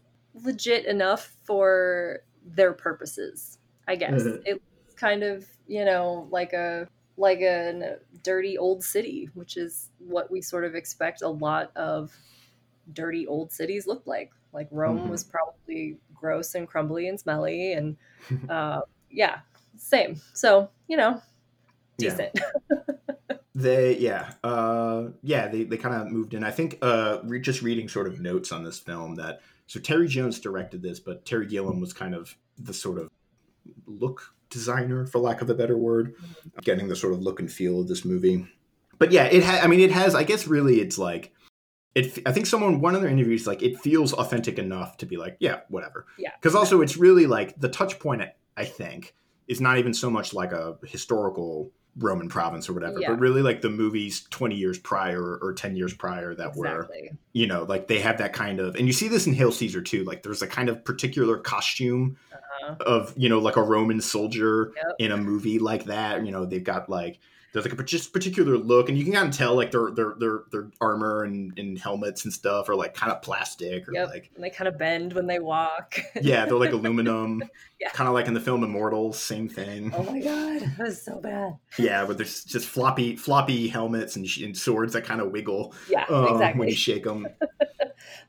legit 0.44 0.86
enough 0.86 1.36
for 1.44 2.20
their 2.46 2.74
purposes, 2.74 3.58
I 3.88 3.96
guess. 3.96 4.22
Mhm. 4.24 4.60
Kind 5.02 5.24
of, 5.24 5.48
you 5.68 5.84
know, 5.84 6.28
like 6.30 6.54
a 6.54 6.88
like 7.18 7.42
a 7.42 7.98
dirty 8.24 8.56
old 8.58 8.84
city, 8.84 9.30
which 9.34 9.58
is 9.58 9.90
what 9.98 10.30
we 10.30 10.42
sort 10.44 10.64
of 10.64 10.76
expect 10.76 11.24
a 11.24 11.28
lot 11.28 11.76
of 11.76 12.16
dirty 12.94 13.26
old 13.26 13.52
cities 13.52 13.88
look 13.88 14.04
like. 14.06 14.30
Like 14.54 14.68
Rome 14.70 15.00
Mhm. 15.00 15.10
was 15.10 15.24
probably 15.24 15.98
gross 16.14 16.54
and 16.54 16.68
crumbly 16.68 17.08
and 17.08 17.20
smelly 17.20 17.74
and 17.74 17.98
uh, 18.50 18.82
yeah, 19.10 19.40
same. 19.76 20.22
So, 20.34 20.70
you 20.88 20.98
know, 20.98 21.20
Yeah. 21.98 22.10
decent. 22.12 22.40
They 23.54 23.98
yeah 23.98 24.32
uh 24.46 25.10
yeah 25.24 25.48
they 25.50 25.66
they 25.66 25.78
kind 25.78 25.94
of 25.96 26.12
moved 26.12 26.34
in. 26.34 26.44
I 26.44 26.52
think 26.52 26.78
uh 26.82 27.20
re- 27.24 27.42
just 27.42 27.62
reading 27.62 27.90
sort 27.90 28.08
of 28.08 28.20
notes 28.22 28.52
on 28.52 28.64
this 28.64 28.80
film 28.80 29.16
that 29.16 29.42
so 29.68 29.80
Terry 29.80 30.08
Jones 30.08 30.40
directed 30.40 30.82
this, 30.82 31.00
but 31.02 31.26
Terry 31.26 31.48
Gilliam 31.48 31.82
was 31.82 31.92
kind 31.92 32.16
of 32.16 32.38
the 32.58 32.74
sort 32.74 32.98
of 32.98 33.10
look 33.86 34.34
designer, 34.52 35.08
for 35.08 35.18
lack 35.18 35.42
of 35.42 35.50
a 35.50 35.56
better 35.56 35.78
word, 35.78 36.16
mm-hmm. 36.16 36.60
getting 36.62 36.88
the 36.88 36.96
sort 36.96 37.14
of 37.14 37.22
look 37.22 37.40
and 37.40 37.52
feel 37.52 37.82
of 37.82 37.88
this 37.88 38.06
movie. 38.06 38.48
But 39.00 39.12
yeah, 39.12 39.26
it 39.26 39.44
ha- 39.44 39.62
I 39.64 39.68
mean, 39.68 39.80
it 39.80 39.92
has. 39.92 40.14
I 40.14 40.24
guess 40.24 40.48
really, 40.48 40.80
it's 40.80 41.00
like 41.00 41.34
it. 41.96 42.20
I 42.26 42.32
think 42.32 42.46
someone 42.46 42.82
one 42.82 42.94
of 42.94 43.02
their 43.02 43.10
interviews 43.10 43.48
like 43.48 43.64
it 43.64 43.80
feels 43.80 44.14
authentic 44.14 44.60
enough 44.60 44.98
to 44.98 45.08
be 45.08 45.18
like, 45.18 45.38
yeah, 45.40 45.62
whatever. 45.70 46.06
Yeah. 46.20 46.32
Because 46.40 46.54
also, 46.54 46.82
it's 46.82 46.98
really 46.98 47.26
like 47.26 47.60
the 47.60 47.70
touch 47.70 47.98
point. 48.00 48.22
I 48.56 48.66
think 48.66 49.16
is 49.48 49.60
not 49.60 49.78
even 49.80 49.94
so 49.94 50.10
much 50.10 50.34
like 50.34 50.52
a 50.52 50.78
historical 50.86 51.72
Roman 51.98 52.30
province 52.30 52.70
or 52.70 52.74
whatever, 52.74 53.00
Yeah. 53.02 53.10
but 53.10 53.20
really 53.20 53.42
like 53.42 53.62
the 53.62 53.70
movies 53.70 54.26
20 54.30 54.56
years 54.56 54.78
prior 54.80 55.38
or 55.42 55.54
10 55.54 55.76
years 55.76 55.94
prior 55.94 56.34
that 56.36 56.56
were 56.56 56.88
you 57.34 57.48
know, 57.48 57.64
like 57.64 57.88
they 57.88 58.00
have 58.00 58.18
that 58.20 58.32
kind 58.34 58.60
of, 58.60 58.76
and 58.76 58.88
you 58.88 58.94
see 58.94 59.08
this 59.10 59.28
in 59.28 59.34
Hail 59.34 59.52
Caesar 59.52 59.82
too. 59.82 60.04
Like 60.06 60.24
there's 60.24 60.42
a 60.42 60.48
kind 60.48 60.70
of 60.70 60.84
particular 60.86 61.38
costume 61.38 62.18
Uh, 62.64 62.76
of, 62.86 63.14
you 63.18 63.28
know, 63.28 63.40
like 63.40 63.56
a 63.58 63.62
Roman 63.64 64.00
soldier 64.02 64.72
Yep. 64.76 64.96
in 65.00 65.12
a 65.12 65.18
movie 65.18 65.58
like 65.60 65.86
that. 65.86 66.26
You 66.26 66.32
know, 66.32 66.46
they've 66.46 66.64
got 66.64 66.90
like 66.90 67.20
there's 67.54 67.66
like 67.66 67.78
a 67.78 67.84
just 67.84 68.14
particular 68.14 68.58
look, 68.58 68.88
and 68.90 68.98
you 68.98 69.04
can 69.04 69.14
kind 69.14 69.28
of 69.30 69.36
tell 69.36 69.56
like 69.56 69.72
their 69.72 69.92
their 69.92 70.14
their 70.18 70.40
their 70.52 70.70
armor 70.80 71.24
and, 71.24 71.58
and 71.60 71.78
helmets 71.78 72.24
and 72.24 72.34
stuff 72.34 72.70
are 72.70 72.76
like 72.76 72.94
kind 72.94 73.12
of 73.12 73.22
plastic 73.22 73.88
or 73.90 73.94
Yep. 73.94 74.10
like 74.10 74.32
and 74.36 74.44
they 74.44 74.50
kind 74.50 74.68
of 74.68 74.78
bend 74.78 75.14
when 75.14 75.28
they 75.28 75.40
walk. 75.40 76.00
yeah, 76.22 76.46
they're 76.46 76.56
like 76.58 76.72
aluminum. 76.72 77.44
Yeah. 77.80 77.90
Kind 77.90 78.08
of 78.08 78.14
like 78.14 78.28
in 78.28 78.34
the 78.34 78.40
film 78.40 78.64
Immortals, 78.64 79.20
same 79.20 79.50
thing. 79.50 79.92
oh 79.96 80.04
my 80.04 80.20
god, 80.20 80.62
that 80.78 80.80
was 80.86 81.02
so 81.02 81.20
bad. 81.20 81.58
Yeah, 81.80 82.06
but 82.06 82.18
there's 82.18 82.44
just 82.44 82.68
floppy 82.68 83.16
floppy 83.16 83.68
helmets 83.68 84.16
and, 84.16 84.28
sh- 84.28 84.42
and 84.42 84.56
swords 84.58 84.94
that 84.94 85.04
kind 85.04 85.20
of 85.20 85.32
wiggle 85.32 85.74
Yeah, 85.90 86.06
um, 86.10 86.58
when 86.58 86.68
you 86.70 86.76
shake 86.76 87.04
them. 87.04 87.28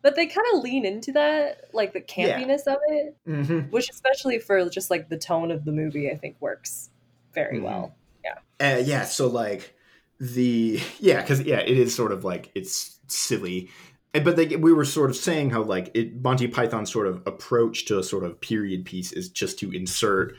But 0.02 0.16
they 0.16 0.26
kind 0.26 0.46
of 0.52 0.62
lean 0.62 0.84
into 0.84 1.12
that, 1.12 1.62
like 1.72 1.92
the 1.92 2.00
campiness 2.00 2.66
of 2.66 2.76
it, 2.88 3.16
hmm 3.24 3.60
which 3.70 3.88
especially 3.88 4.38
for 4.38 4.68
just 4.68 4.90
like 4.90 5.08
the 5.08 5.16
tone 5.16 5.50
of 5.50 5.64
the 5.64 5.72
movie, 5.72 6.10
I 6.10 6.16
think 6.16 6.36
works 6.40 6.90
very 7.32 7.58
Mhm. 7.58 7.62
well. 7.62 7.94
Uh, 8.60 8.82
yeah, 8.84 9.04
so 9.04 9.26
like 9.26 9.74
the 10.20 10.80
yeah, 11.00 11.20
because 11.20 11.40
yeah, 11.42 11.58
it 11.58 11.78
is 11.78 11.94
sort 11.94 12.12
of 12.12 12.24
like 12.24 12.50
it's 12.54 12.98
silly, 13.08 13.70
but 14.12 14.36
they, 14.36 14.56
we 14.56 14.72
were 14.72 14.84
sort 14.84 15.10
of 15.10 15.16
saying 15.16 15.50
how 15.50 15.62
like 15.62 15.90
it, 15.94 16.22
Monty 16.22 16.48
Python's 16.48 16.92
sort 16.92 17.06
of 17.06 17.22
approach 17.26 17.86
to 17.86 17.98
a 17.98 18.02
sort 18.02 18.24
of 18.24 18.40
period 18.40 18.84
piece 18.84 19.12
is 19.12 19.28
just 19.28 19.58
to 19.60 19.72
insert 19.72 20.34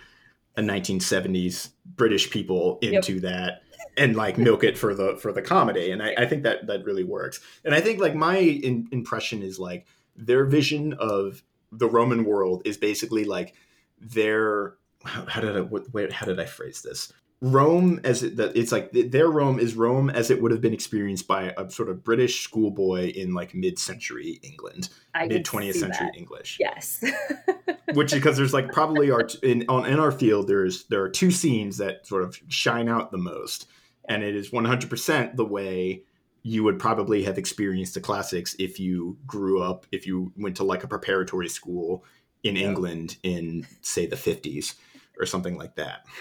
a 0.56 0.62
1970s 0.62 1.72
British 1.86 2.30
people 2.30 2.78
Yep. 2.82 2.93
into 2.93 3.19
that 3.22 3.63
and 3.98 4.15
like 4.15 4.38
milk 4.38 4.63
it 4.63 4.78
for 4.78 4.93
the 4.93 5.17
for 5.17 5.32
the 5.32 5.41
comedy, 5.41 5.91
and 5.91 6.02
I, 6.02 6.13
I 6.17 6.26
think 6.26 6.43
that 6.43 6.67
that 6.67 6.86
really 6.86 7.04
works. 7.04 7.39
And 7.63 7.76
I 7.76 7.82
think 7.82 8.00
like 8.00 8.15
my 8.15 8.38
in, 8.38 8.88
impression 8.91 9.43
is 9.43 9.60
like 9.60 9.86
their 10.15 10.46
vision 10.46 10.93
of 10.93 11.43
the 11.72 11.88
Roman 11.88 12.24
world 12.24 12.62
is 12.65 12.78
basically 12.78 13.26
like 13.26 13.54
their 14.00 14.76
how, 15.04 15.26
how 15.26 15.41
did 15.41 15.58
I 15.58 15.62
what, 15.62 15.93
wait, 15.93 16.12
how 16.12 16.26
did 16.26 16.39
I 16.39 16.46
phrase 16.46 16.82
this? 16.82 17.12
Rome 17.43 17.99
as 18.06 18.23
it, 18.23 18.38
that 18.38 18.56
it's 18.56 18.71
like 18.71 18.91
their 18.93 19.27
Rome 19.27 19.60
is 19.60 19.75
Rome 19.75 20.10
as 20.10 20.32
it 20.32 20.41
would 20.41 20.53
have 20.53 20.62
been 20.62 20.73
experienced 20.73 21.27
by 21.27 21.53
a 21.58 21.69
sort 21.69 21.89
of 21.89 22.01
British 22.01 22.41
schoolboy 22.41 23.12
in 23.12 23.34
like 23.34 23.53
mid-century 23.53 24.39
England, 24.43 24.88
I 25.13 25.27
mid 25.27 25.45
20th 25.45 25.73
century 25.73 26.08
that. 26.08 26.17
English. 26.17 26.56
Yes. 26.58 27.03
Which 27.95 28.13
because 28.13 28.38
there's 28.38 28.53
like 28.53 28.71
probably 28.71 29.12
our 29.12 29.27
in 29.43 29.65
on 29.67 29.86
in 29.86 29.99
our 29.99 30.13
field 30.13 30.47
there's 30.47 30.86
there 30.86 31.03
are 31.03 31.10
two 31.10 31.32
scenes 31.32 31.77
that 31.79 32.08
sort 32.08 32.23
of 32.23 32.39
shine 32.47 32.88
out 32.88 33.12
the 33.12 33.17
most, 33.17 33.67
and 34.08 34.23
it 34.23 34.38
is 34.38 34.51
100% 34.51 35.36
the 35.36 35.45
way 35.45 36.03
you 36.43 36.63
would 36.63 36.79
probably 36.79 37.23
have 37.23 37.38
experienced 37.38 37.93
the 37.93 38.01
classics 38.01 38.56
if 38.58 38.79
you 38.79 39.17
grew 39.27 39.62
up 39.62 39.86
if 39.91 40.08
you 40.08 40.32
went 40.38 40.56
to 40.56 40.63
like 40.63 40.86
a 40.86 40.88
preparatory 40.88 41.49
school 41.49 42.06
in. 42.41 42.56
England 42.56 43.17
in 43.21 43.67
say 43.82 44.06
the 44.06 44.15
50s 44.15 44.75
or 45.19 45.25
something 45.25 45.58
like 45.58 45.75
that. 45.75 46.06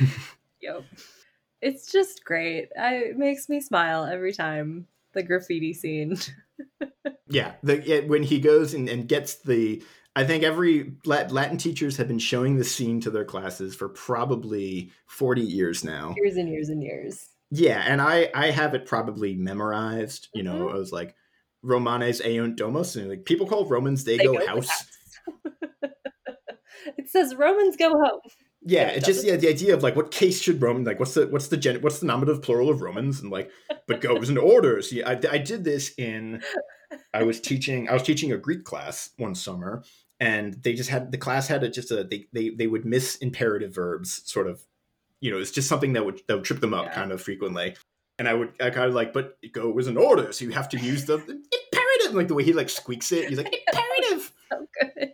Yep. 0.63 0.85
It's 1.63 1.91
just 1.91 2.25
great. 2.25 2.69
I, 2.79 2.97
it 2.97 3.17
makes 3.17 3.49
me 3.49 3.61
smile 3.61 4.05
every 4.05 4.33
time. 4.33 4.87
The 5.15 5.23
graffiti 5.23 5.73
scene. 5.73 6.19
Yeah, 7.29 7.55
the, 7.63 7.83
it, 7.91 8.09
when 8.09 8.23
he 8.23 8.39
goes 8.41 8.75
and, 8.75 8.89
and 8.91 9.09
gets 9.09 9.37
the, 9.37 9.83
I 10.15 10.25
think 10.25 10.45
every 10.45 10.97
Latin 11.07 11.57
teachers 11.57 11.97
have 11.97 12.07
been 12.07 12.19
showing 12.19 12.57
the 12.57 12.65
scene 12.65 13.01
to 13.01 13.11
their 13.11 13.25
classes 13.25 13.75
for 13.75 13.89
probably 13.89 14.93
forty 15.07 15.41
years 15.41 15.83
now. 15.83 16.15
Years 16.23 16.37
and 16.37 16.49
years 16.49 16.69
and 16.69 16.83
years. 16.83 17.29
Yeah, 17.51 17.83
and 17.87 18.03
I 18.03 18.31
I 18.35 18.51
have 18.51 18.75
it 18.75 18.85
probably 18.85 19.35
memorized. 19.35 20.29
You 20.35 20.43
know, 20.43 20.67
Mhm. 20.67 20.73
I 20.73 20.75
was 20.75 20.93
like 20.93 21.17
Romanes 21.63 22.21
eunt 22.21 22.57
domos, 22.59 22.97
and 22.97 23.09
like 23.09 23.25
people 23.25 23.47
call 23.47 23.65
Romans 23.67 24.05
they, 24.05 24.19
They 24.19 24.25
go, 24.25 24.35
go 24.35 24.47
house. 24.47 24.69
house. 24.69 24.87
it 26.99 27.09
says 27.09 27.35
Romans 27.35 27.77
go 27.77 27.93
home. 27.93 28.21
Yeah, 28.65 28.89
it 28.89 28.99
it's 28.99 29.07
just 29.07 29.25
yeah, 29.25 29.37
the 29.37 29.49
idea 29.49 29.75
of 29.75 29.83
like 29.83 29.97
what 29.97 30.11
case 30.11 30.41
should 30.41 30.63
Roman 30.63 30.85
like 30.85 31.01
what's 31.01 31.15
the 31.15 31.27
what's 31.27 31.49
the 31.49 31.57
gen, 31.57 31.81
what's 31.83 31.99
the 31.99 32.07
nominative 32.07 32.43
plural 32.43 32.69
of 32.71 32.81
Romans 32.81 33.21
and 33.21 33.31
like 33.31 33.51
but 33.89 34.01
goes 34.01 34.31
in 34.31 34.39
orders. 34.39 34.93
Yeah, 34.93 35.09
I, 35.09 35.21
I 35.31 35.39
did 35.39 35.65
this 35.65 35.93
in 35.99 36.43
I 37.13 37.23
was 37.25 37.41
teaching 37.41 37.89
I 37.89 37.93
was 37.95 38.03
teaching 38.03 38.33
a 38.33 38.37
Greek 38.39 38.65
class 38.65 39.11
one 39.17 39.35
summer 39.35 39.83
and 40.21 40.55
they 40.63 40.75
just 40.75 40.91
had 40.91 41.11
the 41.11 41.19
class 41.19 41.49
had 41.49 41.65
a, 41.65 41.69
just 41.69 41.91
a 41.91 42.05
they, 42.05 42.27
they 42.33 42.51
they 42.51 42.67
would 42.69 42.85
miss 42.85 43.17
imperative 43.17 43.75
verbs 43.75 44.23
sort 44.31 44.47
of 44.47 44.63
you 45.21 45.31
know 45.33 45.39
it's 45.39 45.51
just 45.51 45.69
something 45.69 45.95
that 45.95 46.05
would 46.05 46.21
that 46.29 46.37
would 46.37 46.45
trip 46.45 46.61
them 46.61 46.75
up 46.75 46.85
Yeah. 46.87 46.95
kind 46.95 47.11
of 47.13 47.21
frequently 47.21 47.75
and 48.19 48.29
I 48.29 48.35
would 48.35 48.53
I 48.61 48.71
kind 48.71 48.87
of 48.89 48.95
like 48.95 49.13
but 49.13 49.39
go 49.53 49.71
was 49.71 49.89
in 49.89 49.97
order 49.97 50.33
so 50.33 50.45
you 50.45 50.53
have 50.53 50.69
to 50.71 50.79
use 50.79 51.05
the 51.07 51.15
imperative 51.19 52.15
like 52.15 52.29
the 52.29 52.35
way 52.35 52.45
he 52.45 52.53
like 52.53 52.69
squeaks 52.69 53.11
it 53.11 53.29
he's 53.29 53.39
like 53.39 53.53
imperative 53.73 54.33
So 54.53 54.67
good. 54.81 55.12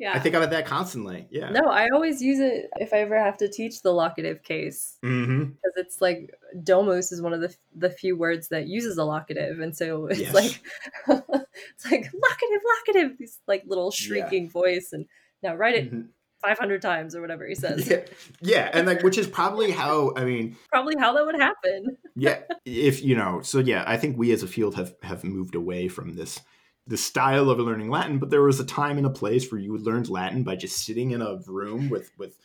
Yeah. 0.00 0.12
I 0.14 0.18
think 0.18 0.34
about 0.34 0.50
that 0.50 0.66
constantly 0.66 1.28
yeah 1.30 1.50
no, 1.50 1.60
I 1.70 1.88
always 1.94 2.20
use 2.22 2.40
it 2.40 2.70
if 2.80 2.92
I 2.92 2.98
ever 2.98 3.16
have 3.22 3.36
to 3.38 3.48
teach 3.48 3.82
the 3.82 3.92
locative 3.92 4.42
case 4.42 4.96
mm-hmm. 5.04 5.44
because 5.44 5.74
it's 5.76 6.00
like 6.00 6.34
domos 6.64 7.12
is 7.12 7.20
one 7.22 7.32
of 7.34 7.40
the 7.40 7.54
the 7.76 7.90
few 7.90 8.16
words 8.16 8.48
that 8.48 8.66
uses 8.66 8.96
a 8.98 9.04
locative, 9.04 9.60
and 9.60 9.76
so 9.76 10.06
it's 10.06 10.20
Yes. 10.20 10.34
like 10.34 10.60
it's 11.08 11.84
like 11.90 12.10
locative, 12.12 12.62
locative, 12.78 13.18
these 13.18 13.38
like 13.46 13.62
little 13.66 13.90
shrieking 13.90 14.48
voice, 14.48 14.90
and 14.92 15.06
now 15.42 15.54
write 15.54 15.76
it 15.76 15.92
Mhm. 15.92 16.08
five 16.42 16.58
hundred 16.58 16.82
times 16.82 17.14
or 17.14 17.20
whatever 17.20 17.46
he 17.46 17.54
says. 17.64 17.88
yeah, 17.88 18.00
yeah, 18.40 18.70
and 18.72 18.86
like 18.86 19.02
which 19.02 19.18
is 19.18 19.26
probably 19.26 19.70
how 19.70 20.12
I 20.16 20.24
mean, 20.24 20.56
Probably 20.72 20.94
how 20.98 21.12
that 21.12 21.24
would 21.26 21.38
happen. 21.40 21.96
yeah, 22.16 22.40
if 22.64 23.02
you 23.02 23.14
know, 23.16 23.40
so 23.42 23.58
yeah, 23.58 23.84
I 23.86 23.96
think 23.96 24.16
we 24.18 24.32
as 24.32 24.42
a 24.42 24.48
field 24.48 24.74
have 24.76 24.94
have 25.02 25.22
moved 25.24 25.54
away 25.54 25.88
from 25.88 26.16
this 26.16 26.40
the 26.86 26.96
style 26.96 27.50
of 27.50 27.58
learning 27.58 27.90
Latin, 27.90 28.18
but 28.18 28.30
there 28.30 28.42
was 28.42 28.58
a 28.60 28.64
time 28.64 28.96
and 28.96 29.06
a 29.06 29.10
place 29.10 29.50
where 29.50 29.60
you 29.60 29.76
learned 29.78 30.08
Latin 30.08 30.42
by 30.42 30.56
just 30.56 30.84
sitting 30.84 31.12
in 31.12 31.22
a 31.22 31.38
room 31.46 31.88
with 31.88 32.10
with 32.18 32.36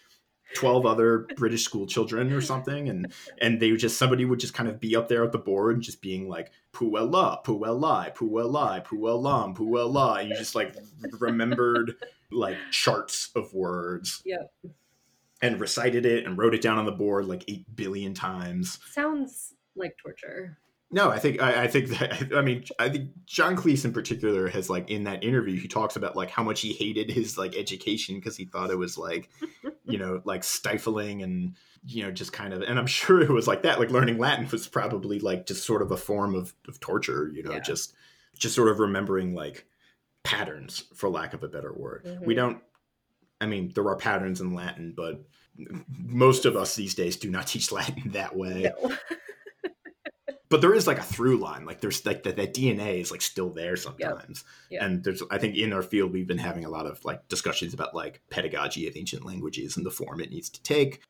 12 0.56 0.86
other 0.86 1.28
British 1.36 1.64
school 1.66 1.86
children 1.88 2.32
or 2.32 2.40
something 2.40 2.88
and 2.88 3.12
and 3.42 3.60
they 3.60 3.72
would 3.72 3.80
just 3.80 3.98
somebody 3.98 4.24
would 4.24 4.40
just 4.40 4.54
kind 4.54 4.70
of 4.70 4.80
be 4.80 4.96
up 4.96 5.08
there 5.10 5.24
at 5.24 5.32
the 5.34 5.38
board 5.40 5.82
just 5.82 6.02
being 6.02 6.30
like 6.30 6.52
puella 6.72 7.44
puella 7.44 8.16
puella 8.16 8.86
puellam 8.86 9.56
puella 9.58 10.20
and 10.22 10.30
you 10.30 10.36
just 10.38 10.56
like 10.56 10.74
remembered 11.20 11.96
like 12.32 12.56
charts 12.72 13.32
of 13.36 13.54
words 13.54 14.22
Yep. 14.24 14.54
and 15.42 15.60
recited 15.60 16.06
it 16.06 16.26
and 16.26 16.38
wrote 16.38 16.54
it 16.54 16.62
down 16.62 16.78
on 16.78 16.86
the 16.86 16.92
board 16.92 17.26
like 17.26 17.44
8 17.50 17.76
billion 17.76 18.14
times 18.14 18.80
Sounds 18.92 19.56
like 19.76 19.98
torture. 19.98 20.58
No, 20.92 21.10
I 21.10 21.20
think 21.20 21.42
I, 21.42 21.64
I 21.64 21.68
think 21.68 21.90
that 21.90 22.32
I 22.36 22.42
mean 22.42 22.64
I 22.80 22.90
think 22.90 23.10
John 23.26 23.56
Cleese 23.56 23.86
in 23.86 23.94
particular 23.94 24.48
has 24.50 24.70
like 24.70 24.90
in 24.90 25.04
that 25.06 25.24
interview 25.24 25.60
he 25.60 25.68
talks 25.68 25.96
about 25.96 26.16
like 26.16 26.30
how 26.30 26.44
much 26.44 26.62
he 26.62 26.74
hated 26.74 27.10
his 27.12 27.38
like 27.38 27.56
education 27.56 28.16
because 28.16 28.38
he 28.38 28.46
thought 28.46 28.70
it 28.72 28.78
was 28.78 28.98
like 28.98 29.30
you 29.86 29.98
know 29.98 30.22
like 30.26 30.44
stifling 30.44 31.24
and 31.24 31.56
you 31.84 32.04
know 32.04 32.12
just 32.12 32.34
kind 32.34 32.54
of 32.54 32.62
and 32.62 32.78
I'm 32.80 32.88
sure 33.02 33.22
it 33.22 33.30
was 33.32 33.48
like 33.48 33.64
that 33.64 33.80
like 33.80 33.90
learning 33.92 34.18
Latin 34.20 34.48
was 34.52 34.68
probably 34.68 35.20
like 35.20 35.46
just 35.48 35.66
sort 35.66 35.82
of 35.82 35.92
a 35.92 35.98
form 35.98 36.36
of, 36.36 36.54
of 36.68 36.80
torture 36.80 37.32
you 37.34 37.44
know 37.44 37.52
Yeah. 37.52 37.60
just 37.60 37.94
just 38.38 38.56
sort 38.56 38.70
of 38.70 38.80
remembering 38.80 39.34
like 39.34 39.66
patterns 40.24 40.84
for 40.96 41.10
lack 41.10 41.34
of 41.34 41.44
a 41.44 41.48
better 41.48 41.72
word 41.74 42.20
we 42.26 42.34
Mhm. 42.34 42.38
don't 42.38 42.64
I 43.42 43.46
mean 43.48 43.72
there 43.76 43.88
are 43.88 43.96
patterns 43.96 44.40
in 44.42 44.54
Latin 44.54 44.94
but 44.96 45.24
most 45.88 46.46
of 46.46 46.56
us 46.56 46.76
these 46.76 46.96
days 46.96 47.16
do 47.18 47.30
not 47.30 47.48
teach 47.54 47.72
Latin 47.72 48.12
that 48.12 48.36
way 48.36 48.72
No. 48.84 48.96
But 50.50 50.62
there 50.62 50.74
is 50.74 50.88
like 50.88 50.98
a 51.00 51.04
through 51.04 51.38
line 51.38 51.66
like 51.66 51.82
there's 51.82 52.06
like 52.06 52.24
that, 52.24 52.36
that 52.36 52.54
dna 52.54 53.00
is 53.00 53.12
like 53.12 53.22
still 53.22 53.50
there 53.50 53.76
sometimes. 53.76 54.44
Yeah. 54.70 54.86
and 54.86 55.04
there's 55.04 55.22
i 55.32 55.38
think 55.38 55.56
in 55.56 55.74
our 55.74 55.82
field 55.82 56.12
we've 56.12 56.28
been 56.28 56.38
having 56.38 56.66
a 56.66 56.70
lot 56.70 56.86
of 56.86 57.04
like 57.06 57.28
discussions 57.28 57.74
about 57.74 57.96
like 57.96 58.22
pedagogy 58.30 58.88
of 58.88 58.96
ancient 58.96 59.26
languages 59.26 59.78
and 59.78 59.86
the 59.86 59.92
form 59.92 60.20
it 60.22 60.30
needs 60.30 60.50
to 60.50 60.62
take. 60.64 61.02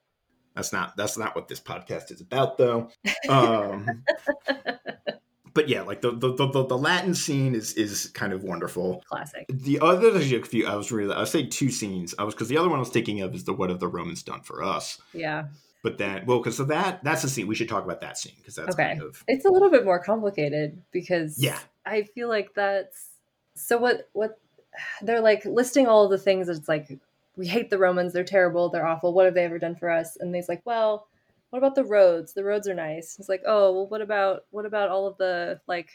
That's 0.56 0.72
not 0.72 0.96
that's 0.96 1.18
not 1.18 1.36
what 1.36 1.48
this 1.50 1.60
podcast 1.60 2.12
is 2.12 2.22
about 2.22 2.58
though. 2.58 2.90
Um 3.30 4.04
but 5.54 5.70
yeah 5.70 5.82
like 5.82 6.02
the 6.02 6.12
the, 6.12 6.34
the, 6.34 6.66
the 6.66 6.78
latin 6.78 7.14
scene 7.16 7.56
is 7.56 7.74
is 7.74 8.08
kind 8.14 8.34
of 8.34 8.44
wonderful. 8.44 9.04
Classic. 9.10 9.46
the 9.50 9.80
other 9.80 10.20
few 10.20 10.68
i 10.68 10.76
was 10.76 10.92
really 10.92 11.14
i 11.14 11.20
would 11.20 11.28
say 11.28 11.46
two 11.46 11.70
scenes. 11.72 12.14
I 12.20 12.24
was 12.24 12.36
because 12.36 12.50
the 12.50 12.58
other 12.58 12.70
one 12.70 12.78
i 12.78 12.80
was 12.80 12.90
thinking 12.90 13.22
of 13.22 13.34
is 13.34 13.44
the 13.44 13.54
what 13.54 13.70
have 13.70 13.80
the 13.80 13.88
romans 13.88 14.24
done 14.24 14.42
for 14.42 14.64
us? 14.64 15.02
Yeah. 15.14 15.46
But 15.86 16.00
then 16.00 16.26
well 16.26 16.40
because 16.40 16.58
so 16.58 16.64
that 16.66 17.04
that's 17.04 17.22
the 17.22 17.30
scene 17.30 17.46
we 17.46 17.54
should 17.54 17.70
talk 17.70 17.84
about 17.86 18.02
that 18.02 18.18
scene 18.18 18.34
because 18.38 18.56
that's 18.56 18.74
Okay. 18.74 18.88
kind 18.90 19.04
of 19.04 19.24
It's 19.28 19.46
a 19.46 19.52
little 19.52 19.70
bit 19.70 19.86
more 19.86 20.00
complicated 20.04 20.82
because 20.92 21.38
Yeah. 21.38 21.60
I 21.86 22.02
feel 22.04 22.28
like 22.28 22.56
that's 22.56 23.12
so 23.54 23.78
what 23.78 24.10
what 24.14 24.40
they're 25.04 25.22
like 25.22 25.46
listing 25.46 25.86
all 25.86 26.10
the 26.10 26.18
things 26.18 26.50
it's 26.50 26.68
like 26.68 26.98
we 27.38 27.46
hate 27.48 27.70
the 27.70 27.78
Romans, 27.78 28.14
they're 28.14 28.24
terrible, 28.24 28.70
they're 28.70 28.88
awful. 28.88 29.14
What 29.14 29.26
have 29.26 29.34
they 29.36 29.44
ever 29.44 29.60
done 29.60 29.76
for 29.76 29.90
us? 29.90 30.16
And 30.18 30.34
he's 30.34 30.48
like, 30.48 30.62
well, 30.66 31.08
what 31.50 31.60
about 31.60 31.76
the 31.76 31.84
roads? 31.84 32.34
The 32.34 32.46
roads 32.46 32.68
are 32.68 32.74
nice. 32.74 33.16
He's 33.18 33.28
like, 33.30 33.44
oh, 33.46 33.74
well, 33.74 33.88
what 33.88 34.02
about 34.02 34.46
what 34.52 34.66
about 34.66 34.90
all 34.90 35.06
of 35.06 35.18
the 35.18 35.60
like 35.68 35.90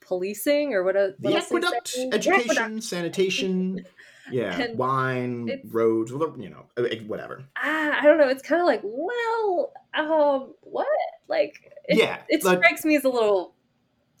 policing 0.00 0.74
or 0.74 0.82
what? 0.82 0.94
what 0.96 1.14
the 1.20 1.36
aqueduct, 1.36 1.96
education, 2.12 2.80
sanitation, 2.80 3.86
yeah, 4.30 4.60
And 4.60 4.78
wine, 4.78 5.60
roads, 5.64 6.10
you 6.10 6.50
know, 6.50 6.66
whatever. 7.06 7.44
Ah, 7.56 7.98
I 8.00 8.04
don't 8.04 8.18
know. 8.18 8.28
It's 8.28 8.42
kind 8.42 8.60
of 8.60 8.66
like, 8.66 8.80
well, 8.84 9.72
um, 9.94 10.54
what? 10.62 10.86
Like, 11.28 11.72
it, 11.88 11.98
yeah, 11.98 12.20
it 12.28 12.44
like, 12.44 12.58
strikes 12.58 12.84
me 12.84 12.96
as 12.96 13.04
a 13.04 13.08
little 13.08 13.54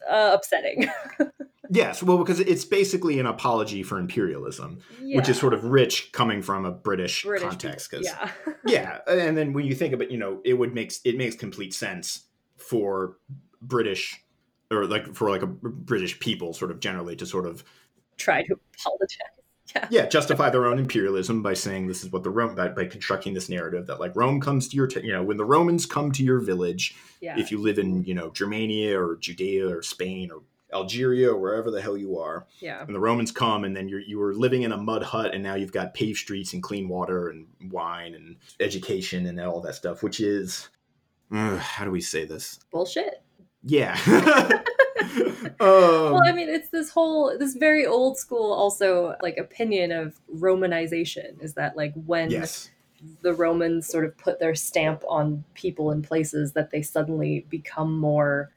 uh, 0.08 0.32
upsetting. 0.34 0.90
yes, 1.70 2.02
well, 2.02 2.18
because 2.18 2.40
it's 2.40 2.64
basically 2.64 3.18
an 3.18 3.26
apology 3.26 3.82
for 3.82 3.98
imperialism, 3.98 4.80
which 5.00 5.28
is 5.28 5.38
sort 5.38 5.54
of 5.54 5.64
rich 5.64 6.12
coming 6.12 6.42
from 6.42 6.64
a 6.64 6.72
British, 6.72 7.24
British 7.24 7.48
context. 7.48 7.90
Because 7.90 8.06
yeah. 8.06 8.30
yeah, 8.66 8.98
and 9.08 9.36
then 9.36 9.52
when 9.52 9.66
you 9.66 9.74
think 9.74 9.94
about, 9.94 10.10
you 10.10 10.18
know, 10.18 10.40
it 10.44 10.54
would 10.54 10.74
makes 10.74 11.00
it 11.04 11.16
makes 11.16 11.36
complete 11.36 11.74
sense 11.74 12.24
for 12.56 13.16
British 13.60 14.24
or 14.70 14.86
like 14.86 15.14
for 15.14 15.30
like 15.30 15.42
a 15.42 15.46
British 15.46 16.18
people, 16.18 16.52
sort 16.52 16.70
of 16.70 16.80
generally 16.80 17.16
to 17.16 17.26
sort 17.26 17.46
of 17.46 17.64
try 18.16 18.42
to 18.42 18.56
apologize. 18.78 19.41
yeah 19.90 20.06
justify 20.06 20.50
their 20.50 20.66
own 20.66 20.78
imperialism 20.78 21.42
by 21.42 21.54
saying 21.54 21.86
this 21.86 22.02
is 22.04 22.10
what 22.12 22.22
the 22.22 22.30
Rome 22.30 22.54
by, 22.54 22.68
by 22.68 22.84
constructing 22.86 23.34
this 23.34 23.48
narrative 23.48 23.86
that 23.86 24.00
like 24.00 24.14
Rome 24.16 24.40
comes 24.40 24.68
to 24.68 24.76
your 24.76 24.86
t- 24.86 25.00
you 25.04 25.12
know 25.12 25.22
when 25.22 25.36
the 25.36 25.44
Romans 25.44 25.86
come 25.86 26.12
to 26.12 26.22
your 26.24 26.40
village 26.40 26.94
Yeah. 27.20 27.38
if 27.38 27.50
you 27.50 27.58
live 27.58 27.78
in 27.78 28.04
you 28.04 28.14
know 28.14 28.30
Germania 28.30 28.98
or 29.00 29.16
Judea 29.16 29.68
or 29.68 29.82
Spain 29.82 30.30
or 30.30 30.42
Algeria 30.74 31.30
or 31.30 31.36
wherever 31.38 31.70
the 31.70 31.82
hell 31.82 31.98
you 31.98 32.18
are. 32.18 32.46
Yeah. 32.58 32.82
And 32.82 32.94
the 32.94 32.98
Romans 32.98 33.30
come, 33.30 33.64
and 33.64 33.76
then 33.76 33.90
you're 33.90 34.00
you 34.00 34.18
were 34.18 34.32
living 34.34 34.62
in 34.62 34.72
a 34.72 34.76
mud 34.78 35.02
hut, 35.02 35.34
and 35.34 35.42
now 35.42 35.54
you've 35.54 35.70
got 35.70 35.92
paved 35.92 36.18
streets 36.18 36.54
and 36.54 36.62
clean 36.62 36.88
water 36.88 37.28
and 37.28 37.46
wine 37.70 38.14
and 38.14 38.36
education 38.58 39.26
and 39.26 39.38
all 39.38 39.60
that 39.60 39.74
stuff, 39.74 40.02
which 40.02 40.18
is 40.18 40.70
uh, 41.30 41.58
how 41.58 41.84
do 41.84 41.90
we 41.90 42.00
say 42.00 42.24
this? 42.24 42.58
Bullshit. 42.70 43.22
Yeah. 43.62 43.98
um, 45.00 45.56
Well, 45.60 46.22
I 46.26 46.32
mean, 46.32 46.48
it's 46.48 46.68
this 46.70 46.90
whole, 46.90 47.36
this 47.38 47.54
very 47.54 47.86
old 47.86 48.18
school, 48.18 48.52
also 48.52 49.16
like 49.22 49.36
opinion 49.38 49.92
of 49.92 50.20
Romanization 50.34 51.42
is 51.42 51.54
that 51.54 51.76
like 51.76 51.92
when 52.06 52.30
yes. 52.30 52.70
the 53.22 53.32
Romans 53.34 53.86
sort 53.86 54.04
of 54.04 54.16
put 54.18 54.38
their 54.38 54.54
stamp 54.54 55.02
on 55.08 55.44
people 55.54 55.90
and 55.90 56.04
places 56.04 56.52
that 56.52 56.70
they 56.70 56.82
suddenly 56.82 57.46
become 57.48 57.98
more 57.98 58.50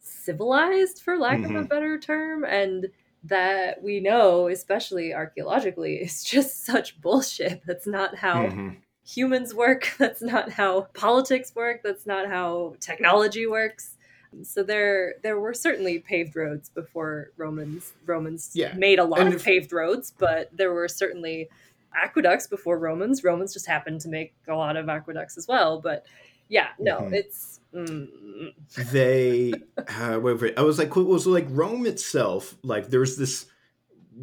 civilized, 0.00 1.00
for 1.02 1.16
lack 1.18 1.44
of 1.44 1.54
a 1.54 1.64
Mhm. 1.64 1.68
better 1.68 1.98
term. 1.98 2.44
And 2.44 2.88
that 3.24 3.82
we 3.82 4.00
know, 4.00 4.48
especially 4.48 5.12
archaeologically, 5.14 5.96
is 6.02 6.22
just 6.24 6.64
such 6.64 7.00
bullshit. 7.00 7.62
That's 7.66 7.86
not 7.86 8.14
how 8.16 8.42
Mhm. 8.48 8.76
humans 9.04 9.54
work. 9.54 9.92
That's 9.98 10.22
not 10.22 10.50
how 10.52 10.82
politics 10.94 11.54
work. 11.54 11.82
That's 11.82 12.06
not 12.06 12.26
how 12.28 12.76
technology 12.80 13.46
works. 13.46 13.95
So 14.44 14.62
there, 14.62 15.14
there 15.22 15.38
were 15.38 15.54
certainly 15.54 15.98
paved 15.98 16.36
roads 16.36 16.68
before 16.68 17.30
Romans. 17.36 17.92
Romans 18.04 18.50
Yeah. 18.54 18.74
made 18.74 18.98
a 18.98 19.04
lot 19.04 19.20
And 19.20 19.28
of 19.28 19.34
if- 19.36 19.44
paved 19.44 19.72
roads, 19.72 20.12
but 20.18 20.50
there 20.56 20.72
were 20.72 20.88
certainly 20.88 21.48
aqueducts 21.94 22.46
before 22.46 22.78
Romans. 22.78 23.24
Romans 23.24 23.52
just 23.52 23.66
happened 23.66 24.00
to 24.02 24.08
make 24.08 24.34
a 24.48 24.54
lot 24.54 24.76
of 24.76 24.88
aqueducts 24.88 25.38
as 25.38 25.48
well. 25.48 25.80
But 25.80 26.04
yeah, 26.48 26.68
no, 26.78 26.98
Mhm. 27.00 27.12
it's 27.14 27.60
mm, 27.74 28.52
they 28.92 29.52
uh, 29.88 30.18
wait 30.20 30.38
for 30.38 30.46
it. 30.46 30.58
I 30.58 30.62
was 30.62 30.78
like, 30.78 30.94
well, 30.94 31.18
so 31.18 31.30
like 31.30 31.46
Rome 31.50 31.86
itself, 31.86 32.56
like 32.62 32.88
there's 32.88 33.16
this, 33.16 33.46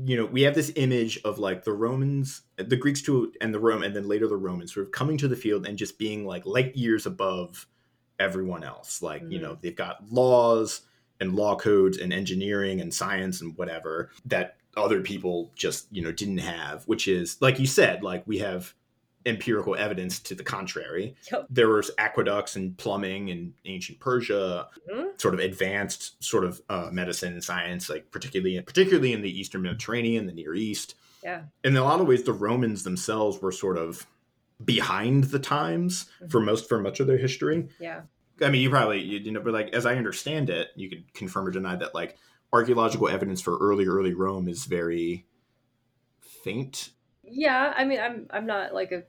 you 0.06 0.16
know, 0.18 0.26
we 0.26 0.42
have 0.44 0.56
this 0.56 0.72
image 0.76 1.20
of 1.24 1.40
like 1.40 1.64
the 1.64 1.74
Romans, 1.74 2.42
the 2.58 2.76
Greeks 2.76 3.02
to 3.04 3.32
and 3.42 3.54
the 3.54 3.60
Rome, 3.60 3.84
and 3.84 3.96
then 3.96 4.08
later 4.08 4.28
the 4.28 4.38
Romans 4.38 4.74
sort 4.74 4.86
of 4.86 4.92
coming 4.92 5.18
to 5.18 5.28
the 5.28 5.36
field 5.36 5.66
and 5.68 5.78
just 5.78 5.98
being 5.98 6.26
like 6.26 6.46
light 6.46 6.76
years 6.76 7.06
above 7.06 7.68
everyone 8.24 8.64
else. 8.64 9.02
Like, 9.02 9.24
you 9.30 9.40
know, 9.40 9.58
they've 9.62 9.76
got 9.76 10.12
laws 10.12 10.82
and 11.20 11.36
law 11.36 11.56
codes 11.56 11.98
and 11.98 12.12
engineering 12.12 12.82
and 12.82 12.94
science 12.94 13.42
and 13.42 13.56
whatever 13.58 14.10
that 14.26 14.56
other 14.76 15.02
people 15.02 15.52
just, 15.56 15.88
you 15.92 16.02
know, 16.02 16.12
didn't 16.12 16.40
have, 16.40 16.84
which 16.88 17.08
is 17.08 17.38
like 17.42 17.60
you 17.60 17.68
said, 17.68 18.02
like 18.04 18.26
we 18.26 18.40
have 18.40 18.74
empirical 19.26 19.74
evidence 19.76 20.20
to 20.20 20.36
the 20.36 20.44
contrary 20.44 21.16
Yep. 21.32 21.48
there 21.50 21.70
was 21.70 21.92
aqueducts 21.98 22.58
and 22.58 22.78
plumbing 22.78 23.30
in 23.30 23.54
ancient 23.64 24.00
Persia, 24.02 24.68
Mhm. 24.92 25.22
sort 25.22 25.34
of 25.34 25.40
advanced 25.40 26.22
sort 26.22 26.44
of 26.44 26.62
uh, 26.68 26.90
medicine 26.92 27.32
and 27.32 27.42
science, 27.44 27.90
like 27.90 28.12
particularly 28.12 28.60
particularly 28.62 29.14
in 29.14 29.22
the 29.22 29.40
Eastern 29.40 29.62
Mediterranean, 29.62 30.26
the 30.26 30.34
Near 30.34 30.54
East. 30.56 30.96
yeah, 31.24 31.44
In 31.64 31.78
a 31.78 31.84
lot 31.86 32.02
of 32.02 32.08
ways, 32.08 32.24
the 32.24 32.34
Romans 32.34 32.84
themselves 32.84 33.42
were 33.42 33.54
sort 33.54 33.78
of 33.78 34.06
behind 34.64 35.26
the 35.26 35.40
times 35.40 36.06
for 36.30 36.42
Mhm. 36.42 36.46
most 36.46 36.68
for 36.68 36.80
much 36.82 37.00
of 37.00 37.08
their 37.08 37.18
history. 37.18 37.70
yeah, 37.80 38.02
I 38.42 38.50
mean, 38.50 38.62
you 38.62 38.70
probably 38.70 39.02
you, 39.02 39.32
know, 39.32 39.42
but 39.42 39.54
like 39.54 39.70
as 39.74 39.86
I 39.86 39.96
understand 39.96 40.50
it, 40.50 40.70
you 40.76 40.90
could 40.90 41.14
confirm 41.14 41.48
or 41.48 41.52
deny 41.52 41.76
that 41.76 41.94
like 41.94 42.18
archaeological 42.52 43.08
evidence 43.10 43.42
for 43.42 43.58
early 43.58 43.86
early 43.86 44.14
Rome 44.14 44.48
is 44.48 44.66
very 44.66 45.26
faint. 46.20 46.90
yeah. 47.24 47.74
I 47.76 47.86
mean, 47.86 48.00
I'm 48.00 48.28
I'm 48.30 48.46
not 48.46 48.74
like 48.74 48.92
a 48.92 49.04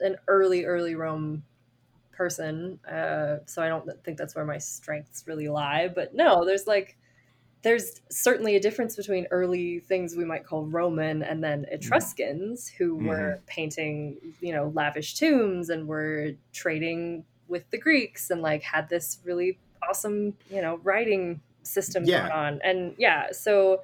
an 0.00 0.16
early 0.28 0.64
early 0.64 0.94
Rome 0.94 1.44
person, 2.12 2.78
uh, 2.90 3.38
so 3.46 3.62
I 3.62 3.68
don't 3.68 3.88
think 4.04 4.18
that's 4.18 4.34
where 4.34 4.44
my 4.44 4.58
strengths 4.58 5.24
really 5.26 5.48
lie. 5.48 5.88
But 5.88 6.14
no, 6.14 6.44
there's 6.44 6.66
like 6.66 6.96
there's 7.62 8.00
certainly 8.10 8.56
a 8.56 8.60
difference 8.60 8.96
between 8.96 9.26
early 9.30 9.78
things 9.80 10.16
we 10.16 10.24
might 10.24 10.44
call 10.44 10.66
Roman 10.66 11.22
and 11.22 11.42
then 11.42 11.64
Etruscans 11.70 12.68
who 12.68 12.96
were 12.96 13.40
painting, 13.46 14.16
you 14.40 14.52
know, 14.52 14.72
lavish 14.74 15.14
tombs 15.14 15.70
and 15.70 15.86
were 15.86 16.32
trading 16.52 17.24
with 17.52 17.70
the 17.70 17.78
Greeks 17.78 18.30
and 18.30 18.42
like 18.42 18.62
had 18.62 18.88
this 18.88 19.20
really 19.24 19.58
awesome, 19.88 20.34
you 20.50 20.62
know, 20.62 20.78
writing 20.82 21.40
system 21.62 22.04
Yeah. 22.04 22.20
going 22.22 22.32
on. 22.32 22.60
And 22.64 22.94
yeah, 22.98 23.30
so 23.32 23.82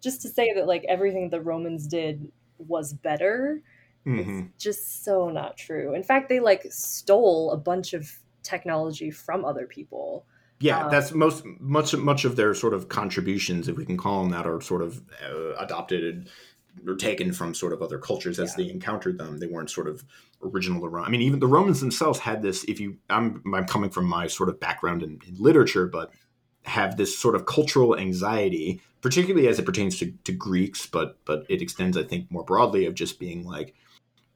just 0.00 0.22
to 0.22 0.28
say 0.28 0.52
that 0.54 0.66
like 0.66 0.84
everything 0.88 1.28
the 1.30 1.40
Romans 1.42 1.86
did 1.86 2.32
was 2.58 2.94
better 2.94 3.62
Mhm. 4.06 4.48
it's 4.54 4.64
just 4.64 5.04
so 5.04 5.28
not 5.28 5.58
true. 5.58 5.94
In 5.94 6.02
fact, 6.02 6.30
they 6.30 6.40
like 6.40 6.64
stole 6.70 7.50
a 7.52 7.56
bunch 7.58 7.92
of 7.92 8.18
technology 8.42 9.10
from 9.10 9.44
other 9.44 9.66
people. 9.66 10.24
Yeah, 10.58 10.84
Um, 10.84 10.90
that's 10.90 11.12
most 11.12 11.44
much 11.60 11.94
much 11.96 12.24
of 12.24 12.36
their 12.36 12.54
sort 12.54 12.74
of 12.74 12.88
contributions, 12.88 13.68
if 13.68 13.76
we 13.76 13.84
can 13.86 13.96
call 13.98 14.22
them 14.22 14.30
that, 14.32 14.46
are 14.46 14.60
sort 14.60 14.82
of 14.82 15.02
uh, 15.22 15.54
adopted 15.58 16.30
or 16.86 16.94
taken 16.94 17.32
from 17.32 17.54
sort 17.54 17.72
of 17.72 17.82
other 17.82 17.98
cultures 17.98 18.38
as 18.38 18.50
Yeah. 18.50 18.64
they 18.64 18.70
encountered 18.70 19.18
them. 19.18 19.38
They 19.38 19.46
weren't 19.46 19.70
sort 19.70 19.88
of 19.88 20.04
original 20.42 20.80
to 20.82 20.88
Rome. 20.88 21.04
I 21.04 21.08
mean, 21.10 21.22
even 21.22 21.40
the 21.40 21.46
Romans 21.46 21.80
themselves 21.80 22.18
had 22.18 22.42
this. 22.42 22.64
If 22.64 22.80
you, 22.80 22.96
I'm 23.08 23.42
I'm 23.54 23.66
coming 23.66 23.90
from 23.90 24.06
my 24.06 24.26
sort 24.26 24.48
of 24.48 24.58
background 24.60 25.02
in, 25.02 25.20
in 25.26 25.36
literature, 25.38 25.86
but 25.86 26.12
have 26.64 26.96
this 26.96 27.18
sort 27.18 27.34
of 27.34 27.46
cultural 27.46 27.98
anxiety, 27.98 28.80
particularly 29.00 29.48
as 29.48 29.58
it 29.58 29.64
pertains 29.64 29.98
to, 29.98 30.12
to 30.24 30.32
Greeks, 30.32 30.86
but 30.86 31.18
but 31.24 31.44
it 31.48 31.62
extends, 31.62 31.96
I 31.96 32.02
think, 32.04 32.30
more 32.30 32.44
broadly 32.44 32.86
of 32.86 32.94
just 32.94 33.18
being 33.18 33.44
like, 33.44 33.74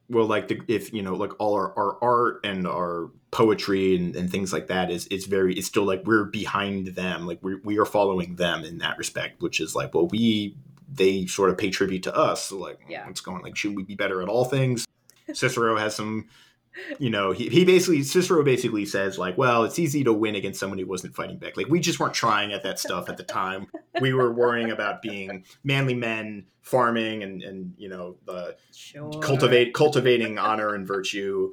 well, 0.09 0.27
like 0.27 0.49
the, 0.49 0.61
if 0.69 0.93
you 0.93 1.03
know, 1.03 1.15
like 1.15 1.33
all 1.39 1.55
our, 1.55 1.73
our 1.79 1.99
art 2.03 2.41
and 2.45 2.67
our 2.67 3.11
poetry 3.31 3.97
and, 3.97 4.15
and 4.15 4.31
things 4.31 4.53
like 4.53 4.69
that 4.69 4.91
is 4.91 5.09
it's 5.11 5.27
very 5.27 5.55
it's 5.55 5.67
still 5.67 5.85
like 5.85 6.03
we're 6.05 6.25
behind 6.25 6.89
them, 6.89 7.27
like 7.27 7.39
we 7.43 7.57
we 7.57 7.79
are 7.79 7.85
following 7.85 8.37
them 8.37 8.65
in 8.65 8.79
that 8.79 8.97
respect, 8.99 9.43
which 9.43 9.61
is 9.61 9.75
like, 9.75 9.95
well, 9.95 10.07
we 10.07 10.57
they 10.93 11.27
sort 11.27 11.51
of 11.51 11.59
pay 11.59 11.71
tribute 11.71 12.03
to 12.05 12.15
us, 12.15 12.45
so 12.45 12.59
like, 12.59 12.79
Yeah. 12.89 13.07
what's 13.07 13.21
going 13.21 13.43
like, 13.43 13.57
should 13.57 13.77
we 13.77 13.83
be 13.83 13.95
better 13.95 14.23
at 14.23 14.29
all 14.29 14.45
things? 14.45 14.87
Cicero 15.33 15.77
has 15.77 15.95
some 15.95 16.29
you 16.99 17.09
know, 17.11 17.31
he, 17.31 17.49
he 17.49 17.65
basically 17.65 18.03
Cicero 18.03 18.43
basically 18.43 18.85
says 18.85 19.17
like, 19.17 19.39
well, 19.39 19.63
it's 19.65 19.79
easy 19.79 20.03
to 20.05 20.13
win 20.13 20.35
against 20.35 20.59
someone 20.59 20.79
who 20.79 20.87
wasn't 20.87 21.15
fighting 21.15 21.39
back. 21.39 21.57
Like 21.57 21.69
we 21.69 21.79
just 21.81 22.01
weren't 22.01 22.15
trying 22.15 22.53
at 22.53 22.63
that 22.65 22.79
stuff 22.79 23.09
at 23.09 23.17
the 23.17 23.23
time. 23.23 23.67
We 24.01 24.13
were 24.13 24.33
worrying 24.33 24.73
about 24.73 25.01
being 25.01 25.45
manly 25.63 25.95
men, 25.95 26.47
farming, 26.63 27.23
and 27.23 27.43
and 27.43 27.75
you 27.77 27.89
know 27.89 28.17
the 28.27 28.57
Sure. 28.73 29.09
cultivate 29.21 29.73
cultivating 29.73 30.37
honor 30.39 30.75
and 30.75 30.85
virtue. 30.87 31.53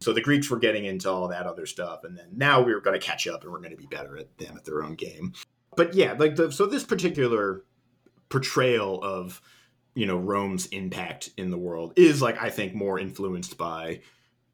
So 0.00 0.14
the 0.14 0.22
Greeks 0.22 0.48
were 0.48 0.58
getting 0.58 0.86
into 0.86 1.10
all 1.10 1.28
that 1.28 1.46
other 1.46 1.66
stuff, 1.66 2.04
and 2.04 2.16
then 2.16 2.28
now 2.34 2.62
we're 2.62 2.80
going 2.80 2.98
to 2.98 3.06
catch 3.06 3.26
up, 3.26 3.42
and 3.42 3.52
we're 3.52 3.58
going 3.58 3.72
to 3.72 3.76
be 3.76 3.86
better 3.86 4.16
at 4.16 4.38
them 4.38 4.56
at 4.56 4.64
their 4.64 4.82
own 4.82 4.94
game. 4.94 5.34
But 5.76 5.92
yeah, 5.92 6.14
like 6.18 6.36
the 6.36 6.50
so 6.50 6.64
this 6.64 6.84
particular 6.84 7.64
portrayal 8.30 9.02
of 9.02 9.42
you 9.94 10.06
know 10.06 10.16
Rome's 10.16 10.66
impact 10.66 11.30
in 11.36 11.50
the 11.50 11.58
world 11.58 11.92
is 11.96 12.22
like 12.22 12.40
I 12.40 12.48
think 12.48 12.74
more 12.74 12.98
influenced 12.98 13.58
by 13.58 14.00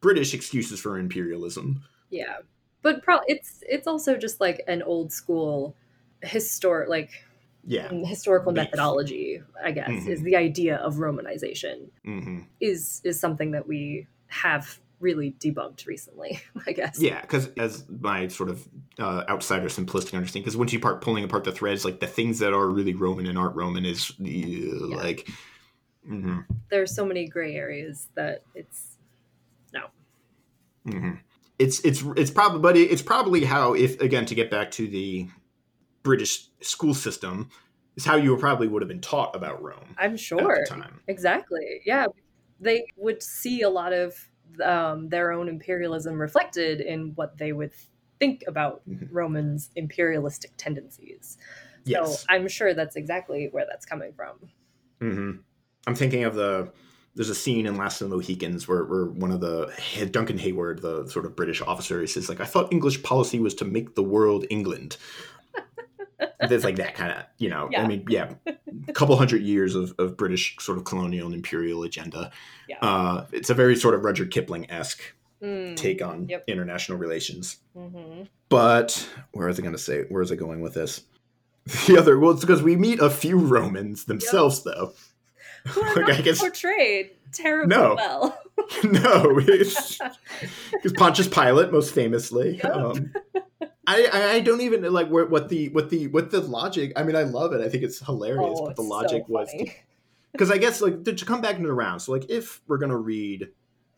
British 0.00 0.34
excuses 0.34 0.80
for 0.80 0.98
imperialism. 0.98 1.82
Yeah. 2.10 2.38
But 2.82 3.02
pro- 3.02 3.20
it's 3.26 3.62
it's 3.68 3.86
also 3.86 4.16
just 4.16 4.40
like 4.40 4.62
an 4.66 4.82
old 4.82 5.12
school 5.12 5.76
historic 6.22 6.88
like 6.88 7.10
Yeah. 7.64 7.88
historical 8.04 8.52
methodology, 8.52 9.42
I 9.62 9.72
guess, 9.72 9.90
Mhm. 9.90 10.08
is 10.08 10.22
the 10.22 10.36
idea 10.36 10.76
of 10.76 10.94
Romanization 10.96 11.90
hmm 12.04 12.40
is 12.60 13.00
is 13.04 13.20
something 13.20 13.50
that 13.52 13.66
we 13.68 14.06
have 14.28 14.80
really 15.00 15.32
debunked 15.38 15.86
recently, 15.86 16.40
I 16.66 16.72
guess. 16.72 17.00
Yeah, 17.00 17.20
because 17.20 17.48
as 17.56 17.84
my 17.88 18.28
sort 18.28 18.50
of 18.50 18.66
uh, 18.98 19.24
outsider 19.28 19.66
simplistic 19.68 20.14
understanding, 20.14 20.42
because 20.42 20.56
once 20.56 20.72
you 20.72 20.78
start 20.78 21.00
pulling 21.00 21.24
apart 21.24 21.44
the 21.44 21.52
threads, 21.52 21.84
like 21.84 22.00
the 22.00 22.06
things 22.06 22.38
that 22.38 22.52
are 22.52 22.68
really 22.68 22.94
Roman 22.94 23.26
and 23.26 23.38
aren't 23.38 23.56
Roman 23.56 23.84
is 23.84 24.12
uh, 24.20 24.86
like, 24.86 25.28
hmm 26.06 26.40
There's 26.70 26.94
so 26.94 27.04
many 27.04 27.26
gray 27.26 27.54
areas 27.54 28.08
that 28.14 28.42
it's 28.54 28.96
hmm 30.86 31.14
it's 31.58 31.80
it's 31.80 32.04
it's 32.16 32.30
probably, 32.30 32.60
but 32.60 32.76
it's 32.76 33.02
probably 33.02 33.44
how 33.44 33.74
if 33.74 34.00
again 34.00 34.26
to 34.26 34.34
get 34.34 34.50
back 34.50 34.70
to 34.72 34.86
the 34.86 35.26
British 36.02 36.48
school 36.60 36.94
system 36.94 37.50
is 37.96 38.04
how 38.04 38.16
you 38.16 38.36
probably 38.36 38.68
would 38.68 38.82
have 38.82 38.88
been 38.88 39.00
taught 39.00 39.34
about 39.34 39.62
Rome 39.62 39.94
I'm 39.98 40.16
sure. 40.16 40.64
Exactly. 41.08 41.80
Yeah. 41.84 42.06
They 42.60 42.86
would 42.96 43.22
see 43.22 43.62
a 43.62 43.70
lot 43.70 43.92
of 43.92 44.14
um, 44.62 45.08
their 45.08 45.32
own 45.32 45.48
imperialism 45.48 46.20
reflected 46.20 46.80
in 46.80 47.12
what 47.14 47.38
they 47.38 47.52
would 47.52 47.72
think 48.18 48.44
about 48.46 48.82
Mhm. 48.88 49.08
Romans' 49.10 49.70
imperialistic 49.76 50.52
tendencies. 50.56 51.36
Yes. 51.84 52.20
So 52.20 52.26
I'm 52.28 52.48
sure 52.48 52.74
that's 52.74 52.96
exactly 52.96 53.48
where 53.52 53.66
that's 53.68 53.86
coming 53.86 54.12
from. 54.12 54.38
hmm 55.00 55.32
I'm 55.86 55.94
thinking 55.94 56.24
of 56.24 56.34
the. 56.34 56.72
There's 57.14 57.30
a 57.30 57.34
scene 57.34 57.64
in 57.64 57.76
Last 57.78 58.02
of 58.02 58.10
the 58.10 58.14
Mohicans 58.16 58.68
where, 58.68 58.84
where 58.84 59.06
one 59.06 59.30
of 59.30 59.40
the 59.40 59.72
Duncan 60.10 60.38
Heyward, 60.38 60.80
the 60.82 61.06
sort 61.08 61.24
of 61.24 61.34
British 61.34 61.62
officer, 61.62 62.00
he 62.00 62.06
says 62.06 62.28
like, 62.28 62.40
"I 62.40 62.44
thought 62.44 62.70
English 62.72 63.02
policy 63.02 63.38
was 63.38 63.54
to 63.54 63.64
make 63.64 63.94
the 63.94 64.02
world 64.02 64.44
England." 64.50 64.96
There's 66.48 66.64
like 66.64 66.76
that 66.76 66.94
kind 66.94 67.12
of, 67.12 67.24
you 67.38 67.48
know. 67.50 67.68
I 67.76 67.86
mean, 67.86 68.04
yeah, 68.08 68.34
a 68.88 68.92
couple 68.92 69.16
hundred 69.16 69.42
years 69.42 69.74
of, 69.74 69.94
of 69.98 70.16
British 70.16 70.56
sort 70.60 70.78
of 70.78 70.84
colonial 70.84 71.26
and 71.26 71.34
imperial 71.34 71.82
agenda. 71.82 72.30
Yeah. 72.68 72.78
Uh, 72.80 73.26
it's 73.32 73.50
a 73.50 73.54
very 73.54 73.76
sort 73.76 73.94
of 73.94 74.04
Rudyard 74.04 74.30
Kipling 74.30 74.70
esque 74.70 75.02
Mm. 75.42 75.76
take 75.76 76.00
on 76.00 76.26
Yep. 76.30 76.44
international 76.48 76.96
relations. 76.96 77.58
hmm 77.76 78.22
But 78.48 79.06
where 79.32 79.50
is 79.50 79.58
I 79.58 79.62
going 79.62 79.74
to 79.74 79.78
say? 79.78 80.04
Where 80.08 80.22
is 80.22 80.30
it 80.30 80.36
going 80.36 80.62
with 80.62 80.72
this? 80.72 81.02
the 81.86 81.98
other 81.98 82.18
well, 82.18 82.30
it's 82.30 82.40
because 82.40 82.62
we 82.62 82.74
meet 82.74 83.00
a 83.00 83.10
few 83.10 83.36
Romans 83.38 84.04
themselves, 84.04 84.62
though. 84.62 84.94
Who 85.66 85.82
are 85.82 85.94
Like, 85.96 86.08
not 86.08 86.10
I 86.12 86.20
guess- 86.22 86.40
portrayed 86.40 87.10
terribly 87.32 87.76
No. 87.76 87.96
well. 87.96 88.40
no, 88.84 89.34
because 89.34 89.98
Pontius 90.96 91.28
Pilate, 91.28 91.70
most 91.70 91.94
famously. 91.94 92.56
Yep. 92.56 92.74
Um, 92.74 93.12
I, 93.86 94.08
I 94.12 94.40
don't 94.40 94.60
even 94.60 94.82
like 94.92 95.08
what 95.08 95.48
the 95.48 95.68
what 95.70 95.90
the 95.90 96.08
what 96.08 96.30
the 96.30 96.40
logic. 96.40 96.92
I 96.96 97.02
mean, 97.02 97.16
I 97.16 97.22
love 97.22 97.52
it. 97.52 97.60
I 97.60 97.68
think 97.68 97.84
it's 97.84 98.04
hilarious. 98.04 98.58
Oh, 98.60 98.66
but 98.66 98.76
the 98.76 98.82
it's 98.82 98.90
so 98.90 98.96
logic 98.96 99.28
was 99.28 99.48
because 100.32 100.50
I 100.50 100.58
guess 100.58 100.80
like 100.80 101.04
to, 101.04 101.14
to 101.14 101.24
come 101.24 101.40
back 101.40 101.56
into 101.56 101.68
the 101.68 101.74
round. 101.74 102.02
So 102.02 102.12
like 102.12 102.28
if 102.28 102.60
we're 102.66 102.78
gonna 102.78 102.96
read, 102.96 103.48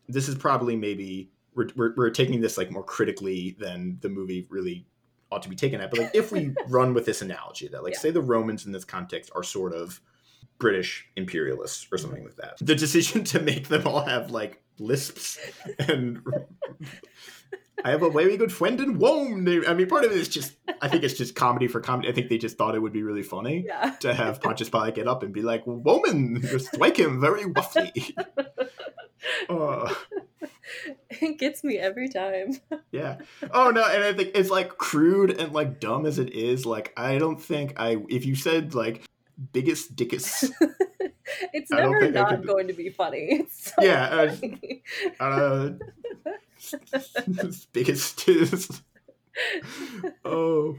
this 0.07 0.27
is 0.27 0.35
probably 0.35 0.75
maybe 0.75 1.31
we're, 1.55 1.69
we're 1.75 1.93
we're 1.95 2.09
taking 2.11 2.39
this 2.39 2.57
like 2.57 2.71
more 2.71 2.83
critically 2.83 3.55
than 3.59 3.97
the 4.01 4.09
movie 4.09 4.47
really 4.49 4.85
ought 5.31 5.41
to 5.43 5.49
be 5.49 5.55
taken 5.55 5.81
at. 5.81 5.89
But 5.89 5.99
like 5.99 6.15
if 6.15 6.31
we 6.31 6.53
run 6.67 6.93
with 6.93 7.05
this 7.05 7.21
analogy 7.21 7.67
that 7.69 7.83
like 7.83 7.93
Yeah. 7.93 7.99
say 7.99 8.11
the 8.11 8.21
Romans 8.21 8.65
in 8.65 8.71
this 8.71 8.85
context 8.85 9.31
are 9.35 9.43
sort 9.43 9.73
of 9.73 10.01
British 10.59 11.07
imperialists 11.15 11.87
or 11.91 11.97
something 11.97 12.23
like 12.23 12.35
that. 12.35 12.57
The 12.59 12.75
decision 12.75 13.23
to 13.25 13.39
make 13.39 13.67
them 13.69 13.87
all 13.87 14.01
have 14.01 14.29
like 14.29 14.61
lisps 14.77 15.39
and 15.79 16.21
I 17.83 17.91
have 17.91 18.03
a 18.03 18.09
very 18.09 18.35
good 18.35 18.51
friend 18.51 18.79
in 18.81 18.99
Rome. 18.99 19.43
named- 19.45 19.65
I 19.65 19.73
mean, 19.73 19.87
part 19.87 20.03
of 20.03 20.11
it 20.11 20.17
is 20.17 20.27
just 20.27 20.53
I 20.81 20.87
think 20.89 21.03
it's 21.03 21.13
just 21.13 21.33
comedy 21.35 21.67
for 21.67 21.79
comedy. 21.79 22.09
I 22.09 22.11
think 22.11 22.29
they 22.29 22.37
just 22.37 22.57
thought 22.57 22.75
it 22.75 22.79
would 22.81 22.91
be 22.93 23.03
really 23.03 23.23
funny 23.23 23.63
Yeah. 23.65 23.91
to 24.01 24.13
have 24.13 24.41
Pontius 24.41 24.69
Pilate 24.69 24.95
get 24.95 25.07
up 25.07 25.23
and 25.23 25.33
be 25.33 25.41
like, 25.41 25.63
"Woman, 25.65 26.41
strike 26.59 26.97
him 26.97 27.21
very 27.21 27.45
roughly." 27.45 27.91
Uh, 29.49 29.93
It 31.09 31.39
gets 31.39 31.63
me 31.63 31.77
every 31.77 32.07
time. 32.09 32.51
yeah. 32.91 33.17
Oh 33.51 33.71
no, 33.71 33.83
and 33.83 34.03
I 34.03 34.13
think 34.13 34.31
it's 34.35 34.49
like 34.51 34.77
crude 34.77 35.31
and 35.31 35.51
like 35.51 35.79
dumb 35.79 36.05
as 36.05 36.19
it 36.19 36.29
is. 36.33 36.65
Like 36.65 36.93
I 36.95 37.17
don't 37.17 37.41
think 37.41 37.73
I 37.79 37.97
if 38.09 38.25
you 38.25 38.35
said 38.35 38.75
like 38.75 39.03
Biggus 39.53 39.91
Dickus, 39.93 40.49
it's 41.53 41.71
never 41.71 42.11
not 42.11 42.29
could- 42.29 42.45
going 42.47 42.67
to 42.67 42.73
be 42.73 42.89
funny. 42.89 43.45
So 43.51 43.71
Yeah, 43.81 44.29
uh, 45.19 45.23
uh, 45.23 45.69
Biggus 47.73 48.27
is. 48.27 48.81
oh 50.25 50.77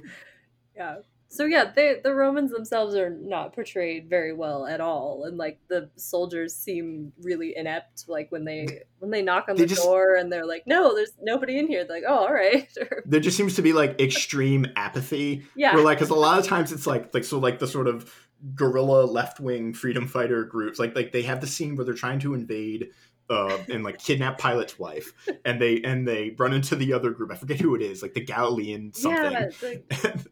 yeah. 0.76 0.96
So 1.32 1.44
yeah, 1.44 1.70
they 1.74 2.00
the 2.02 2.12
Romans 2.12 2.50
themselves 2.50 2.96
are 2.96 3.08
not 3.08 3.54
portrayed 3.54 4.10
very 4.10 4.32
well 4.32 4.66
at 4.66 4.80
all, 4.80 5.24
and 5.26 5.38
like 5.38 5.60
the 5.68 5.88
soldiers 5.94 6.56
seem 6.56 7.12
really 7.22 7.54
inept. 7.56 8.06
Like 8.08 8.32
when 8.32 8.44
they 8.44 8.82
when 8.98 9.12
they 9.12 9.22
knock 9.22 9.46
on 9.48 9.54
They 9.54 9.62
the 9.62 9.68
just- 9.68 9.82
door 9.82 10.16
and 10.16 10.32
they're 10.32 10.44
like, 10.44 10.64
"No, 10.66 10.92
there's 10.94 11.12
nobody 11.22 11.56
in 11.58 11.68
here." 11.68 11.84
They're 11.84 12.00
like, 12.00 12.04
"Oh, 12.08 12.26
all 12.26 12.34
right." 12.34 12.68
There 13.06 13.20
just 13.20 13.36
seems 13.36 13.54
to 13.54 13.62
be 13.62 13.72
like 13.72 14.00
extreme 14.00 14.66
apathy 14.74 15.44
yeah. 15.54 15.74
Where 15.74 15.84
like, 15.84 15.98
because 15.98 16.10
a 16.10 16.14
lot 16.16 16.40
of 16.40 16.46
times 16.48 16.72
it's 16.72 16.86
like, 16.86 17.14
like 17.14 17.24
so, 17.24 17.38
like 17.38 17.60
the 17.60 17.66
sort 17.68 17.86
of 17.86 18.12
guerrilla 18.56 19.04
left 19.04 19.38
wing 19.38 19.72
freedom 19.72 20.08
fighter 20.08 20.42
groups, 20.44 20.80
like 20.80 20.96
like 20.96 21.12
they 21.12 21.22
have 21.22 21.40
the 21.40 21.46
scene 21.46 21.76
where 21.76 21.84
they're 21.84 21.94
trying 21.94 22.18
to 22.20 22.34
invade. 22.34 22.88
Uh, 23.30 23.58
and 23.68 23.84
like 23.84 24.00
kidnap 24.00 24.38
Pilate's 24.38 24.76
wife, 24.76 25.12
and 25.44 25.62
they 25.62 25.80
and 25.82 26.06
they 26.06 26.34
run 26.36 26.52
into 26.52 26.74
the 26.74 26.92
other 26.92 27.10
group. 27.10 27.30
I 27.30 27.36
forget 27.36 27.60
who 27.60 27.76
it 27.76 27.82
is, 27.82 28.02
like 28.02 28.12
the 28.12 28.20
Galilean 28.20 28.92
something. 28.92 29.32
Yeah, 29.32 29.50
like- 29.62 30.16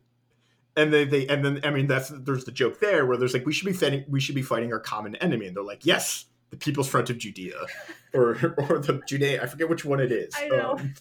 and 0.78 0.92
they, 0.92 1.04
they 1.04 1.26
and 1.28 1.44
then 1.44 1.60
I 1.64 1.70
mean 1.70 1.86
that's 1.86 2.08
there's 2.08 2.44
the 2.44 2.52
joke 2.52 2.80
there 2.80 3.06
where 3.06 3.16
there's 3.16 3.34
like 3.34 3.46
we 3.46 3.52
should 3.52 3.66
be 3.66 3.72
fighting 3.72 4.04
we 4.08 4.20
should 4.20 4.34
be 4.34 4.42
fighting 4.42 4.72
our 4.72 4.80
common 4.80 5.16
enemy, 5.16 5.46
and 5.46 5.56
they're 5.56 5.62
like 5.62 5.84
yes, 5.84 6.26
the 6.50 6.56
People's 6.56 6.88
Front 6.88 7.10
of 7.10 7.18
Judea, 7.18 7.54
or 8.14 8.30
or 8.56 8.78
the 8.78 9.00
Judea. 9.06 9.42
I 9.42 9.46
forget 9.46 9.68
which 9.68 9.84
one 9.84 10.00
it 10.00 10.12
is. 10.12 10.34
I 10.36 10.48
know. 10.48 10.78
Um, 10.78 10.94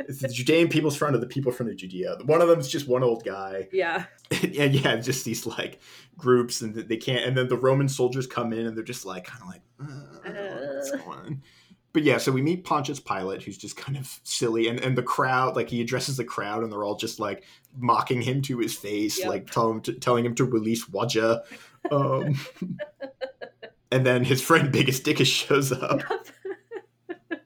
it's 0.00 0.20
the 0.20 0.28
Judean 0.28 0.68
People's 0.68 0.96
Front 0.96 1.14
or 1.14 1.18
the 1.18 1.26
People 1.26 1.52
Front 1.52 1.70
of 1.70 1.76
Judea. 1.76 2.16
One 2.24 2.40
of 2.40 2.48
them 2.48 2.58
is 2.58 2.68
just 2.68 2.88
one 2.88 3.02
old 3.02 3.24
guy 3.24 3.68
yeah. 3.72 4.06
and 4.30 4.54
yeah, 4.74 4.96
just 4.96 5.24
these 5.24 5.46
like 5.46 5.80
groups, 6.16 6.62
and 6.62 6.74
they 6.74 6.96
can't. 6.96 7.24
And 7.24 7.36
then 7.36 7.48
the 7.48 7.56
Roman 7.56 7.88
soldiers 7.88 8.26
come 8.26 8.52
in, 8.52 8.66
and 8.66 8.76
they're 8.76 8.84
just 8.84 9.04
like 9.04 9.24
kind 9.24 9.42
of 9.42 9.48
like, 9.48 9.62
uh, 9.80 10.30
what's 10.78 10.92
Uh. 10.92 10.96
going 10.98 11.18
on? 11.18 11.42
But 11.94 12.02
yeah, 12.02 12.18
so 12.18 12.30
we 12.30 12.42
meet 12.42 12.64
Pontius 12.64 13.00
Pilate, 13.00 13.42
who's 13.42 13.56
just 13.58 13.76
kind 13.76 13.96
of 13.96 14.20
silly, 14.22 14.68
and 14.68 14.78
and 14.78 14.96
the 14.96 15.02
crowd, 15.02 15.56
like 15.56 15.70
he 15.70 15.80
addresses 15.80 16.16
the 16.18 16.24
crowd, 16.24 16.62
and 16.62 16.70
they're 16.70 16.84
all 16.84 16.96
just 16.96 17.18
like 17.18 17.44
mocking 17.76 18.20
him 18.20 18.42
to 18.42 18.58
his 18.58 18.76
face, 18.76 19.18
Yep. 19.18 19.28
like 19.28 19.50
tell 19.50 19.70
him 19.70 19.80
to, 19.82 19.94
telling 19.94 20.24
him 20.24 20.34
to 20.36 20.44
release 20.44 20.84
Wajah. 20.86 21.42
Um, 21.90 22.38
and 23.90 24.04
then 24.04 24.22
his 24.22 24.42
friend 24.42 24.72
Biggus 24.72 25.00
Dickus 25.00 25.26
shows 25.26 25.72
up, 25.72 26.02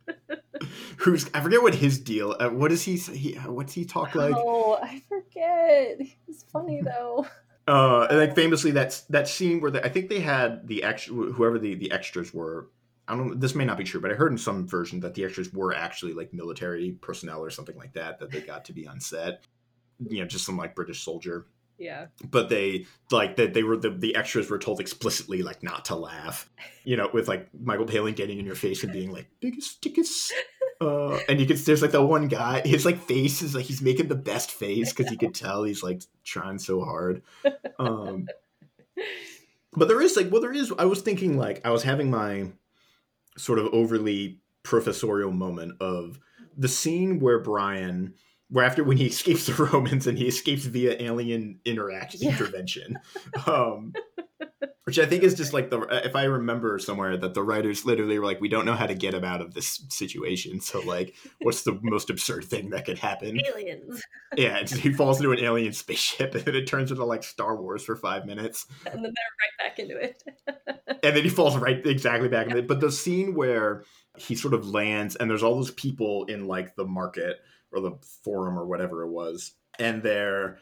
who's 0.99 1.31
I 1.35 1.41
forget 1.41 1.63
what 1.63 1.75
his 1.77 1.99
deal. 2.01 2.37
Uh, 2.39 2.49
what 2.51 2.69
does 2.69 2.83
he, 2.83 2.97
say- 2.97 3.17
he? 3.17 3.33
What's 3.35 3.73
he 3.73 3.85
talk 3.85 4.15
like? 4.15 4.35
oh, 4.37 4.79
I 4.83 5.03
forget. 5.09 6.01
He's 6.27 6.45
funny 6.53 6.81
though. 6.83 7.27
Uh, 7.69 8.09
and 8.11 8.19
like 8.19 8.35
famously, 8.35 8.73
that's 8.73 9.03
that 9.03 9.29
scene 9.29 9.61
where 9.61 9.71
they, 9.71 9.81
I 9.81 9.89
think 9.89 10.09
they 10.09 10.19
had 10.19 10.67
the 10.67 10.83
extra 10.83 11.15
whoever 11.15 11.61
the 11.61 11.77
the 11.77 11.93
extras 11.93 12.35
were. 12.35 12.67
I 13.13 13.17
don't. 13.17 13.39
This 13.39 13.55
may 13.55 13.67
not 13.67 13.77
be 13.77 13.85
true, 13.85 14.01
but 14.01 14.11
I 14.11 14.15
heard 14.15 14.33
in 14.33 14.39
some 14.39 14.67
version 14.67 15.01
that 15.01 15.15
the 15.15 15.25
extras 15.25 15.53
were 15.53 15.75
actually 15.75 16.15
like 16.15 16.33
military 16.33 16.93
personnel 16.93 17.45
or 17.45 17.51
something 17.51 17.77
like 17.77 17.93
that 17.93 18.19
that 18.21 18.31
they 18.31 18.41
got 18.53 18.65
to 18.67 18.73
be 18.73 18.89
on 18.89 19.01
set. 19.01 19.45
You 20.09 20.21
know, 20.21 20.27
just 20.27 20.47
some 20.47 20.57
like 20.57 20.75
British 20.75 21.05
soldier. 21.05 21.47
Yeah. 21.79 22.07
But 22.25 22.49
they 22.49 22.87
like 23.11 23.37
that 23.37 23.53
they 23.53 23.63
were 23.63 23.77
the 23.77 23.91
the 23.91 24.17
extras 24.17 24.49
were 24.49 24.59
told 24.59 24.81
explicitly 24.81 25.43
like 25.43 25.63
not 25.63 25.85
to 25.87 25.97
laugh. 25.97 26.49
You 26.85 26.97
know, 26.97 27.11
with 27.13 27.29
like 27.29 27.49
Michael 27.53 27.87
Palin 27.87 28.15
getting 28.15 28.39
in 28.39 28.47
your 28.47 28.55
face 28.55 28.83
and 28.83 28.93
being 28.93 29.13
like 29.13 29.29
Biggus 29.43 29.79
Dickus. 29.81 30.31
Uh, 30.81 31.21
and 31.29 31.39
you 31.39 31.47
could 31.47 31.59
there's 31.59 31.83
like 31.83 31.93
that 31.93 32.03
one 32.03 32.27
guy 32.27 32.61
his 32.65 32.85
like 32.85 32.99
face 32.99 33.41
is 33.41 33.55
like 33.55 33.65
he's 33.65 33.81
making 33.83 34.09
the 34.09 34.17
best 34.17 34.51
face 34.51 34.93
because 34.93 35.13
you 35.13 35.19
could 35.19 35.33
tell 35.33 35.63
he's 35.63 35.81
like 35.81 36.03
trying 36.25 36.59
so 36.59 36.83
hard 36.83 37.23
um 37.79 38.27
but 39.77 39.87
there 39.87 40.03
is 40.03 40.17
like 40.17 40.29
well 40.33 40.41
there 40.41 40.53
is 40.53 40.73
i 40.81 40.85
was 40.85 41.01
thinking 41.01 41.39
like 41.39 41.65
i 41.65 41.71
was 41.71 41.85
having 41.85 42.11
my 42.11 42.51
sort 43.37 43.59
of 43.59 43.67
overly 43.73 44.41
professorial 44.63 45.33
moment 45.33 45.73
of 45.81 46.19
the 46.57 46.69
scene 46.69 47.19
where 47.21 47.39
brian 47.39 48.15
where 48.49 48.65
after 48.65 48.85
when 48.85 48.97
he 48.97 49.07
escapes 49.15 49.47
the 49.47 49.55
romans 49.65 50.07
and 50.07 50.19
he 50.19 50.27
escapes 50.29 50.65
via 50.67 50.97
alien 51.03 51.59
interaction 51.65 52.21
Yeah. 52.23 52.31
intervention 52.31 52.99
um 53.47 53.93
which 54.85 54.99
i 54.99 55.07
think 55.07 55.23
is 55.23 55.35
just 55.35 55.53
like 55.53 55.71
the 55.71 55.81
uh, 55.81 56.01
if 56.05 56.17
i 56.17 56.25
remember 56.25 56.79
somewhere 56.79 57.17
that 57.17 57.35
the 57.35 57.43
writers 57.43 57.85
literally 57.85 58.19
were 58.19 58.27
like 58.27 58.41
we 58.41 58.49
don't 58.49 58.67
know 58.67 58.75
how 58.75 58.87
to 58.87 58.95
get 58.95 59.15
him 59.15 59.25
out 59.25 59.41
of 59.41 59.55
this 59.55 59.85
situation 59.89 60.61
so 60.61 60.81
like 60.81 61.15
what's 61.41 61.63
the 61.63 61.79
most 61.83 62.11
absurd 62.11 62.45
thing 62.45 62.71
that 62.71 62.85
could 62.85 62.99
happen 62.99 63.39
Aliens. 63.47 64.03
yeah 64.37 64.65
he 64.65 64.93
falls 64.93 65.19
into 65.19 65.33
an 65.33 65.41
alien 65.41 65.73
spaceship 65.73 66.35
and 66.35 66.45
then 66.45 66.55
it 66.55 66.67
turns 66.67 66.91
into 66.91 67.05
like 67.05 67.23
star 67.23 67.57
wars 67.57 67.85
for 67.85 67.97
five 67.97 68.27
minutes 68.27 68.67
And 68.87 69.05
then 69.05 69.13
they're 69.15 69.37
right 69.41 69.53
back 69.59 69.79
into 69.79 69.97
it. 69.97 70.23
and 71.03 71.17
then 71.17 71.23
he 71.23 71.29
falls 71.29 71.57
right 71.57 71.85
exactly 71.87 72.29
back 72.29 72.49
in 72.49 72.57
it. 72.57 72.69
But 72.69 72.81
the 72.81 72.93
scene 72.93 73.35
where 73.35 73.85
he 74.19 74.35
sort 74.35 74.55
of 74.55 74.69
lands 74.69 75.17
and 75.17 75.31
there's 75.31 75.43
all 75.43 75.55
those 75.55 75.71
people 75.71 76.25
in 76.25 76.47
like 76.47 76.75
the 76.77 76.85
market 76.85 77.39
or 77.73 77.81
the 77.81 77.93
forum 78.25 78.59
or 78.59 78.67
whatever 78.67 79.03
it 79.03 79.11
was, 79.11 79.53
and 79.79 80.03
they're 80.03 80.59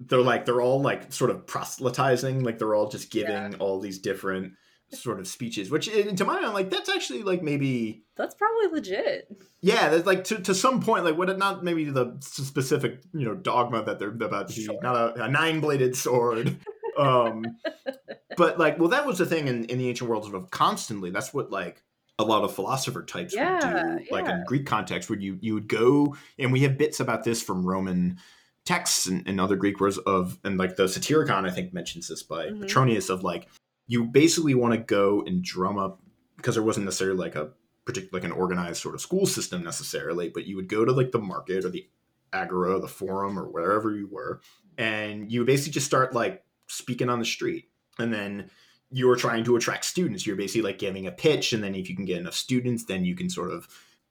they're 0.00 0.20
like 0.20 0.44
they're 0.44 0.60
all 0.60 0.80
like 0.80 1.12
sort 1.12 1.30
of 1.30 1.46
proselytizing, 1.46 2.44
like 2.44 2.58
they're 2.58 2.74
all 2.74 2.88
just 2.88 3.10
giving 3.10 3.54
all 3.56 3.80
these 3.80 3.98
different 3.98 4.52
sort 4.92 5.18
of 5.18 5.26
speeches, 5.26 5.70
which 5.70 5.86
to 5.86 6.24
my 6.24 6.40
mind, 6.40 6.54
like 6.54 6.70
that's 6.70 6.88
actually 6.88 7.22
like 7.22 7.42
maybe 7.42 8.04
That's 8.16 8.34
probably 8.34 8.68
legit. 8.72 9.28
yeah, 9.60 9.88
there's 9.88 10.06
like 10.06 10.24
to, 10.24 10.38
to 10.42 10.54
some 10.54 10.80
point, 10.80 11.04
like 11.04 11.16
what 11.16 11.36
not 11.38 11.64
maybe 11.64 11.84
the 11.84 12.16
specific 12.20 13.00
you 13.12 13.24
know 13.24 13.34
dogma 13.34 13.82
that 13.84 13.98
they're 13.98 14.10
about 14.10 14.48
to 14.48 14.54
be 14.54 14.64
Sure. 14.64 14.78
not 14.82 14.96
a, 15.16 15.24
a 15.24 15.28
nine 15.28 15.60
bladed 15.60 15.96
sword, 15.96 16.56
um, 16.98 17.44
but 18.36 18.58
like 18.58 18.78
well 18.78 18.88
that 18.88 19.06
was 19.06 19.18
the 19.18 19.26
thing 19.26 19.48
in, 19.48 19.64
in 19.64 19.78
the 19.78 19.88
ancient 19.88 20.08
world 20.08 20.32
of 20.32 20.50
constantly. 20.50 21.10
That's 21.10 21.32
what 21.34 21.50
like 21.50 21.82
a 22.18 22.24
lot 22.24 22.44
of 22.44 22.54
philosopher 22.54 23.02
types 23.02 23.34
would 23.34 23.60
do, 23.60 24.04
like 24.10 24.26
yeah. 24.26 24.38
in 24.38 24.44
Greek 24.46 24.66
context, 24.66 25.10
where 25.10 25.18
you 25.18 25.38
you 25.40 25.54
would 25.54 25.68
go 25.68 26.16
and 26.38 26.52
we 26.52 26.60
have 26.60 26.78
bits 26.78 27.00
about 27.00 27.24
this 27.24 27.42
from 27.42 27.66
Roman 27.66 28.18
texts 28.66 29.06
and, 29.06 29.26
and 29.26 29.40
other 29.40 29.56
Greek 29.56 29.80
words 29.80 29.96
of 29.98 30.38
and 30.44 30.58
like 30.58 30.76
the 30.76 30.84
Satyricon 30.84 31.46
I 31.48 31.50
think 31.50 31.72
mentions 31.72 32.08
this 32.08 32.22
by 32.22 32.48
Mhm. 32.48 32.60
Petronius 32.62 33.08
of 33.08 33.22
like 33.22 33.48
you 33.86 34.04
basically 34.04 34.54
want 34.54 34.74
to 34.74 34.78
go 34.78 35.22
and 35.26 35.42
drum 35.42 35.78
up 35.78 36.02
because 36.36 36.56
there 36.56 36.64
wasn't 36.64 36.84
necessarily 36.84 37.16
like 37.16 37.36
a 37.36 37.52
particular 37.86 38.10
like 38.20 38.24
an 38.24 38.32
organized 38.32 38.82
sort 38.82 38.94
of 38.94 39.00
school 39.00 39.24
system 39.26 39.62
necessarily, 39.62 40.28
but 40.28 40.46
you 40.46 40.56
would 40.56 40.68
go 40.68 40.84
to 40.84 40.92
like 40.92 41.12
the 41.12 41.18
market 41.20 41.64
or 41.64 41.70
the 41.70 41.88
agora, 42.32 42.78
the 42.80 42.88
forum, 42.88 43.38
or 43.38 43.44
wherever 43.48 43.94
you 43.94 44.08
were, 44.08 44.40
and 44.76 45.30
you 45.30 45.40
would 45.40 45.46
basically 45.46 45.72
just 45.72 45.86
start 45.86 46.12
like 46.12 46.44
speaking 46.66 47.08
on 47.08 47.20
the 47.20 47.24
street, 47.24 47.70
and 47.98 48.12
then 48.12 48.50
you 48.90 49.06
were 49.06 49.16
trying 49.16 49.44
to 49.44 49.54
attract 49.56 49.84
students. 49.84 50.26
You're 50.26 50.36
basically 50.36 50.62
like 50.62 50.78
giving 50.78 51.06
a 51.06 51.12
pitch, 51.12 51.52
and 51.52 51.62
then 51.62 51.74
if 51.76 51.88
you 51.88 51.94
can 51.94 52.04
get 52.04 52.18
enough 52.18 52.34
students, 52.34 52.84
then 52.84 53.04
you 53.04 53.14
can 53.14 53.30
sort 53.30 53.52
of 53.52 53.68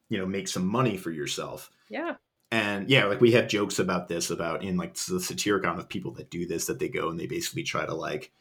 you 0.09 0.17
know 0.17 0.25
make 0.25 0.47
some 0.47 0.65
money 0.65 0.95
for 0.95 1.11
yourself. 1.11 1.69
Yeah. 1.89 2.15
And 2.55 2.89
yeah, 2.89 3.05
like 3.05 3.19
we 3.21 3.31
have 3.33 3.47
jokes 3.47 3.79
about 3.79 4.07
this 4.07 4.29
about 4.29 4.63
in 4.63 4.77
like 4.77 4.93
the 4.93 5.19
Satyricon 5.19 5.77
of 5.77 5.89
people 5.89 6.11
that 6.13 6.29
do 6.29 6.45
this 6.45 6.65
that 6.67 6.79
they 6.79 6.87
go 6.87 7.09
and 7.09 7.19
they 7.19 7.27
basically 7.27 7.63
try 7.63 7.85
to 7.85 7.93
like 7.93 8.31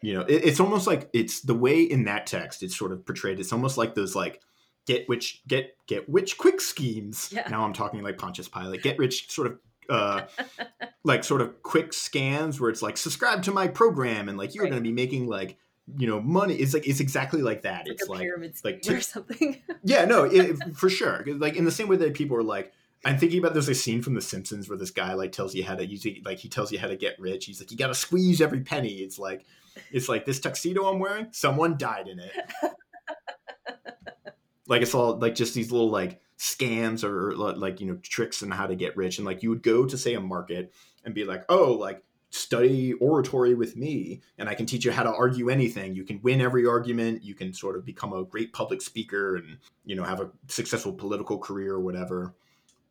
you 0.00 0.14
know 0.14 0.22
it, 0.22 0.44
it's 0.44 0.58
almost 0.58 0.86
like 0.86 1.08
it's 1.12 1.40
the 1.42 1.54
way 1.54 1.80
in 1.82 2.04
that 2.04 2.26
text 2.26 2.62
it's 2.64 2.76
sort 2.76 2.90
of 2.90 3.06
portrayed 3.06 3.38
it's 3.38 3.52
almost 3.52 3.78
like 3.78 3.94
those 3.94 4.16
like 4.16 4.40
get 4.84 5.08
which 5.08 5.42
get 5.46 5.76
get 5.86 6.08
which 6.08 6.36
quick 6.38 6.60
schemes 6.60 7.28
Yeah. 7.32 7.46
now 7.48 7.64
i'm 7.64 7.72
talking 7.72 8.02
like 8.02 8.18
pontius 8.18 8.48
pilate 8.48 8.82
get 8.82 8.98
rich 8.98 9.30
sort 9.30 9.46
of 9.46 9.58
uh, 9.88 10.22
like 11.04 11.22
sort 11.22 11.40
of 11.40 11.62
quick 11.62 11.92
scans 11.92 12.60
where 12.60 12.68
it's 12.70 12.82
like 12.82 12.96
subscribe 12.96 13.44
to 13.44 13.52
my 13.52 13.68
program 13.68 14.28
and 14.28 14.36
like 14.36 14.54
you're 14.56 14.64
Right. 14.64 14.70
going 14.70 14.82
to 14.82 14.88
be 14.88 14.92
making 14.94 15.28
like 15.28 15.56
you 15.98 16.06
know 16.06 16.20
money. 16.20 16.54
It's 16.54 16.72
like 16.74 16.86
it's 16.88 17.00
exactly 17.00 17.42
like 17.42 17.62
that. 17.62 17.82
It's 17.88 18.02
It's 18.02 18.08
like 18.08 18.18
like 18.20 18.26
pyramid 18.26 18.54
like 18.64 18.82
scheme 18.84 18.94
to- 18.94 18.98
or 18.98 19.00
something. 19.02 19.62
yeah, 19.84 20.04
no, 20.04 20.24
it, 20.24 20.56
for 20.76 20.88
sure 20.88 21.24
Like 21.26 21.56
in 21.56 21.64
the 21.64 21.72
same 21.72 21.88
way 21.88 21.96
that 21.96 22.14
people 22.14 22.36
are 22.36 22.42
like, 22.42 22.72
I'm 23.04 23.18
thinking 23.18 23.40
about 23.40 23.52
there's 23.52 23.68
a 23.68 23.74
scene 23.74 24.00
from 24.00 24.14
The 24.14 24.20
Simpsons 24.20 24.68
where 24.68 24.78
this 24.78 24.90
guy 24.90 25.14
like 25.14 25.32
tells 25.32 25.54
you 25.54 25.64
how 25.64 25.74
to 25.74 25.84
use 25.84 26.06
like 26.24 26.38
he 26.38 26.48
tells 26.48 26.70
you 26.70 26.78
how 26.78 26.88
to 26.88 26.96
get 26.96 27.18
rich. 27.18 27.46
He's 27.46 27.60
like, 27.60 27.70
you 27.70 27.76
got 27.76 27.88
to 27.88 27.94
squeeze 27.94 28.40
every 28.40 28.60
penny. 28.60 28.94
It's 28.94 29.18
like, 29.18 29.44
it's 29.90 30.08
like 30.08 30.24
this 30.24 30.38
tuxedo 30.38 30.84
I'm 30.86 31.00
wearing, 31.00 31.28
someone 31.32 31.76
died 31.76 32.06
in 32.06 32.20
it. 32.20 32.32
like 34.68 34.82
it's 34.82 34.94
all 34.94 35.18
like 35.18 35.34
just 35.34 35.54
these 35.54 35.72
little 35.72 35.90
like 35.90 36.20
scams 36.38 37.02
or 37.04 37.34
like 37.36 37.80
you 37.80 37.86
know 37.86 37.96
tricks 38.02 38.42
on 38.42 38.50
how 38.50 38.66
to 38.66 38.76
get 38.76 38.96
rich, 38.96 39.18
and 39.18 39.26
like 39.26 39.42
you 39.42 39.50
would 39.50 39.62
go 39.62 39.84
to 39.84 39.98
say 39.98 40.14
a 40.14 40.20
market 40.20 40.72
and 41.04 41.14
be 41.14 41.24
like, 41.24 41.44
oh, 41.48 41.72
like 41.72 42.04
study 42.30 42.94
oratory 42.94 43.54
with 43.54 43.76
me 43.76 44.22
and 44.38 44.48
I 44.48 44.54
can 44.54 44.64
teach 44.64 44.86
you 44.86 44.90
how 44.90 45.02
to 45.02 45.14
argue 45.14 45.50
anything. 45.50 45.94
You 45.94 46.02
can 46.02 46.18
win 46.22 46.40
every 46.40 46.66
argument. 46.66 47.22
You 47.22 47.34
can 47.34 47.52
sort 47.52 47.76
of 47.76 47.84
become 47.84 48.14
a 48.14 48.24
great 48.24 48.54
public 48.54 48.80
speaker 48.80 49.36
and, 49.36 49.58
you 49.84 49.94
know, 49.94 50.02
have 50.02 50.20
a 50.20 50.30
successful 50.48 50.94
political 50.94 51.36
career 51.36 51.74
or 51.74 51.80
whatever. 51.80 52.34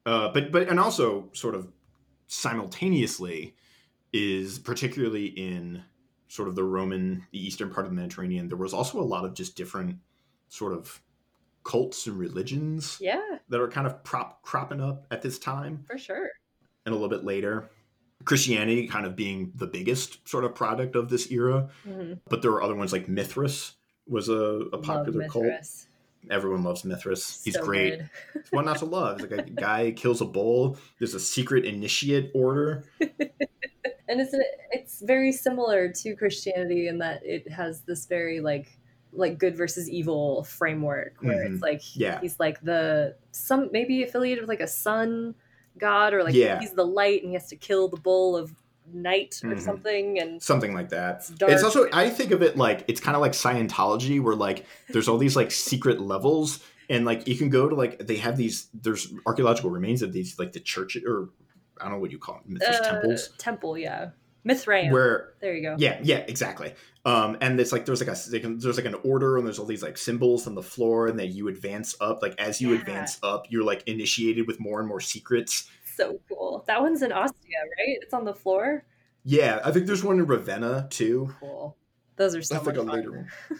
Uh, 0.06 0.30
but, 0.34 0.52
but, 0.52 0.68
and 0.68 0.80
also 0.80 1.30
sort 1.34 1.56
of 1.56 1.68
simultaneously 2.28 3.56
is 4.14 4.60
particularly 4.60 5.26
in 5.28 5.84
sort 6.28 6.48
of 6.48 6.56
the 6.56 6.64
Roman, 6.64 7.26
the 7.32 7.46
eastern 7.46 7.70
part 7.70 7.86
of 7.86 7.92
the 7.92 7.96
Mediterranean, 7.96 8.48
there 8.48 8.58
was 8.58 8.74
also 8.74 9.00
a 9.00 9.04
lot 9.04 9.26
of 9.26 9.34
just 9.34 9.56
different 9.56 9.98
sort 10.50 10.74
of 10.74 11.02
cults 11.64 12.08
and 12.08 12.18
religions 12.18 12.98
yeah, 13.00 13.22
that 13.50 13.62
are 13.62 13.68
kind 13.68 13.86
of 13.86 14.04
prop 14.04 14.42
cropping 14.42 14.82
up 14.82 15.06
at 15.12 15.22
this 15.22 15.38
time 15.38 15.84
for 15.88 15.98
sure. 15.98 16.30
and 16.86 16.94
a 16.94 16.98
little 16.98 17.10
bit 17.10 17.24
later. 17.24 17.70
Christianity 18.26 18.88
kind 18.88 19.06
of 19.06 19.16
being 19.16 19.52
the 19.56 19.68
biggest 19.68 20.28
sort 20.28 20.44
of 20.44 20.54
product 20.56 20.96
of 20.96 21.10
this 21.10 21.32
era, 21.32 21.70
Mhm. 21.88 22.20
but 22.30 22.42
there 22.42 22.52
were 22.52 22.62
other 22.64 22.76
ones 22.76 22.92
like 22.94 23.08
Mithras 23.08 23.74
was 24.08 24.30
a, 24.30 24.34
a 24.74 24.78
popular 24.78 25.28
cult. 25.28 25.46
Everyone 26.30 26.64
loves 26.64 26.84
Mithras. 26.86 27.42
He's 27.44 27.56
So 27.56 27.64
great. 27.66 28.02
It's 28.36 28.52
one 28.52 28.66
not 28.66 28.78
to 28.80 28.86
love. 28.86 29.22
It's 29.22 29.32
like 29.32 29.48
a 29.48 29.50
guy 29.50 29.92
kills 29.96 30.22
a 30.22 30.26
bull. 30.26 30.78
There's 31.00 31.14
a 31.16 31.20
secret 31.20 31.66
initiate 31.66 32.32
order. 32.36 32.84
and 33.00 34.20
it's 34.22 34.36
it's 34.72 35.02
very 35.02 35.32
similar 35.32 35.90
to 35.90 36.16
Christianity 36.16 36.88
in 36.88 37.00
that 37.00 37.22
it 37.26 37.50
has 37.50 37.82
this 37.82 38.06
very 38.06 38.40
like 38.42 38.78
like 39.14 39.38
good 39.38 39.58
versus 39.58 39.90
evil 39.90 40.44
framework 40.44 41.16
where 41.22 41.46
Mhm. 41.46 41.54
it's 41.54 41.62
like 41.62 41.82
Yeah. 41.98 42.20
he's 42.22 42.40
like 42.40 42.62
the 42.62 43.16
some 43.32 43.70
maybe 43.74 44.04
affiliated 44.04 44.42
with 44.44 44.50
like 44.50 44.62
a 44.62 44.68
sun 44.68 45.36
god 45.78 46.14
or 46.14 46.24
like 46.24 46.34
Yeah. 46.34 46.60
he's 46.60 46.72
the 46.72 46.86
light 46.86 47.22
and 47.22 47.30
he 47.30 47.34
has 47.34 47.48
to 47.50 47.56
kill 47.58 47.88
the 47.90 47.98
bull 47.98 48.38
of 48.38 48.54
night 48.94 49.40
or 49.44 49.52
Mhm. 49.52 49.62
something 49.62 50.20
and 50.20 50.42
Something 50.42 50.74
like 50.74 50.90
that. 50.90 51.18
It's 51.18 51.30
dark. 51.30 51.52
It's 51.52 51.64
also 51.64 51.88
I 51.94 52.10
think 52.10 52.32
of 52.32 52.42
it 52.42 52.58
like 52.58 52.84
it's 52.88 53.00
kind 53.00 53.16
of 53.16 53.22
like 53.22 53.32
Scientology 53.34 54.22
where 54.22 54.36
like 54.36 54.66
there's 54.90 55.08
all 55.08 55.18
these 55.18 55.36
like 55.36 55.52
secret 55.52 56.00
levels 56.02 56.60
and 56.90 57.06
like 57.06 57.28
you 57.28 57.36
can 57.38 57.50
go 57.50 57.70
to 57.70 57.76
like 57.76 58.00
they 58.06 58.18
have 58.18 58.38
these 58.38 58.68
there's 58.74 59.14
archaeological 59.26 59.70
remains 59.70 60.02
of 60.02 60.12
these 60.14 60.38
like 60.40 60.52
the 60.54 60.60
church 60.60 60.98
or 61.06 61.30
I 61.80 61.86
don't 61.86 61.94
know 61.94 62.00
what 62.00 62.12
you 62.12 62.20
call 62.20 62.42
them, 62.46 62.58
uh, 62.68 62.80
temples 62.88 63.30
temple 63.38 63.78
yeah 63.78 64.10
Mithraeum 64.46 64.92
where 64.92 65.34
there 65.40 65.54
you 65.54 65.62
go 65.62 65.76
Yeah, 65.78 66.00
yeah, 66.02 66.18
exactly. 66.28 66.74
Um, 67.06 67.38
and 67.42 67.60
it's 67.60 67.72
like 67.72 67.86
there's 67.86 68.00
like 68.06 68.10
a 68.10 68.48
there's 68.58 68.78
like 68.78 68.86
an 68.86 68.96
order, 69.04 69.38
and 69.38 69.46
there's 69.46 69.58
all 69.60 69.66
these 69.68 69.84
like 69.84 69.98
symbols 70.00 70.48
on 70.48 70.56
the 70.56 70.64
floor, 70.64 71.06
and 71.08 71.18
then 71.20 71.32
you 71.32 71.48
advance 71.48 71.96
up. 72.02 72.22
Like 72.24 72.40
as 72.40 72.60
you 72.60 72.72
Yeah. 72.74 72.80
advance 72.80 73.20
up, 73.24 73.46
you're 73.50 73.64
like 73.64 73.84
initiated 73.88 74.48
with 74.48 74.60
more 74.60 74.80
and 74.80 74.88
more 74.88 75.00
secrets. 75.00 75.70
So 76.02 76.20
cool 76.28 76.64
that 76.68 76.82
one's 76.82 77.02
in 77.02 77.12
Ostia 77.12 77.58
right 77.78 77.98
it's 78.02 78.14
on 78.14 78.26
the 78.26 78.34
floor 78.34 78.84
Yeah, 79.24 79.60
I 79.64 79.72
think 79.72 79.86
there's 79.86 80.04
one 80.04 80.20
in 80.20 80.26
Ravenna 80.26 80.88
too. 80.90 81.34
cool 81.40 81.78
those 82.16 82.36
are 82.36 82.42
so 82.42 82.56
That's 82.56 82.68
like 82.68 82.76
a 82.78 82.80
fun. 82.86 82.88
later 82.96 83.12
one. 83.12 83.30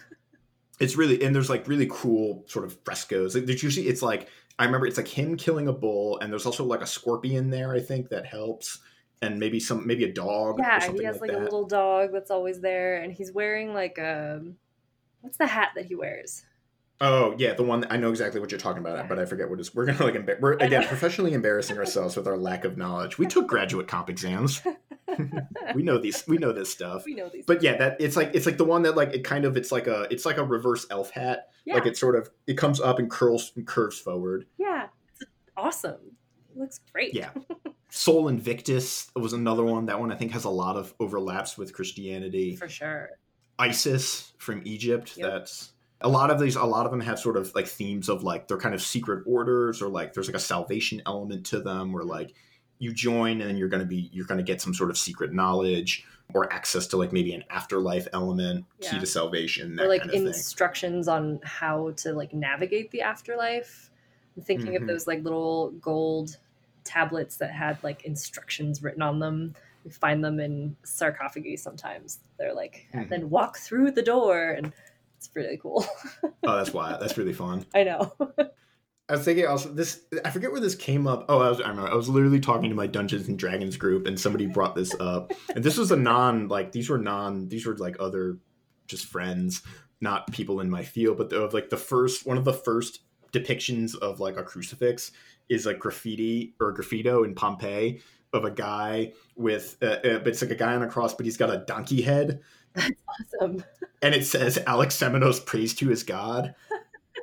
It's 0.80 0.96
really 0.96 1.22
and 1.24 1.34
there's 1.34 1.50
like 1.50 1.68
really 1.68 1.86
cool 1.90 2.44
sort 2.48 2.64
of 2.64 2.76
frescoes. 2.84 3.34
Like, 3.36 3.46
there's 3.46 3.62
usually 3.62 3.86
it's 3.86 4.02
like 4.02 4.28
I 4.58 4.64
remember 4.64 4.86
it's 4.86 4.96
like 4.96 5.06
him 5.06 5.36
killing 5.36 5.68
a 5.68 5.72
bull, 5.72 6.18
and 6.18 6.32
there's 6.32 6.46
also 6.46 6.64
like 6.64 6.80
a 6.80 6.86
scorpion 6.86 7.50
there. 7.50 7.72
I 7.72 7.80
think 7.80 8.08
that 8.08 8.26
helps, 8.26 8.80
and 9.20 9.38
maybe 9.38 9.60
some 9.60 9.86
maybe 9.86 10.04
a 10.04 10.12
dog. 10.12 10.58
or 10.58 10.62
Yeah, 10.62 10.90
he 10.90 11.04
has 11.04 11.20
like, 11.20 11.30
like, 11.30 11.38
a 11.38 11.44
little 11.44 11.66
dog 11.66 12.10
that's 12.12 12.30
always 12.32 12.60
there, 12.60 12.96
and 12.96 13.12
he's 13.12 13.30
wearing 13.32 13.72
like 13.74 13.98
a 13.98 14.42
what's 15.20 15.36
the 15.38 15.46
hat 15.46 15.70
that 15.76 15.84
he 15.84 15.94
wears? 15.94 16.44
Oh 17.04 17.34
yeah, 17.36 17.54
the 17.54 17.64
one 17.64 17.80
that, 17.80 17.92
I 17.92 17.96
know 17.96 18.10
exactly 18.10 18.40
what 18.40 18.52
you're 18.52 18.60
talking 18.60 18.78
about, 18.80 19.08
but 19.08 19.18
I 19.18 19.24
forget 19.24 19.50
what 19.50 19.58
it 19.58 19.62
is. 19.62 19.74
We're 19.74 19.86
gonna 19.86 20.04
like 20.04 20.14
embar- 20.14 20.40
we're 20.40 20.52
again 20.54 20.86
professionally 20.86 21.34
embarrassing 21.34 21.76
ourselves 21.76 22.16
with 22.16 22.28
our 22.28 22.36
lack 22.38 22.64
of 22.64 22.76
knowledge. 22.78 23.18
We 23.18 23.26
took 23.26 23.48
graduate 23.48 23.88
comp 23.88 24.08
exams. 24.08 24.62
we 25.74 25.82
know 25.82 25.98
these. 25.98 26.24
We 26.28 26.38
know 26.38 26.52
this 26.52 26.70
stuff. 26.70 27.04
we 27.04 27.14
know 27.14 27.28
these. 27.28 27.44
But 27.44 27.60
yeah, 27.62 27.76
that 27.76 27.96
it's 28.00 28.16
like 28.16 28.30
it's 28.34 28.46
like 28.46 28.56
the 28.56 28.64
one 28.64 28.82
that 28.82 28.96
like 28.96 29.12
it 29.14 29.24
kind 29.24 29.44
of 29.44 29.56
it's 29.56 29.72
like 29.72 29.88
a 29.88 30.06
it's 30.12 30.24
like 30.24 30.36
a 30.38 30.44
reverse 30.44 30.86
elf 30.90 31.10
hat. 31.10 31.48
yeah, 31.64 31.74
Like 31.74 31.86
it 31.86 31.96
sort 31.96 32.14
of 32.14 32.30
it 32.46 32.54
comes 32.56 32.80
up 32.80 33.00
and 33.00 33.10
curls 33.10 33.50
and 33.56 33.66
curves 33.66 33.98
forward. 33.98 34.46
yeah, 34.56 34.86
it's 35.20 35.24
awesome. 35.56 35.98
It 36.54 36.58
looks 36.58 36.78
great. 36.92 37.14
Yeah. 37.14 37.30
Sol 37.90 38.28
Invictus 38.28 39.10
was 39.16 39.32
another 39.32 39.64
one. 39.64 39.86
That 39.86 39.98
one 40.00 40.12
I 40.12 40.14
think 40.14 40.32
has 40.32 40.44
a 40.44 40.50
lot 40.50 40.76
of 40.76 40.94
overlaps 41.00 41.58
with 41.58 41.74
Christianity. 41.74 42.54
for 42.56 42.68
sure. 42.68 43.10
Isis 43.58 44.32
from 44.38 44.62
Egypt. 44.64 45.16
Yep. 45.16 45.30
That's 45.30 45.72
a 46.02 46.08
lot 46.08 46.30
of 46.30 46.38
these. 46.40 46.56
A 46.56 46.64
lot 46.64 46.84
of 46.86 46.92
them 46.92 47.00
have 47.00 47.18
sort 47.18 47.36
of 47.36 47.54
like 47.54 47.66
themes 47.66 48.08
of 48.08 48.22
like 48.22 48.48
they're 48.48 48.58
kind 48.58 48.74
of 48.74 48.82
secret 48.82 49.22
orders 49.26 49.80
or 49.82 49.88
like 49.88 50.12
there's 50.12 50.28
like 50.28 50.36
a 50.36 50.40
salvation 50.40 51.02
element 51.06 51.46
to 51.46 51.60
them 51.60 51.92
where 51.92 52.04
like 52.04 52.34
you 52.78 52.92
join 52.92 53.40
and 53.40 53.48
then 53.50 53.56
you're 53.56 53.68
going 53.68 53.82
to 53.82 53.86
be 53.88 54.10
you're 54.12 54.26
going 54.26 54.38
to 54.38 54.44
get 54.44 54.60
some 54.60 54.74
sort 54.74 54.90
of 54.90 54.98
secret 54.98 55.32
knowledge 55.32 56.04
or 56.34 56.50
access 56.52 56.86
to 56.88 56.96
like 56.96 57.12
maybe 57.12 57.34
an 57.34 57.44
afterlife 57.50 58.08
element, 58.12 58.64
key 58.80 58.98
to 58.98 59.06
salvation, 59.06 59.76
that 59.76 59.84
Or 59.84 59.88
like 59.88 60.00
kind 60.00 60.10
of 60.10 60.16
thing. 60.16 60.26
instructions 60.26 61.06
on 61.06 61.38
how 61.44 61.92
to 61.98 62.12
like 62.14 62.32
navigate 62.32 62.90
the 62.90 63.02
afterlife. 63.02 63.90
I'm 64.36 64.42
thinking 64.42 64.72
Mhm. 64.72 64.80
of 64.82 64.86
those 64.86 65.06
like 65.06 65.22
little 65.22 65.72
gold 65.72 66.38
tablets 66.84 67.36
that 67.36 67.50
had 67.52 67.76
like 67.84 68.04
instructions 68.04 68.82
written 68.82 69.02
on 69.02 69.18
them. 69.18 69.54
We 69.84 69.90
find 69.90 70.24
them 70.24 70.40
in 70.40 70.74
sarcophagi 70.84 71.56
sometimes. 71.56 72.20
They're 72.38 72.54
like, 72.54 72.86
Mhm. 72.94 73.08
then 73.10 73.30
walk 73.30 73.58
through 73.58 73.90
the 73.90 74.02
door, 74.02 74.50
and 74.52 74.72
it's 75.22 75.30
really 75.34 75.58
cool. 75.58 75.86
Oh, 76.44 76.56
that's 76.56 76.74
why 76.74 76.96
that's 76.98 77.16
really 77.16 77.32
fun. 77.32 77.64
I 77.72 77.84
know. 77.84 78.12
I 79.08 79.12
was 79.12 79.24
thinking 79.24 79.46
also 79.46 79.68
this. 79.68 80.00
I 80.24 80.30
forget 80.30 80.50
where 80.50 80.60
this 80.60 80.74
came 80.74 81.06
up. 81.06 81.26
Oh, 81.28 81.38
I 81.38 81.48
was. 81.50 81.60
I 81.60 81.68
remember. 81.68 81.88
I 81.88 81.94
was 81.94 82.08
literally 82.08 82.40
talking 82.40 82.68
to 82.68 82.74
my 82.74 82.88
Dungeons 82.88 83.28
and 83.28 83.38
Dragons 83.38 83.76
group, 83.76 84.08
and 84.08 84.18
somebody 84.18 84.46
brought 84.46 84.74
this 84.74 84.92
up. 84.98 85.32
And 85.54 85.62
this 85.62 85.76
was 85.76 85.92
a 85.92 85.96
non 85.96 86.48
like 86.48 86.72
these 86.72 86.88
were 86.88 86.98
non 86.98 87.48
these 87.48 87.64
were 87.64 87.76
like 87.76 87.96
other 88.00 88.38
just 88.88 89.06
friends, 89.06 89.62
not 90.00 90.32
people 90.32 90.58
in 90.60 90.68
my 90.68 90.82
field. 90.82 91.18
But 91.18 91.32
of 91.32 91.54
like 91.54 91.70
the 91.70 91.76
first 91.76 92.26
one 92.26 92.38
of 92.38 92.44
the 92.44 92.52
first 92.52 93.00
depictions 93.32 93.96
of 93.96 94.18
like 94.18 94.36
a 94.36 94.42
crucifix 94.42 95.12
is 95.48 95.64
like 95.64 95.78
graffiti 95.78 96.54
or 96.60 96.74
graffito 96.74 97.24
in 97.24 97.36
Pompeii 97.36 98.00
of 98.32 98.44
a 98.44 98.50
guy 98.50 99.12
with. 99.36 99.76
Uh, 99.80 99.86
uh, 99.86 100.18
but 100.18 100.28
it's 100.28 100.42
like 100.42 100.50
a 100.50 100.56
guy 100.56 100.74
on 100.74 100.82
a 100.82 100.88
cross, 100.88 101.14
but 101.14 101.24
he's 101.24 101.36
got 101.36 101.54
a 101.54 101.58
donkey 101.58 102.02
head, 102.02 102.40
awesome. 102.76 103.64
and 104.02 104.14
it 104.14 104.26
says 104.26 104.58
Alexamenos 104.66 105.44
prays 105.44 105.74
to 105.74 105.88
his 105.88 106.02
god 106.02 106.54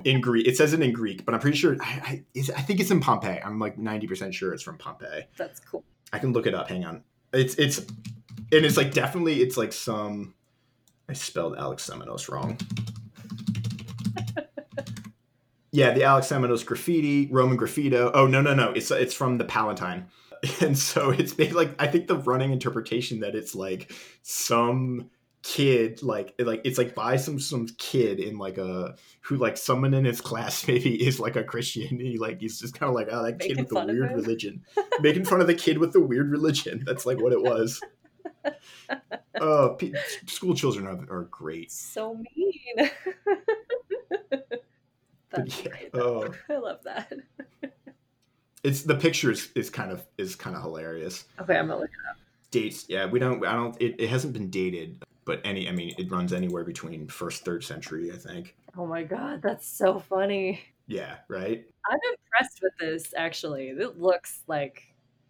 in 0.04 0.22
Greek. 0.22 0.48
It 0.48 0.58
says 0.58 0.74
it 0.74 0.82
in 0.82 0.94
Greek, 0.94 1.26
but 1.26 1.34
I'm 1.34 1.42
pretty 1.42 1.58
sure. 1.58 1.78
I, 1.82 2.24
I, 2.36 2.42
I 2.56 2.62
think 2.62 2.80
it's 2.80 2.92
in 2.92 3.00
Pompeii. 3.00 3.42
I'm 3.44 3.60
like 3.60 3.78
90 3.78 4.08
percent 4.08 4.34
sure 4.34 4.54
it's 4.54 4.64
from 4.64 4.78
Pompeii. 4.78 5.26
That's 5.38 5.60
cool. 5.60 5.84
I 6.12 6.20
can 6.20 6.34
look 6.34 6.48
it 6.48 6.54
up. 6.54 6.70
Hang 6.70 6.86
on. 6.86 7.04
It's 7.34 7.56
it's 7.56 7.80
and 7.80 8.66
it's 8.66 8.78
like 8.78 8.94
definitely 8.94 9.42
it's 9.42 9.58
like 9.58 9.74
some. 9.74 10.34
I 11.08 11.14
spelled 11.14 11.58
Alexamenos 11.58 12.30
wrong. 12.30 12.60
yeah, 15.72 15.92
the 15.92 16.02
Alexamenos 16.02 16.66
graffiti, 16.66 17.28
Roman 17.32 17.58
graffito. 17.58 18.12
Oh 18.14 18.28
no 18.28 18.42
no 18.42 18.54
no! 18.54 18.72
It's 18.72 18.92
it's 18.92 19.14
from 19.14 19.38
the 19.38 19.46
Palatine, 19.46 20.08
and 20.62 20.78
so 20.78 21.10
it's 21.12 21.34
big, 21.34 21.54
like 21.54 21.74
I 21.82 21.88
think 21.88 22.08
the 22.08 22.18
running 22.18 22.52
interpretation 22.52 23.20
that 23.22 23.36
it's 23.36 23.56
like 23.56 23.92
some 24.22 25.10
kid 25.42 26.04
like 26.04 26.36
like 26.40 26.60
it's 26.66 26.78
like 26.78 26.94
by 26.94 27.16
some 27.16 27.40
some 27.40 27.66
kid 27.78 28.20
in 28.20 28.38
like 28.38 28.58
a 28.58 28.94
who 29.22 29.38
like 29.38 29.56
someone 29.56 29.94
in 29.94 30.04
his 30.04 30.20
class 30.20 30.68
maybe 30.68 30.96
is 31.06 31.20
like 31.20 31.36
a 31.38 31.44
Christian 31.44 31.88
and 31.90 32.02
he 32.02 32.18
like 32.18 32.42
he's 32.42 32.60
just 32.60 32.78
kind 32.78 32.90
of 32.90 32.96
like 32.96 33.08
oh 33.10 33.24
that 33.24 33.40
kid 33.40 33.58
with 33.58 33.70
the 33.70 33.86
weird 33.86 34.12
religion 34.12 34.62
making 35.02 35.24
fun 35.24 35.40
of 35.40 35.48
the 35.48 35.54
kid 35.56 35.78
with 35.78 35.94
the 35.94 36.02
weird 36.02 36.30
religion 36.30 36.84
that's 36.86 37.06
like 37.06 37.22
what 37.22 37.32
it 37.32 37.42
was 37.42 37.82
uh 39.40 39.70
pe- 39.78 39.94
school 40.28 40.54
children 40.54 40.86
are, 40.86 41.20
are 41.20 41.24
great 41.32 41.72
So 41.72 42.16
mean. 42.16 42.90
That's 45.32 45.64
yeah, 45.64 45.70
great. 45.70 45.90
oh. 45.94 46.28
I 46.50 46.58
love 46.58 46.80
that. 46.86 47.14
it's 48.64 48.82
the 48.82 48.96
picture 48.96 49.32
is, 49.32 49.52
is 49.56 49.70
kind 49.70 49.92
of 49.92 50.04
is 50.18 50.36
kind 50.36 50.56
of 50.56 50.64
hilarious 50.64 51.26
Okay, 51.40 51.56
I'm 51.58 51.68
gonna 51.68 51.82
look 51.82 51.90
dates 52.52 52.86
yeah 52.90 53.06
we 53.06 53.20
don't 53.20 53.46
i 53.46 53.54
don't 53.54 53.80
it, 53.80 53.96
it 54.00 54.10
hasn't 54.10 54.34
been 54.34 54.50
dated 54.50 55.04
but 55.30 55.40
any 55.46 55.70
i 55.70 55.72
mean 55.72 55.94
it 56.00 56.12
runs 56.12 56.34
anywhere 56.34 56.64
between 56.64 57.08
first 57.08 57.46
third 57.46 57.64
century 57.64 58.12
i 58.12 58.18
think 58.18 58.56
Oh 58.78 58.86
my 58.86 59.04
god, 59.04 59.42
that's 59.42 59.68
so 59.68 60.00
funny. 60.00 60.62
yeah 60.88 61.18
right 61.28 61.66
I'm 61.90 62.00
impressed 62.14 62.62
with 62.62 62.74
this 62.80 63.14
actually. 63.18 63.70
It 63.70 64.00
looks 64.00 64.44
like 64.48 64.84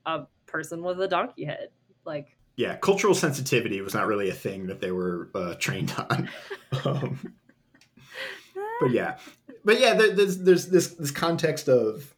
a 0.06 0.22
person 0.46 0.84
with 0.84 1.02
a 1.02 1.08
donkey 1.08 1.46
head. 1.46 1.70
Like, 2.06 2.38
yeah, 2.58 2.76
cultural 2.76 3.16
sensitivity 3.16 3.80
was 3.82 3.94
not 3.94 4.08
really 4.08 4.30
a 4.30 4.34
thing 4.34 4.68
that 4.68 4.82
they 4.82 4.92
were 4.92 5.30
uh, 5.34 5.56
trained 5.56 5.94
on. 6.10 6.30
um, 6.86 7.34
but 8.82 8.92
yeah, 8.92 9.18
but 9.64 9.80
yeah, 9.80 9.94
there's 9.94 10.40
there's 10.40 10.68
this 10.68 10.90
this 10.96 11.12
context 11.12 11.70
of, 11.70 12.14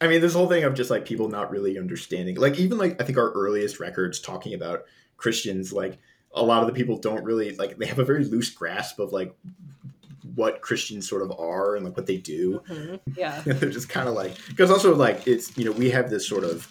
I 0.00 0.06
mean, 0.06 0.20
this 0.20 0.34
whole 0.34 0.48
thing 0.48 0.64
of 0.64 0.74
just 0.74 0.90
like 0.90 1.04
people 1.04 1.28
not 1.28 1.50
really 1.50 1.78
understanding, 1.78 2.36
like 2.36 2.58
even 2.58 2.78
like 2.78 3.00
I 3.02 3.04
think 3.04 3.18
our 3.18 3.32
earliest 3.32 3.80
records 3.80 4.20
talking 4.20 4.54
about 4.54 4.84
Christians, 5.16 5.72
like 5.72 5.98
a 6.34 6.42
lot 6.42 6.60
of 6.62 6.66
the 6.66 6.72
people 6.72 6.96
don't 6.96 7.24
really 7.24 7.54
like 7.56 7.76
they 7.76 7.86
have 7.86 7.98
a 7.98 8.04
very 8.04 8.24
loose 8.24 8.50
grasp 8.50 8.98
of 8.98 9.12
like 9.12 9.34
what 10.34 10.60
Christians 10.60 11.08
sort 11.08 11.22
of 11.22 11.32
are 11.38 11.76
and 11.76 11.84
like 11.84 11.96
what 11.96 12.06
they 12.06 12.16
do. 12.16 12.62
mhm, 12.68 13.00
yeah, 13.16 13.40
They're 13.44 13.70
just 13.70 13.88
kind 13.88 14.08
of 14.08 14.14
like 14.14 14.36
because 14.48 14.70
also 14.70 14.94
like 14.94 15.26
it's 15.26 15.56
you 15.56 15.64
know 15.64 15.72
we 15.72 15.90
have 15.90 16.10
this 16.10 16.26
sort 16.26 16.44
of 16.44 16.68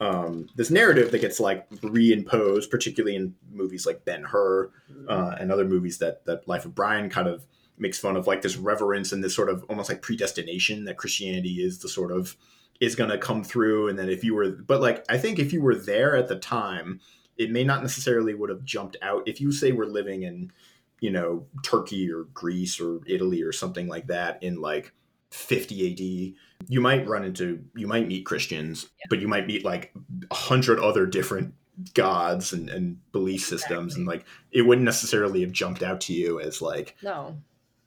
um, 0.00 0.48
this 0.56 0.70
narrative 0.70 1.10
that 1.10 1.20
gets 1.20 1.40
like 1.40 1.68
reimposed, 1.70 2.70
particularly 2.70 3.16
in 3.16 3.34
movies 3.50 3.86
like 3.86 4.04
Ben 4.04 4.24
Hur 4.24 4.70
uh, 5.08 5.36
and 5.40 5.50
other 5.50 5.64
movies 5.64 5.98
that 5.98 6.24
that 6.26 6.46
Life 6.48 6.64
of 6.64 6.74
Brian 6.74 7.08
kind 7.08 7.28
of 7.28 7.46
makes 7.78 7.98
fun 7.98 8.16
of, 8.16 8.26
like 8.26 8.42
this 8.42 8.56
reverence 8.56 9.12
and 9.12 9.22
this 9.22 9.34
sort 9.34 9.48
of 9.48 9.64
almost 9.68 9.88
like 9.88 10.02
predestination 10.02 10.84
that 10.84 10.96
Christianity 10.96 11.62
is 11.62 11.78
the 11.78 11.88
sort 11.88 12.10
of 12.10 12.36
is 12.80 12.94
going 12.94 13.10
to 13.10 13.18
come 13.18 13.42
through, 13.42 13.88
and 13.88 13.98
then 13.98 14.08
if 14.08 14.22
you 14.22 14.34
were, 14.34 14.50
but 14.50 14.80
like 14.80 15.04
I 15.08 15.18
think 15.18 15.38
if 15.38 15.52
you 15.52 15.62
were 15.62 15.74
there 15.74 16.16
at 16.16 16.28
the 16.28 16.36
time, 16.36 17.00
it 17.38 17.50
may 17.50 17.64
not 17.64 17.82
necessarily 17.82 18.34
would 18.34 18.50
have 18.50 18.64
jumped 18.64 18.96
out. 19.02 19.26
If 19.26 19.40
you 19.40 19.52
say 19.52 19.72
we're 19.72 19.86
living 19.86 20.22
in 20.22 20.52
you 21.00 21.10
know 21.10 21.46
Turkey 21.62 22.10
or 22.10 22.24
Greece 22.34 22.80
or 22.80 23.00
Italy 23.06 23.42
or 23.42 23.52
something 23.52 23.86
like 23.86 24.06
that 24.06 24.42
in 24.42 24.60
like 24.60 24.92
50 25.30 25.92
AD 25.92 26.68
you 26.68 26.80
might 26.80 27.06
run 27.06 27.24
into 27.24 27.62
you 27.74 27.86
might 27.86 28.06
meet 28.06 28.24
christians 28.24 28.88
but 29.10 29.18
you 29.18 29.28
might 29.28 29.46
meet 29.46 29.64
like 29.64 29.92
a 30.30 30.34
hundred 30.34 30.78
other 30.78 31.04
different 31.04 31.52
gods 31.92 32.52
and, 32.52 32.70
and 32.70 32.96
belief 33.12 33.44
systems 33.44 33.96
and 33.96 34.06
like 34.06 34.24
it 34.52 34.62
wouldn't 34.62 34.84
necessarily 34.84 35.42
have 35.42 35.52
jumped 35.52 35.82
out 35.82 36.00
to 36.00 36.14
you 36.14 36.40
as 36.40 36.62
like 36.62 36.96
no, 37.02 37.36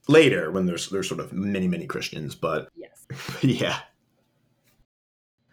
later 0.07 0.51
when 0.51 0.65
there's 0.65 0.89
there's 0.89 1.07
sort 1.07 1.21
of 1.21 1.33
many 1.33 1.67
many 1.67 1.87
christians 1.87 2.35
but 2.35 2.69
yes. 2.75 3.07
yeah 3.41 3.79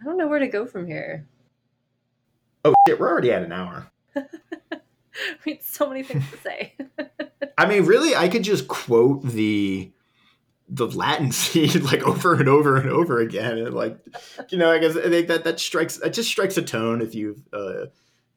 I 0.00 0.04
don't 0.04 0.18
know 0.18 0.28
where 0.28 0.38
to 0.38 0.48
go 0.48 0.66
from 0.66 0.86
here. 0.86 1.26
Oh 2.66 2.74
shit 2.86 2.98
we're 3.00 3.10
already 3.10 3.32
at 3.32 3.42
an 3.42 3.52
hour 3.52 3.90
We 5.46 5.52
had 5.52 5.62
so 5.62 5.88
many 5.88 6.02
things 6.02 6.30
to 6.30 6.36
say. 6.36 6.74
i 7.58 7.66
mean 7.66 7.86
really 7.86 8.14
i 8.14 8.28
could 8.28 8.42
just 8.42 8.68
quote 8.68 9.22
the 9.22 9.90
the 10.68 10.86
latin 10.86 11.32
seed 11.32 11.82
like 11.82 12.02
over 12.02 12.34
and 12.34 12.48
over 12.48 12.76
and 12.76 12.90
over 12.90 13.20
again 13.20 13.58
and 13.58 13.74
like 13.74 13.98
you 14.50 14.58
know 14.58 14.70
i 14.70 14.78
guess 14.78 14.96
i 14.96 15.08
think 15.08 15.28
that 15.28 15.44
that 15.44 15.58
strikes 15.58 15.98
that 15.98 16.12
just 16.12 16.28
strikes 16.28 16.56
a 16.56 16.62
tone 16.62 17.00
if 17.00 17.14
you've 17.14 17.40
uh 17.52 17.86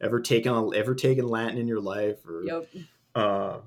ever 0.00 0.20
taken 0.20 0.52
a, 0.52 0.74
ever 0.74 0.94
taken 0.94 1.28
latin 1.28 1.58
in 1.58 1.66
your 1.66 1.80
life 1.80 2.24
or 2.26 2.44
yep, 2.44 2.66
uh, 3.14 3.58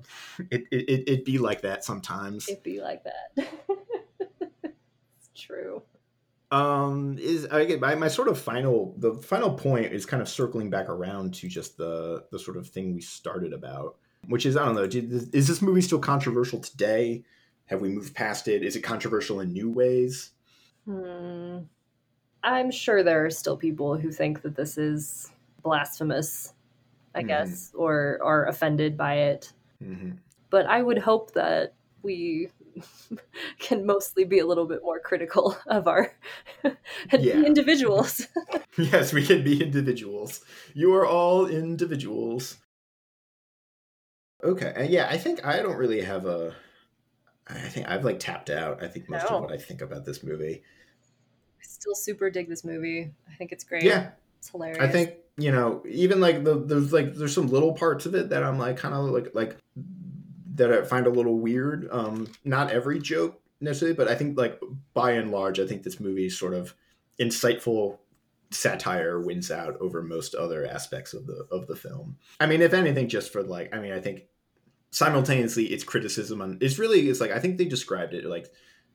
it, 0.50 0.64
it, 0.70 0.88
it, 0.88 1.08
it'd 1.08 1.24
be 1.24 1.38
like 1.38 1.60
that 1.60 1.84
sometimes. 1.84 2.48
it'd 2.48 2.62
be 2.62 2.80
like 2.80 3.04
that. 3.04 3.32
it's 3.36 5.30
true. 5.36 5.82
Um, 6.54 7.18
is 7.18 7.46
I 7.46 7.64
get 7.64 7.80
my, 7.80 7.96
my 7.96 8.06
sort 8.06 8.28
of 8.28 8.38
final 8.38 8.94
the 8.98 9.14
final 9.14 9.54
point 9.54 9.92
is 9.92 10.06
kind 10.06 10.22
of 10.22 10.28
circling 10.28 10.70
back 10.70 10.88
around 10.88 11.34
to 11.34 11.48
just 11.48 11.76
the 11.76 12.26
the 12.30 12.38
sort 12.38 12.56
of 12.56 12.68
thing 12.68 12.94
we 12.94 13.00
started 13.00 13.52
about, 13.52 13.96
which 14.28 14.46
is 14.46 14.56
I 14.56 14.64
don't 14.64 14.76
know, 14.76 14.86
did, 14.86 15.34
is 15.34 15.48
this 15.48 15.60
movie 15.60 15.80
still 15.80 15.98
controversial 15.98 16.60
today? 16.60 17.24
Have 17.66 17.80
we 17.80 17.88
moved 17.88 18.14
past 18.14 18.46
it? 18.46 18.62
Is 18.62 18.76
it 18.76 18.82
controversial 18.82 19.40
in 19.40 19.52
new 19.52 19.68
ways? 19.70 20.30
Hmm. 20.84 21.60
I'm 22.44 22.70
sure 22.70 23.02
there 23.02 23.24
are 23.24 23.30
still 23.30 23.56
people 23.56 23.96
who 23.96 24.12
think 24.12 24.42
that 24.42 24.54
this 24.54 24.78
is 24.78 25.32
blasphemous, 25.62 26.52
I 27.14 27.22
Mhm. 27.22 27.26
guess, 27.28 27.72
or 27.74 28.20
are 28.22 28.46
offended 28.46 28.96
by 28.96 29.14
it. 29.14 29.52
hmm 29.80 30.12
But 30.50 30.66
I 30.66 30.82
would 30.82 30.98
hope 30.98 31.32
that 31.32 31.74
we 32.02 32.50
can 33.58 33.84
mostly 33.86 34.24
be 34.24 34.38
a 34.38 34.46
little 34.46 34.66
bit 34.66 34.82
more 34.82 34.98
critical 34.98 35.56
of 35.66 35.86
our 35.88 36.12
Yeah. 37.12 37.42
individuals. 37.42 38.26
Yes, 38.78 39.12
we 39.12 39.24
can 39.24 39.42
be 39.44 39.62
individuals. 39.62 40.40
You 40.74 40.94
are 40.94 41.06
all 41.06 41.46
individuals. 41.46 42.56
Okay, 44.42 44.72
and 44.76 44.90
yeah, 44.90 45.08
I 45.10 45.16
think 45.16 45.44
I 45.44 45.62
don't 45.62 45.76
really 45.76 46.02
have 46.02 46.26
a. 46.26 46.54
I 47.46 47.54
think 47.60 47.88
I've 47.88 48.04
like 48.04 48.18
tapped 48.18 48.50
out. 48.50 48.82
I 48.82 48.88
think 48.88 49.08
most 49.08 49.28
No. 49.30 49.36
of 49.36 49.42
what 49.42 49.52
I 49.52 49.56
think 49.58 49.80
about 49.80 50.04
this 50.04 50.22
movie. 50.22 50.62
I 51.60 51.62
still 51.62 51.94
super 51.94 52.30
dig 52.30 52.48
this 52.48 52.64
movie. 52.64 53.10
I 53.30 53.34
think 53.36 53.52
it's 53.52 53.64
great. 53.64 53.84
Yeah, 53.84 54.10
It's 54.38 54.50
hilarious. 54.50 54.80
I 54.80 54.88
think 54.88 55.14
you 55.36 55.50
know, 55.50 55.82
even 55.88 56.20
like 56.20 56.44
the 56.44 56.56
there's 56.58 56.92
like 56.92 57.14
there's 57.14 57.34
some 57.34 57.48
little 57.48 57.72
parts 57.72 58.06
of 58.06 58.14
it 58.14 58.30
that 58.30 58.42
I'm 58.42 58.58
like 58.58 58.76
kind 58.76 58.94
of 58.94 59.04
like 59.06 59.34
like 59.34 59.56
that 60.54 60.72
I 60.72 60.82
find 60.82 61.06
a 61.06 61.10
little 61.10 61.38
weird. 61.38 61.88
Um, 61.90 62.28
not 62.44 62.70
every 62.70 62.98
joke 63.00 63.40
necessarily, 63.60 63.96
but 63.96 64.08
I 64.08 64.14
think 64.14 64.38
like 64.38 64.60
by 64.92 65.12
and 65.12 65.30
large, 65.30 65.60
I 65.60 65.66
think 65.66 65.82
this 65.82 66.00
movie's 66.00 66.38
sort 66.38 66.54
of 66.54 66.74
insightful 67.20 67.98
satire 68.50 69.20
wins 69.20 69.50
out 69.50 69.76
over 69.80 70.02
most 70.02 70.34
other 70.34 70.66
aspects 70.66 71.12
of 71.12 71.26
the 71.26 71.46
of 71.50 71.66
the 71.66 71.76
film. 71.76 72.16
I 72.40 72.46
mean, 72.46 72.62
if 72.62 72.72
anything, 72.72 73.08
just 73.08 73.32
for 73.32 73.42
like, 73.42 73.74
I 73.74 73.80
mean, 73.80 73.92
I 73.92 74.00
think 74.00 74.24
simultaneously 74.90 75.66
its 75.66 75.82
criticism 75.82 76.40
on 76.40 76.56
it's 76.60 76.78
really 76.78 77.08
it's 77.08 77.20
like 77.20 77.32
I 77.32 77.40
think 77.40 77.58
they 77.58 77.64
described 77.64 78.14
it 78.14 78.24
like 78.26 78.46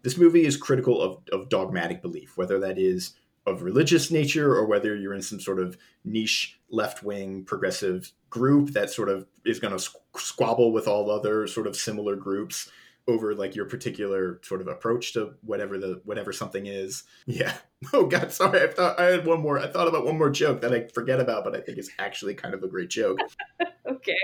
this 0.01 0.17
movie 0.17 0.45
is 0.45 0.55
critical 0.55 1.01
of 1.01 1.17
of 1.31 1.49
dogmatic 1.49 2.01
belief, 2.01 2.37
whether 2.37 2.59
that 2.59 2.77
is 2.77 3.13
of 3.45 3.63
religious 3.63 4.11
nature 4.11 4.55
or 4.55 4.65
whether 4.65 4.95
you're 4.95 5.13
in 5.13 5.21
some 5.21 5.39
sort 5.39 5.59
of 5.59 5.77
niche 6.03 6.59
left 6.69 7.03
wing 7.03 7.43
progressive 7.43 8.11
group 8.29 8.71
that 8.71 8.89
sort 8.89 9.09
of 9.09 9.25
is 9.45 9.59
going 9.59 9.75
to 9.75 9.89
squabble 10.17 10.71
with 10.71 10.87
all 10.87 11.09
other 11.09 11.47
sort 11.47 11.67
of 11.67 11.75
similar 11.75 12.15
groups 12.15 12.69
over 13.09 13.33
like 13.33 13.55
your 13.55 13.65
particular 13.65 14.39
sort 14.43 14.61
of 14.61 14.67
approach 14.67 15.13
to 15.13 15.33
whatever 15.41 15.77
the 15.77 16.01
whatever 16.05 16.31
something 16.31 16.65
is. 16.65 17.03
Yeah. 17.25 17.53
Oh 17.93 18.07
god, 18.07 18.33
sorry. 18.33 18.61
I 18.61 18.67
thought 18.67 18.99
I 18.99 19.05
had 19.05 19.25
one 19.25 19.39
more. 19.39 19.57
I 19.57 19.67
thought 19.67 19.87
about 19.87 20.05
one 20.05 20.17
more 20.17 20.29
joke 20.29 20.59
that 20.59 20.73
I 20.73 20.89
forget 20.93 21.21
about, 21.21 21.45
but 21.45 21.55
I 21.55 21.61
think 21.61 21.77
is 21.77 21.89
actually 21.97 22.35
kind 22.35 22.53
of 22.53 22.61
a 22.61 22.67
great 22.67 22.89
joke. 22.89 23.19
okay. 23.87 24.17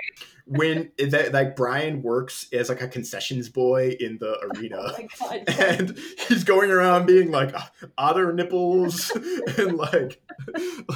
When 0.45 0.91
that 0.97 1.31
like 1.31 1.55
Brian 1.55 2.01
works 2.01 2.49
as 2.51 2.67
like 2.67 2.81
a 2.81 2.89
concessions 2.89 3.47
boy 3.47 3.95
in 3.97 4.17
the 4.17 4.37
Oh 4.43 4.49
arena 4.59 4.91
my 5.21 5.37
god. 5.39 5.49
and 5.57 5.97
he's 6.27 6.43
going 6.43 6.69
around 6.69 7.05
being 7.05 7.31
like 7.31 7.55
otter 7.97 8.33
nipples 8.33 9.09
and 9.57 9.77
like 9.77 10.21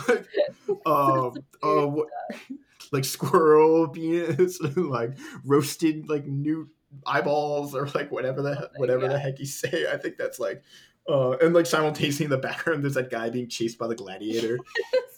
like 0.10 0.28
um 0.86 1.32
uh, 1.64 1.88
what, 1.88 2.10
like 2.92 3.06
squirrel 3.06 3.88
penis 3.88 4.60
and 4.60 4.90
like 4.90 5.18
roasted 5.46 6.10
like 6.10 6.26
newt 6.26 6.68
eyeballs 7.06 7.76
or 7.76 7.88
like 7.96 8.12
whatever 8.12 8.42
the 8.42 8.70
whatever 8.78 9.08
the 9.08 9.20
heck 9.20 9.40
you 9.40 9.46
say. 9.46 9.86
I 9.92 9.98
think 9.98 10.18
that's 10.18 10.40
like 10.40 10.64
uh 11.10 11.32
and 11.38 11.54
like 11.54 11.66
simultaneously 11.66 12.26
in 12.26 12.32
the 12.32 12.38
background 12.38 12.84
there's 12.84 12.96
that 12.96 13.10
guy 13.10 13.30
being 13.30 13.48
chased 13.50 13.78
by 13.78 13.88
the 13.88 13.96
gladiator. 13.96 14.60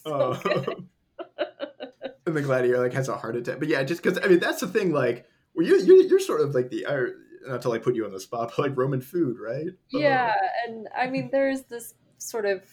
So 0.03 0.31
Uh, 0.33 0.73
and 2.25 2.35
the 2.35 2.41
gladiator 2.41 2.79
like 2.79 2.93
has 2.93 3.07
a 3.07 3.15
heart 3.15 3.35
attack. 3.35 3.59
But 3.59 3.67
yeah, 3.67 3.83
just 3.83 4.01
because 4.01 4.17
I 4.23 4.27
mean 4.27 4.39
that's 4.39 4.61
the 4.61 4.67
thing. 4.67 4.91
Like, 4.91 5.27
well, 5.53 5.65
you're 5.65 5.77
you're, 5.77 6.03
you're 6.03 6.19
sort 6.19 6.41
of 6.41 6.55
like 6.55 6.69
the 6.71 6.87
not 7.47 7.61
to 7.63 7.69
like 7.69 7.83
put 7.83 7.95
you 7.95 8.05
on 8.05 8.11
the 8.11 8.19
spot, 8.19 8.53
but 8.55 8.63
like 8.63 8.77
Roman 8.77 9.01
food, 9.01 9.37
right? 9.39 9.67
yeah 9.91 10.33
and 10.67 10.87
i 10.97 11.07
mean 11.07 11.29
there's 11.31 11.63
this 11.63 11.93
sort 12.17 12.45
of 12.45 12.63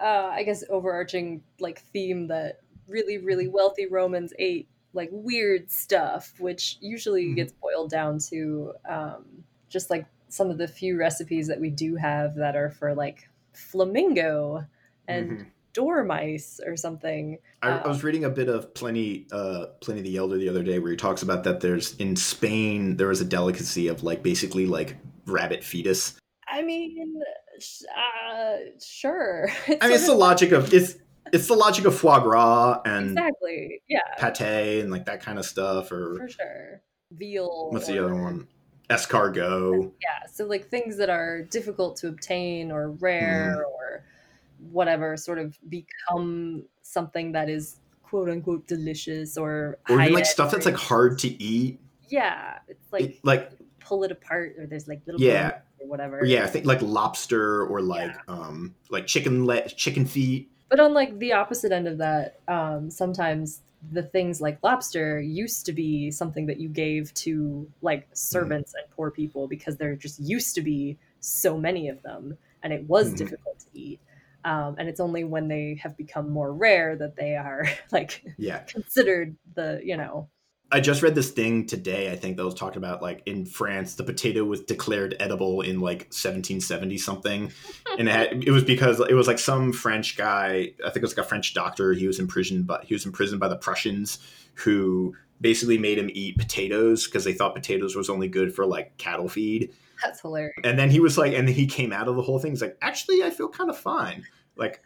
uh 0.00 0.30
i 0.32 0.42
guess 0.42 0.62
overarching 0.70 1.42
like 1.60 1.80
theme 1.92 2.26
that 2.28 2.60
really 2.86 3.18
really 3.18 3.48
wealthy 3.48 3.86
romans 3.86 4.32
ate 4.38 4.68
like 4.98 5.08
weird 5.12 5.70
stuff 5.70 6.34
which 6.38 6.76
usually 6.80 7.26
Mhm. 7.28 7.36
gets 7.36 7.52
boiled 7.52 7.88
down 7.90 8.18
to 8.30 8.72
um 8.88 9.24
just 9.70 9.88
like 9.88 10.04
some 10.28 10.50
of 10.50 10.58
the 10.58 10.68
few 10.68 10.98
recipes 10.98 11.46
that 11.48 11.58
we 11.60 11.70
do 11.70 11.96
have 11.96 12.34
that 12.34 12.54
are 12.56 12.70
for 12.70 12.94
like 12.94 13.28
flamingo 13.54 14.64
and 15.06 15.30
Mhm. 15.30 15.46
dormice 15.72 16.60
or 16.66 16.76
something 16.76 17.38
I, 17.62 17.68
I 17.70 17.72
uh, 17.82 17.88
was 17.88 18.02
reading 18.04 18.24
a 18.24 18.30
bit 18.30 18.48
of 18.48 18.72
Pliny, 18.74 19.26
uh, 19.32 19.66
Pliny 19.80 20.00
the 20.02 20.16
Elder 20.16 20.36
the 20.38 20.48
other 20.48 20.62
day, 20.62 20.78
where 20.78 20.90
he 20.92 20.96
talks 20.96 21.22
about 21.22 21.42
that. 21.44 21.58
There's 21.60 21.96
in 21.96 22.14
Spain 22.14 22.96
there 22.96 23.08
was 23.08 23.20
a 23.20 23.24
delicacy 23.24 23.88
of 23.88 24.02
like 24.04 24.22
basically 24.22 24.66
like 24.66 24.96
rabbit 25.26 25.62
fetus. 25.64 26.18
i 26.50 26.62
mean 26.62 27.20
uh 27.96 28.56
sure 28.80 29.48
I 29.68 29.86
mean, 29.88 29.96
it's 29.96 30.06
the 30.06 30.14
logic 30.14 30.52
of 30.52 30.72
it's 30.72 30.94
it's 31.32 31.46
the 31.48 31.54
logic 31.54 31.84
of 31.84 31.98
foie 31.98 32.18
gras 32.20 32.80
and 32.84 33.10
exactly 33.10 33.82
yeah 33.88 34.00
pate 34.32 34.80
and 34.80 34.90
like 34.90 35.06
that 35.06 35.22
kind 35.22 35.38
of 35.38 35.44
stuff. 35.44 35.90
Or 35.92 36.16
for 36.18 36.28
sure 36.28 36.80
veal 37.12 37.68
what's 37.70 37.86
the 37.86 37.98
other 38.04 38.14
one? 38.14 38.46
Escargot. 38.90 39.92
yeah 40.02 40.26
so 40.30 40.44
like 40.46 40.68
things 40.68 40.96
that 40.96 41.10
are 41.10 41.42
difficult 41.42 41.96
to 41.96 42.08
obtain 42.08 42.70
or 42.72 42.90
rare 42.92 43.52
Mm-hmm. 43.56 43.60
or 43.60 44.04
whatever 44.72 45.16
sort 45.16 45.38
of 45.38 45.56
become 45.68 46.64
something 46.82 47.32
that 47.32 47.48
is 47.48 47.76
quote 48.02 48.28
unquote 48.28 48.66
delicious 48.66 49.36
or 49.36 49.78
Or 49.88 50.00
even 50.00 50.14
like 50.14 50.26
stuff 50.26 50.50
that's 50.50 50.66
like 50.66 50.74
hard 50.74 51.18
to 51.20 51.28
eat. 51.42 51.78
yeah 52.08 52.58
it's 52.66 52.92
like 52.92 53.02
It- 53.02 53.24
like 53.24 53.50
pull 53.80 54.02
it 54.04 54.10
apart 54.12 54.56
or 54.58 54.66
there's 54.66 54.88
like 54.88 55.00
little 55.06 55.20
Yeah. 55.20 55.60
or 55.80 55.86
whatever 55.88 56.18
Or 56.20 56.24
yeah, 56.26 56.44
I 56.44 56.46
think 56.46 56.66
like 56.66 56.82
lobster 56.82 57.64
or 57.66 57.80
like 57.80 58.14
um 58.28 58.74
like 58.90 59.06
chicken 59.06 59.46
le- 59.46 59.68
chicken 59.68 60.04
feet 60.06 60.50
But 60.68 60.80
on 60.80 60.92
like 60.94 61.18
the 61.18 61.32
opposite 61.32 61.72
end 61.72 61.88
of 61.88 61.98
that, 61.98 62.40
um, 62.48 62.90
sometimes 62.90 63.62
the 63.92 64.02
things 64.02 64.40
like 64.40 64.58
lobster 64.62 65.20
used 65.20 65.64
to 65.66 65.72
be 65.72 66.10
something 66.10 66.46
that 66.46 66.58
you 66.58 66.68
gave 66.68 67.14
to 67.14 67.70
like 67.80 68.08
servants 68.12 68.72
mm-hmm. 68.72 68.84
and 68.84 68.96
poor 68.96 69.10
people 69.10 69.46
because 69.46 69.76
there 69.76 69.94
just 69.94 70.20
used 70.20 70.54
to 70.54 70.62
be 70.62 70.98
so 71.20 71.56
many 71.56 71.88
of 71.88 72.02
them 72.02 72.36
and 72.62 72.72
it 72.72 72.84
was 72.88 73.08
mm-hmm. 73.08 73.16
difficult 73.16 73.58
to 73.60 73.66
eat. 73.72 74.00
Um, 74.44 74.76
and 74.78 74.88
it's 74.88 75.00
only 75.00 75.24
when 75.24 75.48
they 75.48 75.78
have 75.82 75.96
become 75.96 76.30
more 76.30 76.52
rare 76.52 76.96
that 76.96 77.16
they 77.16 77.36
are 77.36 77.66
like 77.92 78.24
yeah 78.38 78.58
considered 78.60 79.36
the 79.54 79.80
you 79.84 79.96
know 79.96 80.28
I 80.70 80.80
just 80.80 81.02
read 81.02 81.14
this 81.14 81.30
thing 81.30 81.66
today. 81.66 82.12
I 82.12 82.16
think 82.16 82.36
that 82.36 82.44
was 82.44 82.54
talking 82.54 82.76
about 82.76 83.00
like 83.00 83.22
in 83.24 83.46
France, 83.46 83.94
the 83.94 84.04
potato 84.04 84.44
was 84.44 84.60
declared 84.60 85.16
edible 85.18 85.62
in 85.62 85.80
like 85.80 86.00
1770 86.10 86.98
something, 86.98 87.52
and 87.98 88.08
it, 88.08 88.12
had, 88.12 88.44
it, 88.44 88.50
was 88.50 88.64
because 88.64 89.00
it 89.00 89.14
was 89.14 89.26
like 89.26 89.38
some 89.38 89.72
French 89.72 90.16
guy. 90.16 90.72
I 90.84 90.90
think 90.90 90.96
it 90.96 91.02
was 91.02 91.16
like 91.16 91.24
a 91.24 91.28
French 91.28 91.54
doctor. 91.54 91.94
He 91.94 92.06
was 92.06 92.18
imprisoned, 92.18 92.66
but 92.66 92.84
he 92.84 92.94
was 92.94 93.06
imprisoned 93.06 93.40
by 93.40 93.48
the 93.48 93.56
Prussians, 93.56 94.18
who 94.54 95.16
basically 95.40 95.78
made 95.78 95.98
him 95.98 96.10
eat 96.12 96.36
potatoes 96.36 97.06
because 97.06 97.24
they 97.24 97.32
thought 97.32 97.54
potatoes 97.54 97.96
was 97.96 98.10
only 98.10 98.28
good 98.28 98.54
for 98.54 98.66
like 98.66 98.96
cattle 98.98 99.28
feed. 99.28 99.72
That's 100.02 100.20
hilarious. 100.20 100.54
And 100.64 100.78
then 100.78 100.90
he 100.90 101.00
was 101.00 101.16
like, 101.16 101.32
and 101.32 101.48
then 101.48 101.54
he 101.54 101.66
came 101.66 101.92
out 101.92 102.08
of 102.08 102.16
the 102.16 102.22
whole 102.22 102.38
thing. 102.38 102.52
He's 102.52 102.62
like, 102.62 102.76
actually, 102.82 103.22
I 103.22 103.30
feel 103.30 103.48
kind 103.48 103.70
of 103.70 103.78
fine. 103.78 104.24
Like 104.56 104.82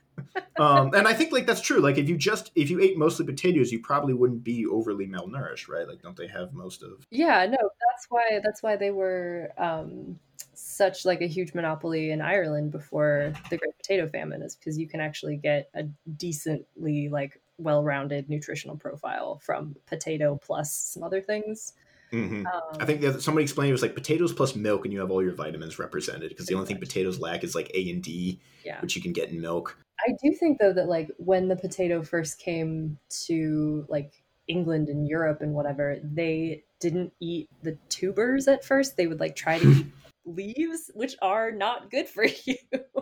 um, 0.58 0.92
and 0.94 1.06
I 1.08 1.14
think 1.14 1.32
like 1.32 1.46
that's 1.46 1.60
true. 1.60 1.80
Like 1.80 1.98
if 1.98 2.08
you 2.08 2.16
just 2.16 2.50
if 2.54 2.70
you 2.70 2.80
ate 2.80 2.98
mostly 2.98 3.26
potatoes, 3.26 3.72
you 3.72 3.80
probably 3.80 4.14
wouldn't 4.14 4.44
be 4.44 4.66
overly 4.66 5.06
malnourished, 5.06 5.68
right? 5.68 5.86
Like 5.86 6.02
don't 6.02 6.16
they 6.16 6.28
have 6.28 6.52
most 6.52 6.82
of? 6.82 7.06
Yeah, 7.10 7.46
no, 7.46 7.58
that's 7.58 8.06
why 8.08 8.40
that's 8.42 8.62
why 8.62 8.76
they 8.76 8.90
were 8.90 9.52
um, 9.58 10.18
such 10.54 11.04
like 11.04 11.20
a 11.20 11.26
huge 11.26 11.54
monopoly 11.54 12.10
in 12.10 12.20
Ireland 12.20 12.72
before 12.72 13.32
the 13.50 13.56
Great 13.56 13.76
Potato 13.76 14.08
Famine, 14.08 14.42
is 14.42 14.56
because 14.56 14.78
you 14.78 14.88
can 14.88 15.00
actually 15.00 15.36
get 15.36 15.68
a 15.74 15.84
decently 16.16 17.08
like 17.08 17.40
well-rounded 17.58 18.28
nutritional 18.28 18.76
profile 18.76 19.40
from 19.44 19.76
potato 19.86 20.38
plus 20.42 20.72
some 20.72 21.02
other 21.02 21.20
things. 21.20 21.74
Mm-hmm. 22.12 22.46
Um, 22.46 22.62
I 22.78 22.84
think 22.84 23.02
somebody 23.20 23.44
explained 23.44 23.70
it 23.70 23.72
was 23.72 23.82
like 23.82 23.94
potatoes 23.94 24.32
plus 24.34 24.54
milk, 24.54 24.84
and 24.84 24.92
you 24.92 25.00
have 25.00 25.10
all 25.10 25.22
your 25.22 25.34
vitamins 25.34 25.78
represented. 25.78 26.28
Because 26.28 26.46
the 26.46 26.54
only 26.54 26.66
thing 26.66 26.78
potatoes 26.78 27.18
lack 27.18 27.42
is 27.42 27.54
like 27.54 27.70
A 27.74 27.90
and 27.90 28.02
D, 28.02 28.38
yeah. 28.64 28.80
which 28.82 28.94
you 28.96 29.02
can 29.02 29.12
get 29.12 29.30
in 29.30 29.40
milk. 29.40 29.78
I 30.06 30.12
do 30.22 30.32
think 30.32 30.58
though 30.58 30.72
that 30.72 30.88
like 30.88 31.10
when 31.18 31.48
the 31.48 31.56
potato 31.56 32.02
first 32.02 32.38
came 32.38 32.98
to 33.26 33.86
like 33.88 34.22
England 34.48 34.88
and 34.88 35.06
Europe 35.06 35.40
and 35.40 35.54
whatever, 35.54 35.98
they 36.02 36.64
didn't 36.80 37.12
eat 37.20 37.48
the 37.62 37.78
tubers 37.88 38.48
at 38.48 38.64
first. 38.64 38.96
They 38.96 39.06
would 39.06 39.20
like 39.20 39.36
try 39.36 39.58
to 39.58 39.70
eat 39.72 39.86
leaves, 40.24 40.90
which 40.94 41.16
are 41.22 41.50
not 41.50 41.90
good 41.90 42.08
for 42.08 42.24
you. 42.44 42.56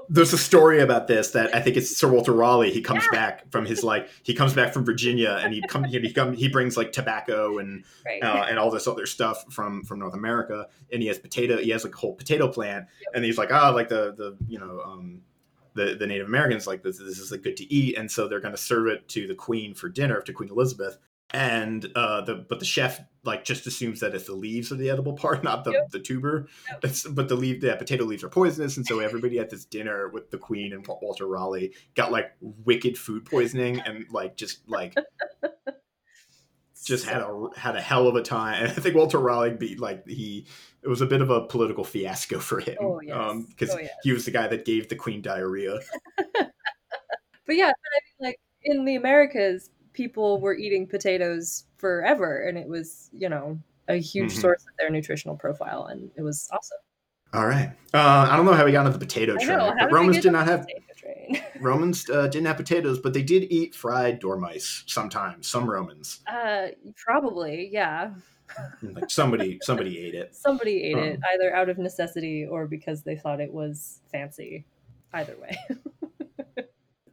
There's 0.08 0.32
a 0.32 0.38
story 0.38 0.80
about 0.80 1.06
this 1.06 1.30
that 1.32 1.54
I 1.54 1.60
think 1.60 1.76
it's 1.76 1.96
Sir 1.96 2.10
Walter 2.10 2.32
Raleigh. 2.32 2.72
He 2.72 2.82
comes 2.82 3.04
yeah. 3.04 3.18
back 3.18 3.50
from 3.50 3.64
his 3.64 3.84
like 3.84 4.08
he 4.22 4.34
comes 4.34 4.54
back 4.54 4.72
from 4.72 4.84
Virginia 4.84 5.40
and 5.42 5.54
he 5.54 5.62
come 5.62 5.84
he 5.84 6.12
come 6.12 6.32
he 6.32 6.48
brings 6.48 6.76
like 6.76 6.92
tobacco 6.92 7.58
and 7.58 7.84
right. 8.04 8.22
uh, 8.22 8.46
and 8.48 8.58
all 8.58 8.70
this 8.70 8.88
other 8.88 9.06
stuff 9.06 9.44
from 9.52 9.84
from 9.84 9.98
North 9.98 10.14
America 10.14 10.66
and 10.92 11.00
he 11.00 11.08
has 11.08 11.18
potato 11.18 11.58
he 11.58 11.70
has 11.70 11.84
like 11.84 11.94
a 11.94 11.96
whole 11.96 12.14
potato 12.14 12.48
plant 12.48 12.86
yep. 13.00 13.12
and 13.14 13.24
he's 13.24 13.38
like 13.38 13.52
ah 13.52 13.70
oh, 13.70 13.74
like 13.74 13.88
the 13.88 14.14
the 14.16 14.36
you 14.48 14.58
know 14.58 14.80
um 14.84 15.22
the, 15.74 15.94
the 15.94 16.06
Native 16.06 16.26
Americans 16.26 16.66
like 16.66 16.82
this 16.82 16.98
this 16.98 17.18
is 17.18 17.30
like 17.30 17.42
good 17.42 17.56
to 17.56 17.72
eat 17.72 17.96
and 17.96 18.10
so 18.10 18.28
they're 18.28 18.40
going 18.40 18.54
to 18.54 18.60
serve 18.60 18.88
it 18.88 19.08
to 19.08 19.26
the 19.26 19.34
Queen 19.34 19.74
for 19.74 19.88
dinner 19.88 20.20
to 20.20 20.32
Queen 20.32 20.50
Elizabeth 20.50 20.98
and 21.32 21.90
uh, 21.94 22.22
the 22.22 22.34
but 22.34 22.58
the 22.58 22.64
chef 22.64 23.00
like 23.22 23.44
just 23.44 23.66
assumes 23.66 24.00
that 24.00 24.14
it's 24.14 24.24
the 24.24 24.34
leaves 24.34 24.72
are 24.72 24.76
the 24.76 24.90
edible 24.90 25.12
part, 25.12 25.44
not 25.44 25.64
the, 25.64 25.72
yep. 25.72 25.90
the 25.90 26.00
tuber. 26.00 26.48
Yep. 26.82 26.94
But 27.10 27.28
the 27.28 27.36
leaf, 27.36 27.60
the 27.60 27.76
potato 27.76 28.04
leaves 28.04 28.24
are 28.24 28.28
poisonous, 28.28 28.76
and 28.76 28.86
so 28.86 29.00
everybody 29.00 29.38
at 29.38 29.50
this 29.50 29.64
dinner 29.64 30.08
with 30.08 30.30
the 30.30 30.38
Queen 30.38 30.72
and 30.72 30.86
Walter 30.86 31.26
Raleigh 31.26 31.72
got 31.94 32.12
like 32.12 32.32
wicked 32.40 32.98
food 32.98 33.24
poisoning 33.24 33.80
and 33.80 34.06
like 34.10 34.36
just 34.36 34.68
like 34.68 34.94
just 36.84 37.04
had 37.04 37.22
a 37.22 37.48
had 37.56 37.76
a 37.76 37.80
hell 37.80 38.08
of 38.08 38.16
a 38.16 38.22
time. 38.22 38.64
And 38.64 38.72
I 38.72 38.74
think 38.74 38.96
Walter 38.96 39.18
Raleigh 39.18 39.50
beat 39.50 39.78
like 39.78 40.06
he 40.08 40.46
it 40.82 40.88
was 40.88 41.00
a 41.00 41.06
bit 41.06 41.20
of 41.20 41.30
a 41.30 41.42
political 41.42 41.84
fiasco 41.84 42.38
for 42.38 42.60
him 42.60 42.76
because 42.78 42.80
oh, 42.80 43.00
yes. 43.00 43.16
um, 43.16 43.48
oh, 43.60 43.78
yes. 43.80 43.90
he 44.02 44.12
was 44.12 44.24
the 44.24 44.30
guy 44.30 44.46
that 44.48 44.64
gave 44.64 44.88
the 44.88 44.96
Queen 44.96 45.20
diarrhea. 45.20 45.78
but 46.16 46.46
yeah, 47.48 47.68
but 47.68 47.90
I 47.92 48.00
mean, 48.22 48.30
like 48.30 48.40
in 48.62 48.84
the 48.84 48.96
Americas, 48.96 49.70
people 49.92 50.40
were 50.40 50.54
eating 50.54 50.86
potatoes 50.86 51.64
forever 51.78 52.46
and 52.46 52.58
it 52.58 52.68
was 52.68 53.10
you 53.12 53.28
know 53.28 53.58
a 53.88 53.96
huge 53.96 54.30
mm-hmm. 54.30 54.40
source 54.40 54.62
of 54.62 54.76
their 54.78 54.90
nutritional 54.90 55.36
profile 55.36 55.86
and 55.86 56.10
it 56.16 56.22
was 56.22 56.48
awesome 56.52 56.78
all 57.32 57.46
right 57.46 57.72
uh, 57.94 58.28
i 58.30 58.36
don't 58.36 58.46
know 58.46 58.52
how 58.52 58.64
we 58.64 58.72
got 58.72 58.86
into 58.86 58.96
the 58.96 59.04
potato 59.04 59.36
train 59.36 59.74
but 59.78 59.90
romans 59.92 60.20
did 60.20 60.32
not 60.32 60.46
have 60.46 60.66
romans 61.60 62.08
uh, 62.10 62.26
didn't 62.26 62.46
have 62.46 62.56
potatoes 62.56 62.98
but 62.98 63.12
they 63.12 63.22
did 63.22 63.50
eat 63.50 63.74
fried 63.74 64.18
dormice 64.18 64.84
sometimes 64.86 65.46
some 65.46 65.68
romans 65.68 66.20
uh, 66.26 66.68
probably 66.96 67.68
yeah 67.72 68.10
like 68.82 69.10
somebody 69.10 69.58
somebody 69.62 69.98
ate 69.98 70.14
it 70.14 70.34
somebody 70.34 70.82
ate 70.82 70.96
um, 70.96 71.02
it 71.02 71.20
either 71.34 71.54
out 71.54 71.68
of 71.68 71.78
necessity 71.78 72.46
or 72.46 72.66
because 72.66 73.02
they 73.02 73.16
thought 73.16 73.40
it 73.40 73.52
was 73.52 74.00
fancy 74.10 74.64
either 75.12 75.36
way 75.40 75.56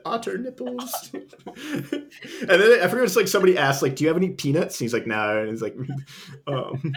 otter 0.07 0.37
nipples. 0.37 1.11
and 1.13 2.09
then 2.49 2.79
I 2.81 2.87
forget 2.87 3.05
it's 3.05 3.15
like 3.15 3.27
somebody 3.27 3.57
asked, 3.57 3.81
like, 3.81 3.95
do 3.95 4.03
you 4.03 4.07
have 4.07 4.17
any 4.17 4.29
peanuts? 4.29 4.79
And 4.79 4.85
he's 4.85 4.93
like, 4.93 5.07
no. 5.07 5.41
And 5.41 5.49
he's 5.49 5.61
like, 5.61 5.75
um, 6.47 6.93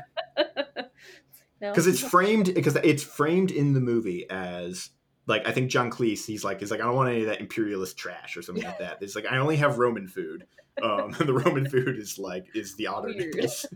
because 1.60 1.86
no. 1.86 1.92
it's 1.92 2.00
framed 2.00 2.54
because 2.54 2.76
it's 2.76 3.02
framed 3.02 3.50
in 3.50 3.74
the 3.74 3.80
movie 3.80 4.28
as 4.30 4.90
like 5.26 5.46
I 5.46 5.52
think 5.52 5.70
John 5.70 5.90
Cleese. 5.90 6.24
He's 6.24 6.44
like, 6.44 6.60
he's 6.60 6.70
like, 6.70 6.80
I 6.80 6.84
don't 6.84 6.96
want 6.96 7.10
any 7.10 7.20
of 7.22 7.26
that 7.26 7.40
imperialist 7.40 7.96
trash 7.96 8.36
or 8.36 8.42
something 8.42 8.64
like 8.64 8.78
that. 8.78 8.98
It's 9.00 9.14
like 9.14 9.26
I 9.26 9.38
only 9.38 9.56
have 9.56 9.78
Roman 9.78 10.06
food. 10.06 10.46
Um, 10.82 11.14
and 11.18 11.28
the 11.28 11.34
Roman 11.34 11.68
food 11.68 11.98
is 11.98 12.18
like 12.18 12.46
is 12.54 12.76
the 12.76 12.86
otter 12.86 13.08
Weird. 13.08 13.34
nipples. 13.34 13.66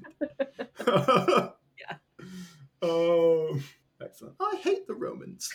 yeah. 0.86 1.96
Oh, 2.82 3.58
excellent. 4.02 4.34
I 4.40 4.56
hate 4.62 4.86
the 4.86 4.94
Romans. 4.94 5.50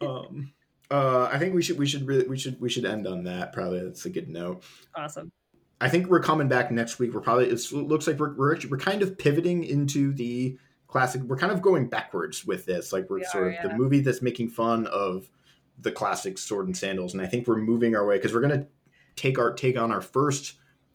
Um, 0.00 0.52
uh, 0.90 1.28
I 1.32 1.38
think 1.38 1.54
we 1.54 1.62
should 1.62 1.78
we 1.78 1.86
should 1.86 2.06
really 2.06 2.26
we 2.26 2.38
should 2.38 2.60
we 2.60 2.68
should 2.68 2.84
end 2.84 3.06
on 3.06 3.24
that. 3.24 3.52
Probably 3.52 3.80
that's 3.80 4.04
a 4.04 4.10
good 4.10 4.28
note. 4.28 4.64
Awesome. 4.94 5.32
I 5.80 5.88
think 5.88 6.06
we're 6.06 6.20
coming 6.20 6.48
back 6.48 6.70
next 6.70 6.98
week. 6.98 7.12
We're 7.12 7.20
probably 7.20 7.48
it 7.48 7.72
looks 7.72 8.06
like 8.06 8.18
we're 8.18 8.34
we're, 8.34 8.54
actually, 8.54 8.70
we're 8.70 8.78
kind 8.78 9.02
of 9.02 9.18
pivoting 9.18 9.64
into 9.64 10.12
the 10.12 10.58
classic. 10.86 11.22
We're 11.22 11.36
kind 11.36 11.52
of 11.52 11.62
going 11.62 11.88
backwards 11.88 12.44
with 12.44 12.64
this. 12.64 12.92
Like 12.92 13.10
we're 13.10 13.18
we 13.18 13.24
sort 13.24 13.44
are, 13.44 13.48
of 13.48 13.54
yeah. 13.54 13.68
the 13.68 13.74
movie 13.74 14.00
that's 14.00 14.22
making 14.22 14.50
fun 14.50 14.86
of 14.86 15.28
the 15.78 15.90
classic 15.90 16.38
sword 16.38 16.66
and 16.66 16.76
sandals, 16.76 17.12
and 17.14 17.22
I 17.22 17.26
think 17.26 17.48
we're 17.48 17.56
moving 17.56 17.96
our 17.96 18.06
way 18.06 18.16
because 18.16 18.32
we're 18.32 18.40
gonna 18.40 18.66
take 19.16 19.38
our 19.38 19.52
take 19.52 19.78
on 19.78 19.90
our 19.90 20.00
first 20.00 20.54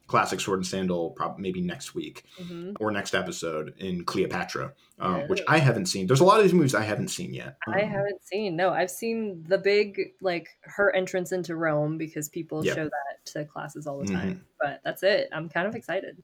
classic 0.09 0.39
sword 0.39 0.57
and 0.57 0.65
sandal 0.65 1.11
probably 1.11 1.41
maybe 1.41 1.61
next 1.61 1.93
week 1.93 2.23
mm-hmm. 2.41 2.71
or 2.79 2.89
next 2.89 3.13
episode 3.13 3.75
in 3.77 4.03
cleopatra 4.03 4.73
um, 4.97 5.21
which 5.27 5.39
i 5.47 5.57
haven't 5.57 5.85
seen. 5.85 6.07
There's 6.07 6.19
a 6.19 6.25
lot 6.25 6.39
of 6.39 6.43
these 6.43 6.53
movies 6.53 6.73
i 6.73 6.81
haven't 6.81 7.09
seen 7.09 7.31
yet. 7.33 7.57
I 7.67 7.83
um, 7.83 7.89
haven't 7.89 8.23
seen 8.25 8.55
no 8.55 8.71
i've 8.71 8.89
seen 8.89 9.45
the 9.47 9.59
big 9.59 10.13
like 10.19 10.49
her 10.61 10.93
entrance 10.95 11.31
into 11.31 11.55
rome 11.55 11.97
because 11.97 12.27
people 12.27 12.65
yep. 12.65 12.75
show 12.75 12.83
that 12.85 13.25
to 13.33 13.45
classes 13.45 13.85
all 13.85 13.99
the 13.99 14.07
time 14.07 14.29
mm-hmm. 14.29 14.43
but 14.59 14.81
that's 14.83 15.03
it. 15.03 15.29
I'm 15.31 15.47
kind 15.47 15.67
of 15.67 15.75
excited. 15.75 16.21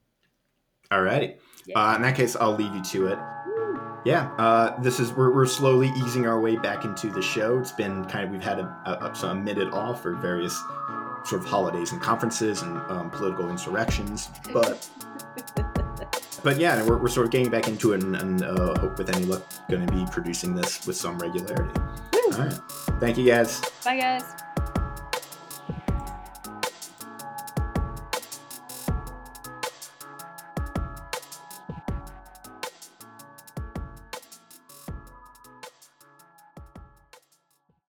All 0.90 1.04
right 1.04 1.40
yeah. 1.68 1.80
uh, 1.80 1.96
in 1.96 2.02
that 2.02 2.16
case 2.16 2.36
i'll 2.36 2.56
leave 2.56 2.74
you 2.76 2.84
to 2.84 3.08
it. 3.08 3.20
Yeah 4.04 4.32
uh, 4.38 4.82
this 4.82 5.00
is 5.00 5.14
we're, 5.14 5.34
we're 5.34 5.46
slowly 5.46 5.92
easing 6.04 6.26
our 6.26 6.40
way 6.42 6.56
back 6.56 6.86
into 6.86 7.12
the 7.12 7.22
show. 7.22 7.60
It's 7.60 7.72
been 7.72 8.04
kind 8.06 8.26
of 8.26 8.32
we've 8.32 8.42
had 8.42 8.60
a, 8.60 9.14
a, 9.24 9.28
a 9.28 9.36
minute 9.36 9.72
off 9.72 10.02
for 10.02 10.16
various 10.16 10.60
sort 11.26 11.42
of 11.42 11.48
holidays 11.48 11.92
and 11.92 12.02
conferences 12.02 12.62
and 12.62 12.78
um, 12.92 13.10
political 13.10 13.50
insurrections. 13.50 14.30
But 14.54 14.88
but 16.44 16.60
yeah, 16.60 16.84
we're, 16.86 16.98
we're 16.98 17.08
sort 17.10 17.26
of 17.26 17.32
getting 17.32 17.50
back 17.50 17.68
into 17.68 17.94
it 17.94 18.04
and, 18.04 18.16
and 18.16 18.44
uh, 18.44 18.80
hope 18.80 18.98
with 18.98 19.10
any 19.10 19.26
luck 19.26 19.44
going 19.70 19.86
to 19.86 19.92
be 19.92 20.06
producing 20.12 20.56
this 20.56 20.86
with 20.86 20.96
some 20.96 21.18
regularity. 21.18 21.80
Woo. 22.14 22.34
All 22.34 22.46
right. 22.46 22.60
Thank 23.00 23.18
you 23.18 23.26
guys. 23.26 23.62
Bye 23.84 23.98
guys. 23.98 24.24